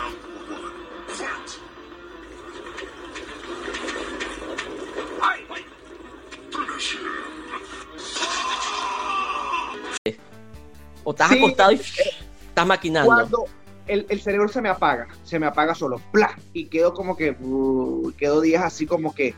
O 11.04 11.10
estás 11.12 11.28
Sí. 11.30 11.38
acostado 11.38 11.72
y 11.72 11.74
estás 11.76 12.66
maquinando. 12.66 13.06
cuando 13.14 13.44
el, 13.86 14.06
el 14.08 14.20
cerebro 14.20 14.48
se 14.48 14.60
me 14.60 14.68
apaga, 14.68 15.08
se 15.22 15.38
me 15.38 15.46
apaga 15.46 15.74
solo, 15.74 16.00
¡pla! 16.12 16.36
y 16.52 16.66
quedo 16.66 16.94
como 16.94 17.16
que, 17.16 17.36
uh, 17.40 18.12
quedo 18.18 18.40
días 18.40 18.62
así 18.62 18.86
como 18.86 19.14
que, 19.14 19.34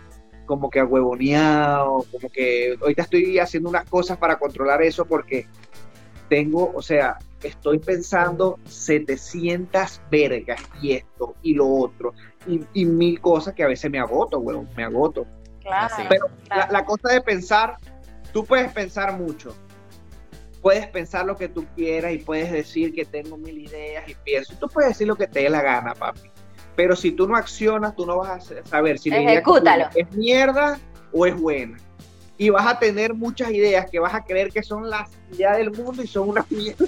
como 0.46 0.70
que 0.70 0.80
agüevoneado, 0.80 2.04
como 2.10 2.30
que 2.30 2.76
ahorita 2.80 3.02
estoy 3.02 3.38
haciendo 3.38 3.68
unas 3.68 3.84
cosas 3.88 4.16
para 4.16 4.38
controlar 4.38 4.82
eso 4.82 5.04
porque 5.04 5.46
tengo, 6.28 6.72
o 6.74 6.82
sea, 6.82 7.18
estoy 7.42 7.78
pensando 7.78 8.58
700 8.66 10.00
vergas 10.10 10.60
y 10.80 10.92
esto 10.92 11.34
y 11.42 11.54
lo 11.54 11.68
otro 11.68 12.14
y, 12.46 12.60
y 12.72 12.84
mil 12.84 13.20
cosas 13.20 13.54
que 13.54 13.62
a 13.62 13.68
veces 13.68 13.90
me 13.90 13.98
agoto, 13.98 14.38
huevón, 14.38 14.68
me 14.76 14.84
agoto. 14.84 15.26
Claro. 15.60 15.94
Pero 16.08 16.26
la 16.70 16.84
cosa 16.84 17.12
de 17.12 17.20
pensar, 17.20 17.76
tú 18.32 18.44
puedes 18.44 18.72
pensar 18.72 19.18
mucho. 19.18 19.54
Puedes 20.68 20.86
pensar 20.88 21.24
lo 21.24 21.34
que 21.34 21.48
tú 21.48 21.64
quieras 21.74 22.12
y 22.12 22.18
puedes 22.18 22.52
decir 22.52 22.92
que 22.92 23.06
tengo 23.06 23.38
mil 23.38 23.56
ideas 23.56 24.06
y 24.06 24.14
pienso. 24.14 24.52
Tú 24.60 24.68
puedes 24.68 24.90
decir 24.90 25.06
lo 25.06 25.16
que 25.16 25.26
te 25.26 25.40
dé 25.40 25.48
la 25.48 25.62
gana, 25.62 25.94
papi. 25.94 26.30
Pero 26.76 26.94
si 26.94 27.10
tú 27.10 27.26
no 27.26 27.36
accionas, 27.36 27.96
tú 27.96 28.04
no 28.04 28.18
vas 28.18 28.52
a 28.52 28.64
saber 28.66 28.98
si 28.98 29.08
la 29.08 29.22
idea 29.22 29.42
que 29.42 30.00
es 30.00 30.12
mierda 30.12 30.78
o 31.10 31.24
es 31.24 31.34
buena. 31.34 31.78
Y 32.36 32.50
vas 32.50 32.66
a 32.66 32.78
tener 32.78 33.14
muchas 33.14 33.50
ideas 33.50 33.90
que 33.90 33.98
vas 33.98 34.12
a 34.12 34.22
creer 34.22 34.50
que 34.50 34.62
son 34.62 34.90
las 34.90 35.08
ideas 35.32 35.56
del 35.56 35.70
mundo 35.70 36.02
y 36.02 36.06
son 36.06 36.28
una 36.28 36.44
mierda. 36.50 36.84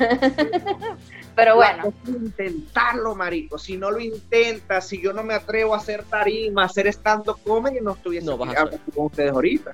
Pero 1.36 1.54
bueno, 1.54 1.94
intentarlo, 2.04 3.14
marico. 3.14 3.58
Si 3.58 3.76
no 3.76 3.92
lo 3.92 4.00
intentas, 4.00 4.88
si 4.88 5.00
yo 5.00 5.12
no 5.12 5.22
me 5.22 5.34
atrevo 5.34 5.72
a 5.74 5.76
hacer 5.76 6.02
tarima, 6.02 6.64
a 6.64 6.66
hacer 6.66 6.88
stand-up 6.88 7.38
comedy, 7.44 7.78
no 7.80 7.92
estuviese 7.92 8.26
No 8.26 8.36
con 8.36 8.50
ustedes 8.96 9.30
ahorita. 9.30 9.72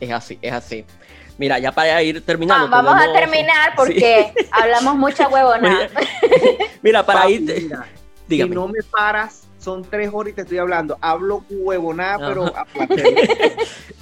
Es 0.00 0.10
así, 0.12 0.38
es 0.40 0.52
así. 0.52 0.86
Mira, 1.38 1.58
ya 1.58 1.72
para 1.72 2.02
ir 2.02 2.24
terminando. 2.24 2.68
Juan, 2.68 2.84
vamos 2.84 3.00
a 3.02 3.12
terminar 3.12 3.72
porque 3.76 4.32
hablamos 4.50 4.96
mucha 4.96 5.28
huevonada. 5.28 5.88
Mira, 6.82 7.06
para 7.06 7.20
Papi, 7.22 7.34
ir. 7.34 7.42
mira, 7.42 7.86
Dígame. 8.28 8.48
Si 8.50 8.54
no 8.54 8.68
me 8.68 8.82
paras, 8.82 9.44
son 9.58 9.82
tres 9.84 10.10
horas 10.12 10.32
y 10.32 10.34
te 10.34 10.42
estoy 10.42 10.58
hablando. 10.58 10.98
Hablo 11.00 11.44
huevonada, 11.48 12.28
pero. 12.28 12.52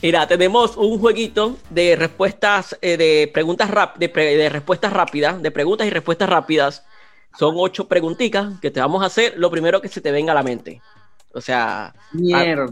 Mira, 0.02 0.26
tenemos 0.26 0.76
un 0.76 0.98
jueguito 0.98 1.56
de 1.70 1.96
respuestas, 1.96 2.76
eh, 2.82 2.96
de 2.96 3.30
preguntas 3.32 3.70
rap, 3.70 3.96
de, 3.98 4.08
pre- 4.08 4.36
de 4.36 4.48
respuestas 4.48 4.92
rápidas, 4.92 5.40
de 5.42 5.50
preguntas 5.50 5.86
y 5.86 5.90
respuestas 5.90 6.28
rápidas. 6.28 6.84
Son 7.38 7.54
ocho 7.58 7.86
preguntitas 7.86 8.58
que 8.60 8.70
te 8.70 8.80
vamos 8.80 9.02
a 9.02 9.06
hacer. 9.06 9.34
Lo 9.36 9.50
primero 9.50 9.80
que 9.80 9.88
se 9.88 10.00
te 10.00 10.10
venga 10.10 10.32
a 10.32 10.34
la 10.34 10.42
mente. 10.42 10.80
O 11.34 11.40
sea, 11.40 11.94
Mierda. 12.12 12.66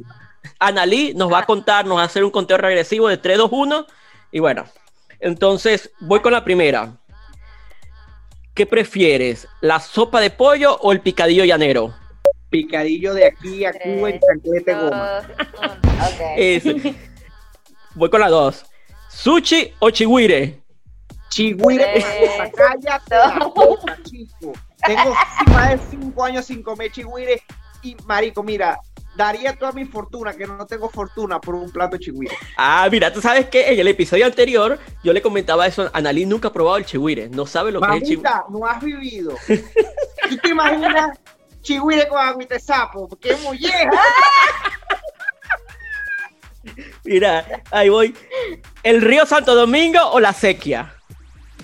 Analí 0.58 1.12
nos 1.14 1.32
va 1.32 1.40
a 1.40 1.46
contar, 1.46 1.86
nos 1.86 1.98
va 1.98 2.02
a 2.02 2.06
hacer 2.06 2.24
un 2.24 2.30
conteo 2.30 2.56
regresivo 2.58 3.08
de 3.08 3.16
3, 3.16 3.38
2, 3.38 3.48
1. 3.52 3.86
Y 4.34 4.40
bueno, 4.40 4.64
entonces 5.20 5.92
voy 6.00 6.18
con 6.18 6.32
la 6.32 6.42
primera. 6.42 6.96
¿Qué 8.52 8.66
prefieres? 8.66 9.46
¿La 9.60 9.78
sopa 9.78 10.20
de 10.20 10.30
pollo 10.30 10.76
o 10.78 10.90
el 10.90 11.00
picadillo 11.00 11.44
llanero? 11.44 11.94
Picadillo 12.50 13.14
de 13.14 13.26
aquí 13.26 13.64
a 13.64 13.72
Cuba 13.72 14.10
y 14.10 14.18
chanclete 14.18 14.74
goma. 14.74 15.20
Dos, 15.20 15.26
uno. 15.60 15.72
Ok. 16.04 16.20
Es- 16.36 16.64
voy 17.94 18.10
con 18.10 18.20
la 18.20 18.28
dos. 18.28 18.66
¿Sushi 19.08 19.72
o 19.78 19.90
chihuire? 19.90 20.60
Chigüire, 21.28 21.84
Tres, 21.92 22.52
cállate 22.56 23.14
la 23.14 23.36
dos. 23.38 23.54
boca, 23.54 23.96
chico. 24.02 24.52
Tengo 24.84 25.14
más 25.52 25.70
de 25.70 25.78
cinco 25.90 26.24
años 26.24 26.44
sin 26.44 26.60
comer 26.60 26.90
chigüire 26.90 27.40
y 27.82 27.96
marico, 28.04 28.42
mira, 28.42 28.80
daría 29.16 29.56
toda 29.56 29.72
mi 29.72 29.84
fortuna, 29.84 30.32
que 30.34 30.46
no 30.46 30.66
tengo 30.66 30.88
fortuna, 30.90 31.40
por 31.40 31.54
un 31.54 31.70
plato 31.70 31.96
de 31.96 32.04
chigüire. 32.04 32.36
Ah, 32.56 32.88
mira, 32.90 33.12
tú 33.12 33.20
sabes 33.20 33.48
que 33.48 33.72
en 33.72 33.78
el 33.78 33.88
episodio 33.88 34.26
anterior 34.26 34.78
yo 35.02 35.12
le 35.12 35.22
comentaba 35.22 35.66
eso. 35.66 35.90
Analí 35.92 36.26
nunca 36.26 36.48
ha 36.48 36.52
probado 36.52 36.76
el 36.76 36.84
chihuire. 36.84 37.28
No 37.28 37.46
sabe 37.46 37.72
lo 37.72 37.80
que 37.80 37.86
es 37.88 37.92
el 37.94 38.02
chihuire. 38.02 38.22
Mamita, 38.30 38.44
no 38.50 38.66
has 38.66 38.82
vivido. 38.82 39.34
¿Tú 40.28 40.36
te 40.42 40.48
imaginas 40.48 41.18
chigüire 41.62 42.08
con 42.08 42.18
agüita 42.18 42.54
de 42.54 42.60
sapo? 42.60 43.08
¡Qué 43.20 43.36
molleja! 43.42 43.90
Mira, 47.04 47.62
ahí 47.70 47.88
voy. 47.88 48.14
¿El 48.82 49.02
río 49.02 49.26
Santo 49.26 49.54
Domingo 49.54 50.00
o 50.12 50.20
la 50.20 50.32
sequía? 50.32 50.94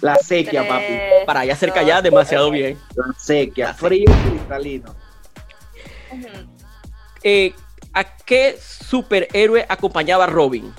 La 0.00 0.14
sequía, 0.16 0.66
papi. 0.66 0.98
Para 1.26 1.44
ya 1.44 1.56
cerca 1.56 1.82
ya 1.82 2.00
demasiado 2.02 2.50
bien. 2.50 2.78
La 2.94 3.12
sequía, 3.18 3.66
La 3.66 3.72
sequía. 3.72 3.74
frío 3.74 4.10
y 4.10 4.30
cristalino. 4.30 4.94
Eh, 7.22 7.54
¿A 7.92 8.04
qué 8.04 8.56
superhéroe 8.60 9.66
acompañaba 9.68 10.26
Robin? 10.26 10.72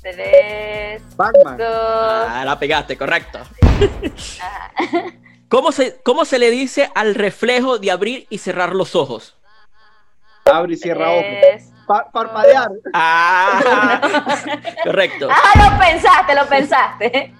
Tres, 0.00 1.02
Batman. 1.16 1.56
dos. 1.58 1.68
Ah, 1.68 2.42
la 2.44 2.58
pegaste, 2.58 2.96
correcto. 2.96 3.38
ajá. 4.40 4.72
¿Cómo 5.48 5.72
se, 5.72 6.00
¿Cómo 6.04 6.24
se 6.24 6.38
le 6.38 6.50
dice 6.50 6.90
al 6.94 7.16
reflejo 7.16 7.78
de 7.78 7.90
abrir 7.90 8.26
y 8.30 8.38
cerrar 8.38 8.74
los 8.74 8.94
ojos? 8.94 9.36
Abre 10.44 10.74
y 10.74 10.76
cierra 10.76 11.10
ojos. 11.10 11.24
Pa- 11.88 12.08
parpadear. 12.12 12.68
Ah, 12.94 14.00
correcto. 14.84 15.28
Ah, 15.28 15.70
lo 15.72 15.78
pensaste, 15.78 16.34
lo 16.36 16.46
pensaste. 16.48 17.34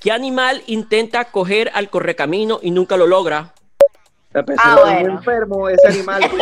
¿Qué 0.00 0.12
animal 0.12 0.62
intenta 0.68 1.24
coger 1.26 1.70
al 1.74 1.90
correcamino 1.90 2.60
y 2.62 2.70
nunca 2.70 2.96
lo 2.96 3.08
logra? 3.08 3.52
Ah, 4.58 4.98
enfermo, 5.00 5.68
ese 5.68 5.88
animal. 5.88 6.22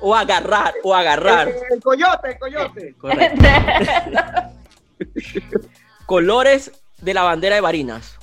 O 0.00 0.14
agarrar, 0.14 0.74
o 0.84 0.94
agarrar. 0.94 1.48
El, 1.48 1.54
el 1.72 1.82
coyote, 1.82 2.28
el 2.32 2.38
coyote. 2.38 2.94
Correcto. 2.98 3.42
Colores 6.06 6.70
de 7.00 7.14
la 7.14 7.22
bandera 7.22 7.54
de 7.56 7.60
Barinas. 7.62 8.16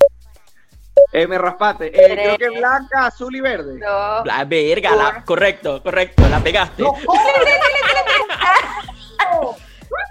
Eh, 1.11 1.25
me 1.27 1.37
raspate. 1.39 1.87
Eh, 1.87 2.13
creo 2.15 2.37
que 2.37 2.49
blanca, 2.59 3.07
azul 3.07 3.35
y 3.35 3.41
verde. 3.41 3.79
Dos. 3.79 4.25
La 4.25 4.45
verga, 4.45 4.95
la- 4.95 5.23
correcto, 5.25 5.81
correcto, 5.81 6.27
la 6.29 6.39
pegaste. 6.39 6.83
No, 6.83 6.93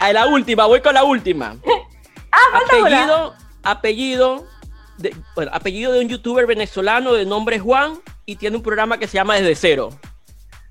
A 0.01 0.13
la 0.13 0.27
última, 0.27 0.67
voy 0.67 0.81
con 0.81 0.95
la 0.95 1.05
última. 1.05 1.57
Ah, 2.33 2.59
apellido, 2.65 3.35
apellido, 3.63 4.45
de, 4.99 5.15
bueno, 5.37 5.53
apellido 5.55 5.93
de 5.93 6.01
un 6.01 6.09
youtuber 6.09 6.45
venezolano 6.47 7.13
de 7.15 7.25
nombre 7.25 7.61
Juan 7.61 8.01
y 8.27 8.37
tiene 8.37 8.57
un 8.57 8.63
programa 8.63 8.99
que 8.99 9.07
se 9.07 9.15
llama 9.15 9.37
Desde 9.37 9.55
Cero. 9.55 9.91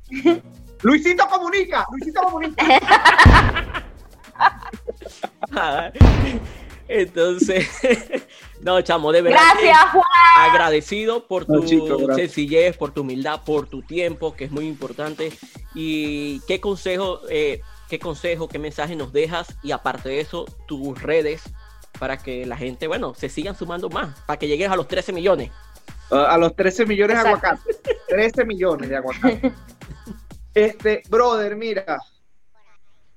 Luisito 0.81 1.27
comunica, 1.27 1.85
Luisito 1.91 2.21
comunica. 2.21 2.65
Entonces, 6.87 7.69
no, 8.61 8.81
chamo, 8.81 9.11
de 9.11 9.21
verdad. 9.21 9.39
Gracias, 9.53 9.91
Juan. 9.91 10.03
Agradecido 10.39 11.27
por 11.27 11.45
tu 11.45 11.53
No, 11.53 11.65
chico, 11.65 11.97
gracias. 11.97 12.17
sencillez, 12.17 12.75
por 12.75 12.91
tu 12.91 13.01
humildad, 13.01 13.41
por 13.45 13.67
tu 13.67 13.81
tiempo, 13.81 14.35
que 14.35 14.45
es 14.45 14.51
muy 14.51 14.67
importante. 14.67 15.31
Y 15.73 16.41
qué 16.41 16.59
consejo, 16.59 17.21
eh, 17.29 17.61
qué 17.87 17.97
consejo, 17.97 18.49
qué 18.49 18.59
mensaje 18.59 18.95
nos 18.95 19.13
dejas. 19.13 19.55
Y 19.63 19.71
aparte 19.71 20.09
de 20.09 20.19
eso, 20.19 20.45
tus 20.67 21.01
redes 21.01 21.43
para 21.97 22.17
que 22.17 22.45
la 22.45 22.57
gente, 22.57 22.87
bueno, 22.87 23.13
se 23.15 23.29
sigan 23.29 23.55
sumando 23.55 23.89
más, 23.89 24.19
para 24.21 24.39
que 24.39 24.47
llegues 24.47 24.69
a 24.69 24.75
los 24.75 24.87
13 24.87 25.13
millones. 25.13 25.51
A 26.11 26.37
los 26.37 26.55
13 26.55 26.85
millones 26.85 27.21
de 27.21 27.27
aguacates. 27.29 27.79
13 28.07 28.45
millones 28.45 28.89
de 28.89 28.95
aguacates. 28.97 29.53
Este, 30.53 31.01
brother, 31.09 31.55
mira, 31.55 31.99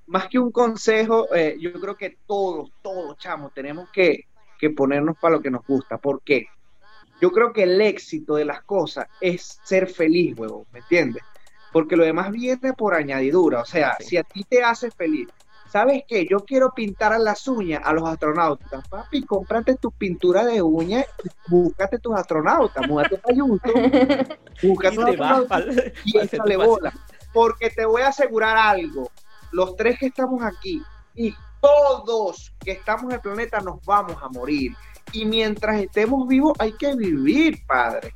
más 0.06 0.28
que 0.28 0.38
un 0.38 0.52
consejo, 0.52 1.34
eh, 1.34 1.56
yo 1.58 1.72
creo 1.80 1.96
que 1.96 2.18
todos, 2.26 2.70
todos, 2.82 3.16
chamos, 3.18 3.52
tenemos 3.52 3.88
que, 3.92 4.26
que 4.58 4.70
ponernos 4.70 5.16
para 5.20 5.36
lo 5.36 5.42
que 5.42 5.50
nos 5.50 5.66
gusta. 5.66 5.98
¿Por 5.98 6.22
qué? 6.22 6.46
Yo 7.20 7.30
creo 7.30 7.52
que 7.52 7.62
el 7.64 7.80
éxito 7.80 8.34
de 8.36 8.44
las 8.44 8.62
cosas 8.62 9.06
es 9.20 9.58
ser 9.64 9.88
feliz, 9.88 10.38
huevón, 10.38 10.64
¿me 10.72 10.80
entiendes? 10.80 11.22
Porque 11.72 11.96
lo 11.96 12.04
demás 12.04 12.30
viene 12.30 12.72
por 12.74 12.94
añadidura. 12.94 13.60
O 13.62 13.64
sea, 13.64 13.96
Sí. 13.98 14.04
si 14.10 14.16
a 14.16 14.22
ti 14.22 14.44
te 14.44 14.62
hace 14.62 14.90
feliz, 14.90 15.28
¿sabes 15.74 16.04
qué? 16.06 16.24
Yo 16.30 16.38
quiero 16.38 16.70
pintar 16.72 17.12
a 17.12 17.18
las 17.18 17.48
uñas 17.48 17.82
a 17.84 17.92
los 17.92 18.08
astronautas. 18.08 18.86
Papi, 18.88 19.24
cómprate 19.24 19.74
tu 19.74 19.90
pintura 19.90 20.44
de 20.44 20.62
uñas 20.62 21.04
y 21.24 21.50
búscate 21.50 21.98
tus 21.98 22.14
astronautas. 22.14 22.86
Múdate 22.86 23.18
para 23.18 23.34
YouTube, 23.34 24.38
búscate 24.62 25.12
Y 25.12 25.16
vas 25.16 25.42
y 26.04 26.18
échale 26.18 26.56
bola. 26.56 26.92
Porque 27.32 27.70
te 27.70 27.84
voy 27.86 28.02
a 28.02 28.08
asegurar 28.08 28.56
algo. 28.56 29.10
Los 29.50 29.74
tres 29.74 29.98
que 29.98 30.06
estamos 30.06 30.44
aquí 30.44 30.80
y 31.16 31.34
todos 31.60 32.54
que 32.60 32.70
estamos 32.70 33.06
en 33.06 33.12
el 33.12 33.20
planeta 33.20 33.58
nos 33.58 33.84
vamos 33.84 34.16
a 34.22 34.28
morir. 34.28 34.76
Y 35.10 35.24
mientras 35.24 35.80
estemos 35.80 36.28
vivos 36.28 36.52
hay 36.60 36.74
que 36.74 36.94
vivir, 36.94 37.66
padre. 37.66 38.14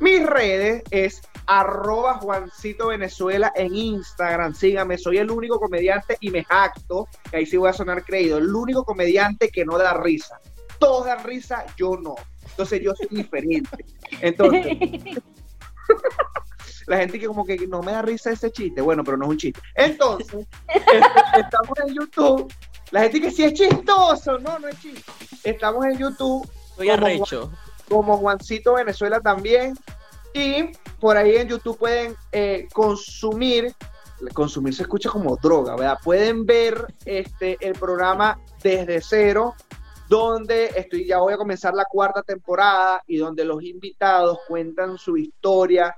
Mis 0.00 0.24
redes 0.24 0.82
es 0.90 1.20
arroba 1.46 2.14
Juancito 2.14 2.88
Venezuela 2.88 3.52
en 3.54 3.74
Instagram. 3.74 4.54
Sígame, 4.54 4.96
soy 4.96 5.18
el 5.18 5.30
único 5.30 5.60
comediante 5.60 6.16
y 6.20 6.30
me 6.30 6.42
jacto, 6.42 7.06
que 7.30 7.36
ahí 7.36 7.46
sí 7.46 7.58
voy 7.58 7.68
a 7.68 7.74
sonar 7.74 8.02
creído, 8.04 8.38
el 8.38 8.54
único 8.54 8.84
comediante 8.84 9.50
que 9.50 9.64
no 9.64 9.76
da 9.76 9.94
risa. 9.94 10.40
Todos 10.78 11.04
dan 11.04 11.22
risa, 11.22 11.66
yo 11.76 11.96
no. 11.96 12.14
Entonces 12.48 12.80
yo 12.82 12.94
soy 12.94 13.08
diferente. 13.10 13.84
Entonces, 14.22 14.78
la 16.86 16.96
gente 16.96 17.18
que 17.18 17.26
como 17.26 17.44
que 17.44 17.58
no 17.66 17.82
me 17.82 17.92
da 17.92 18.00
risa 18.00 18.30
ese 18.30 18.50
chiste, 18.50 18.80
bueno, 18.80 19.04
pero 19.04 19.18
no 19.18 19.26
es 19.26 19.30
un 19.30 19.36
chiste. 19.36 19.60
Entonces, 19.74 20.46
estamos 21.36 21.78
en 21.86 21.94
YouTube. 21.94 22.52
La 22.90 23.02
gente 23.02 23.20
que 23.20 23.30
sí 23.30 23.44
es 23.44 23.52
chistoso, 23.52 24.38
no, 24.38 24.58
no 24.58 24.68
es 24.68 24.80
chiste. 24.80 25.12
Estamos 25.44 25.84
en 25.84 25.98
YouTube. 25.98 26.50
Soy 26.76 26.88
arrecho. 26.88 27.52
Como 27.90 28.16
Juancito 28.16 28.74
Venezuela 28.74 29.20
también. 29.20 29.74
Y 30.32 30.70
por 31.00 31.16
ahí 31.16 31.36
en 31.36 31.48
YouTube 31.48 31.76
pueden 31.76 32.14
eh, 32.30 32.68
consumir, 32.72 33.74
consumir 34.32 34.74
se 34.74 34.82
escucha 34.82 35.10
como 35.10 35.36
droga, 35.36 35.74
¿verdad? 35.74 35.98
Pueden 36.02 36.46
ver 36.46 36.86
este, 37.04 37.58
el 37.60 37.72
programa 37.72 38.38
desde 38.62 39.00
cero, 39.02 39.54
donde 40.08 40.66
estoy, 40.76 41.06
ya 41.06 41.18
voy 41.18 41.34
a 41.34 41.36
comenzar 41.36 41.74
la 41.74 41.84
cuarta 41.84 42.22
temporada 42.22 43.02
y 43.06 43.16
donde 43.16 43.44
los 43.44 43.62
invitados 43.62 44.38
cuentan 44.46 44.96
su 44.96 45.16
historia, 45.16 45.94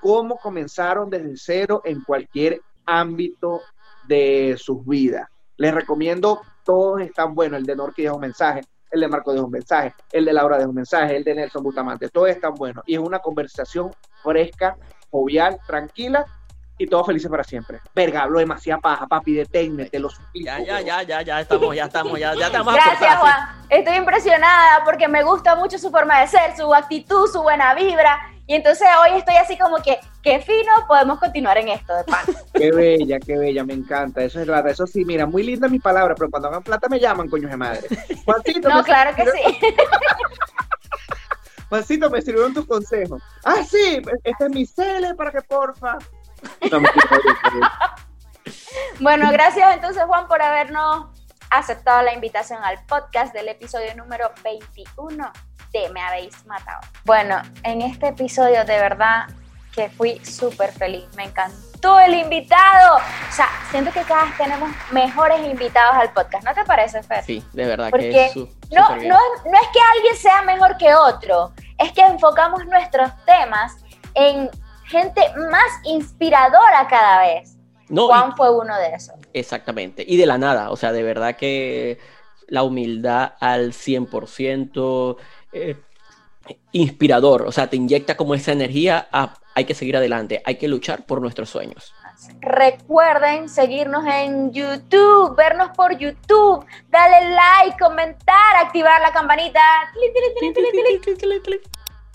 cómo 0.00 0.36
comenzaron 0.36 1.08
desde 1.08 1.36
cero 1.36 1.82
en 1.84 2.02
cualquier 2.02 2.60
ámbito 2.86 3.60
de 4.08 4.56
sus 4.58 4.84
vidas. 4.84 5.28
Les 5.56 5.72
recomiendo, 5.72 6.40
todos 6.64 7.00
están 7.02 7.34
buenos, 7.34 7.60
el 7.60 7.66
de 7.66 7.76
Norki 7.76 8.02
deja 8.02 8.14
un 8.14 8.20
mensaje, 8.20 8.62
el 8.90 9.00
de 9.00 9.08
Marco 9.08 9.32
deja 9.32 9.44
un 9.44 9.50
mensaje, 9.50 9.94
el 10.12 10.24
de 10.24 10.32
Laura 10.32 10.56
deja 10.56 10.68
un 10.68 10.74
mensaje, 10.74 11.16
el 11.16 11.24
de 11.24 11.34
Nelson 11.34 11.62
Bustamante, 11.62 12.08
todos 12.08 12.28
están 12.28 12.54
buenos. 12.54 12.84
Y 12.86 12.94
es 12.94 13.00
una 13.00 13.18
conversación 13.18 13.90
fresca, 14.22 14.76
jovial, 15.10 15.58
tranquila 15.66 16.24
y 16.78 16.86
todos 16.86 17.06
felices 17.06 17.30
para 17.30 17.44
siempre. 17.44 17.80
Verga, 17.94 18.22
hablo 18.22 18.38
demasiada 18.38 18.80
paja, 18.80 19.06
papi, 19.06 19.34
deténme, 19.34 19.86
te 19.86 19.98
lo 19.98 20.10
suplico. 20.10 20.46
Ya, 20.46 20.60
ya, 20.60 20.80
ya, 20.80 21.02
ya, 21.02 21.22
ya 21.22 21.40
estamos, 21.40 21.74
ya 21.74 21.84
estamos, 21.84 22.18
ya, 22.18 22.34
ya 22.34 22.46
estamos. 22.46 22.74
Gracias, 22.74 23.16
Juan. 23.16 23.34
Estoy 23.68 23.96
impresionada 23.96 24.84
porque 24.84 25.08
me 25.08 25.22
gusta 25.22 25.56
mucho 25.56 25.78
su 25.78 25.90
forma 25.90 26.20
de 26.20 26.28
ser, 26.28 26.56
su 26.56 26.72
actitud, 26.74 27.28
su 27.30 27.42
buena 27.42 27.74
vibra. 27.74 28.35
Y 28.48 28.54
entonces 28.54 28.86
hoy 29.02 29.18
estoy 29.18 29.34
así 29.36 29.58
como 29.58 29.82
que, 29.82 29.98
qué 30.22 30.40
fino, 30.40 30.72
podemos 30.86 31.18
continuar 31.18 31.58
en 31.58 31.68
esto 31.68 31.96
de 31.96 32.04
pan. 32.04 32.24
Qué 32.54 32.70
bella, 32.70 33.18
qué 33.18 33.36
bella, 33.36 33.64
me 33.64 33.74
encanta. 33.74 34.22
Eso 34.22 34.40
es 34.40 34.46
plata. 34.46 34.70
Eso 34.70 34.86
sí, 34.86 35.04
mira, 35.04 35.26
muy 35.26 35.42
linda 35.42 35.68
mi 35.68 35.78
palabra, 35.78 36.14
pero 36.14 36.30
cuando 36.30 36.48
hagan 36.48 36.62
plata 36.62 36.88
me 36.88 36.98
llaman, 36.98 37.28
coño 37.28 37.48
de 37.48 37.56
madre. 37.56 37.82
Juancito, 38.24 38.68
no, 38.68 38.82
claro 38.82 39.14
que 39.14 39.24
sí. 39.24 39.58
Juancito, 41.68 42.08
me 42.08 42.22
sirvieron 42.22 42.54
tus 42.54 42.66
consejos. 42.66 43.20
Ah, 43.44 43.62
sí, 43.68 44.00
este 44.22 44.44
es 44.44 44.50
mi 44.50 44.64
cele 44.64 45.14
para 45.16 45.32
que 45.32 45.42
porfa. 45.42 45.98
bueno, 49.00 49.30
gracias 49.32 49.74
entonces 49.74 50.04
Juan 50.04 50.28
por 50.28 50.40
habernos 50.40 51.06
aceptado 51.50 52.02
la 52.02 52.14
invitación 52.14 52.62
al 52.62 52.84
podcast 52.86 53.34
del 53.34 53.48
episodio 53.48 53.94
número 53.96 54.30
21 54.44 55.32
de 55.80 55.90
Me 55.90 56.00
habéis 56.00 56.44
matado. 56.46 56.80
Bueno, 57.04 57.40
en 57.62 57.82
este 57.82 58.08
episodio 58.08 58.64
de 58.64 58.78
verdad 58.78 59.26
que 59.74 59.90
fui 59.90 60.18
súper 60.24 60.72
feliz, 60.72 61.04
me 61.16 61.24
encantó 61.24 62.00
el 62.00 62.14
invitado. 62.14 62.96
O 62.96 63.32
sea, 63.32 63.48
siento 63.70 63.92
que 63.92 64.00
cada 64.02 64.24
vez 64.24 64.36
tenemos 64.38 64.70
mejores 64.90 65.46
invitados 65.46 65.96
al 65.96 66.12
podcast, 66.12 66.44
¿no 66.44 66.54
te 66.54 66.64
parece, 66.64 67.02
Fer? 67.02 67.22
Sí, 67.24 67.44
de 67.52 67.66
verdad 67.66 67.90
Porque 67.90 68.10
que 68.10 68.26
es 68.26 68.36
no, 68.36 68.88
no, 68.88 68.96
no 68.96 69.58
es 69.60 69.68
que 69.72 69.80
alguien 69.94 70.16
sea 70.16 70.42
mejor 70.42 70.76
que 70.78 70.94
otro, 70.94 71.52
es 71.78 71.92
que 71.92 72.00
enfocamos 72.00 72.64
nuestros 72.66 73.10
temas 73.26 73.76
en 74.14 74.50
gente 74.86 75.20
más 75.50 75.70
inspiradora 75.84 76.86
cada 76.88 77.20
vez. 77.20 77.56
No, 77.88 78.06
Juan 78.06 78.34
fue 78.34 78.50
uno 78.50 78.76
de 78.78 78.94
esos. 78.94 79.14
Exactamente, 79.32 80.04
y 80.06 80.16
de 80.16 80.26
la 80.26 80.38
nada, 80.38 80.70
o 80.70 80.76
sea, 80.76 80.92
de 80.92 81.02
verdad 81.02 81.36
que 81.36 81.98
la 82.48 82.62
humildad 82.62 83.34
al 83.40 83.72
100%, 83.72 85.16
eh, 85.56 85.76
inspirador, 86.72 87.42
o 87.42 87.52
sea, 87.52 87.68
te 87.68 87.76
inyecta 87.76 88.16
como 88.16 88.34
esa 88.34 88.52
energía 88.52 89.08
a 89.12 89.34
hay 89.56 89.64
que 89.64 89.74
seguir 89.74 89.96
adelante, 89.96 90.42
hay 90.44 90.56
que 90.56 90.68
luchar 90.68 91.06
por 91.06 91.22
nuestros 91.22 91.48
sueños. 91.48 91.94
Recuerden 92.40 93.48
seguirnos 93.48 94.04
en 94.04 94.52
YouTube, 94.52 95.34
vernos 95.34 95.70
por 95.74 95.96
YouTube, 95.96 96.62
darle 96.90 97.30
like, 97.30 97.78
comentar, 97.78 98.56
activar 98.62 99.00
la 99.00 99.12
campanita 99.12 99.60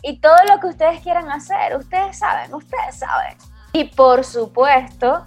y 0.03 0.17
todo 0.19 0.35
lo 0.47 0.59
que 0.59 0.67
ustedes 0.67 1.01
quieran 1.01 1.31
hacer. 1.31 1.75
Ustedes 1.75 2.19
saben, 2.19 2.53
ustedes 2.53 2.99
saben. 2.99 3.35
Y 3.73 3.85
por 3.85 4.23
supuesto, 4.23 5.25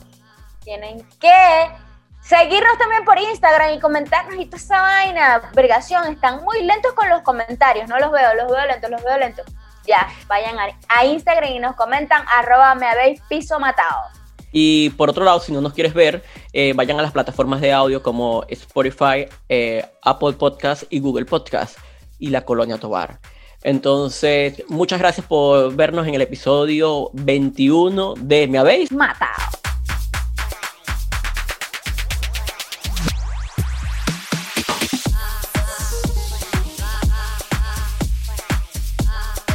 tienen 0.63 1.05
que 1.19 1.69
seguirnos 2.25 2.79
también 2.79 3.05
por 3.05 3.19
Instagram 3.19 3.75
y 3.75 3.81
comentarnos 3.81 4.35
y 4.37 4.47
toda 4.47 4.57
esa 4.57 4.83
vaina. 4.83 5.51
Vergación, 5.55 6.07
están 6.13 6.43
muy 6.45 6.63
lentos 6.63 6.93
con 6.95 7.09
los 7.09 7.23
comentarios. 7.23 7.89
No 7.89 7.99
los 7.99 8.11
veo, 8.11 8.35
los 8.35 8.51
veo 8.51 8.67
lentos, 8.67 8.91
los 8.91 9.05
veo 9.05 9.19
lentos. 9.19 9.47
Ya, 9.87 10.09
vayan 10.29 10.57
a, 10.89 11.05
Instagram 11.05 11.53
y 11.53 11.59
nos 11.59 11.77
comentan 11.77 12.25
arroba 12.35 12.75
me 12.75 12.87
habéis 12.87 13.21
piso 13.29 13.61
matado. 13.61 14.01
Y 14.51 14.91
por 14.91 15.11
otro 15.11 15.25
lado, 15.25 15.41
si 15.41 15.53
no 15.53 15.61
nos 15.61 15.75
quieres 15.75 15.93
ver, 15.93 16.25
eh, 16.53 16.73
vayan 16.75 16.99
a 16.99 17.03
las 17.03 17.13
plataformas 17.13 17.61
de 17.61 17.73
audio 17.73 18.03
como 18.03 18.45
Spotify, 18.49 19.27
eh, 19.49 19.85
Apple 20.03 20.35
Podcast 20.35 20.85
y 20.91 21.01
Google 21.01 21.27
Podcast 21.27 21.77
y 22.19 22.31
la 22.31 22.45
Colonia 22.45 22.79
Tobar. 22.79 23.19
Entonces, 23.63 24.63
muchas 24.69 25.01
gracias 25.01 25.27
por 25.27 25.75
vernos 25.75 26.07
en 26.07 26.15
el 26.15 26.23
episodio 26.23 27.11
21 27.15 28.15
de 28.17 28.47
Me 28.47 28.59
habéis 28.59 28.93
matado. 28.93 29.64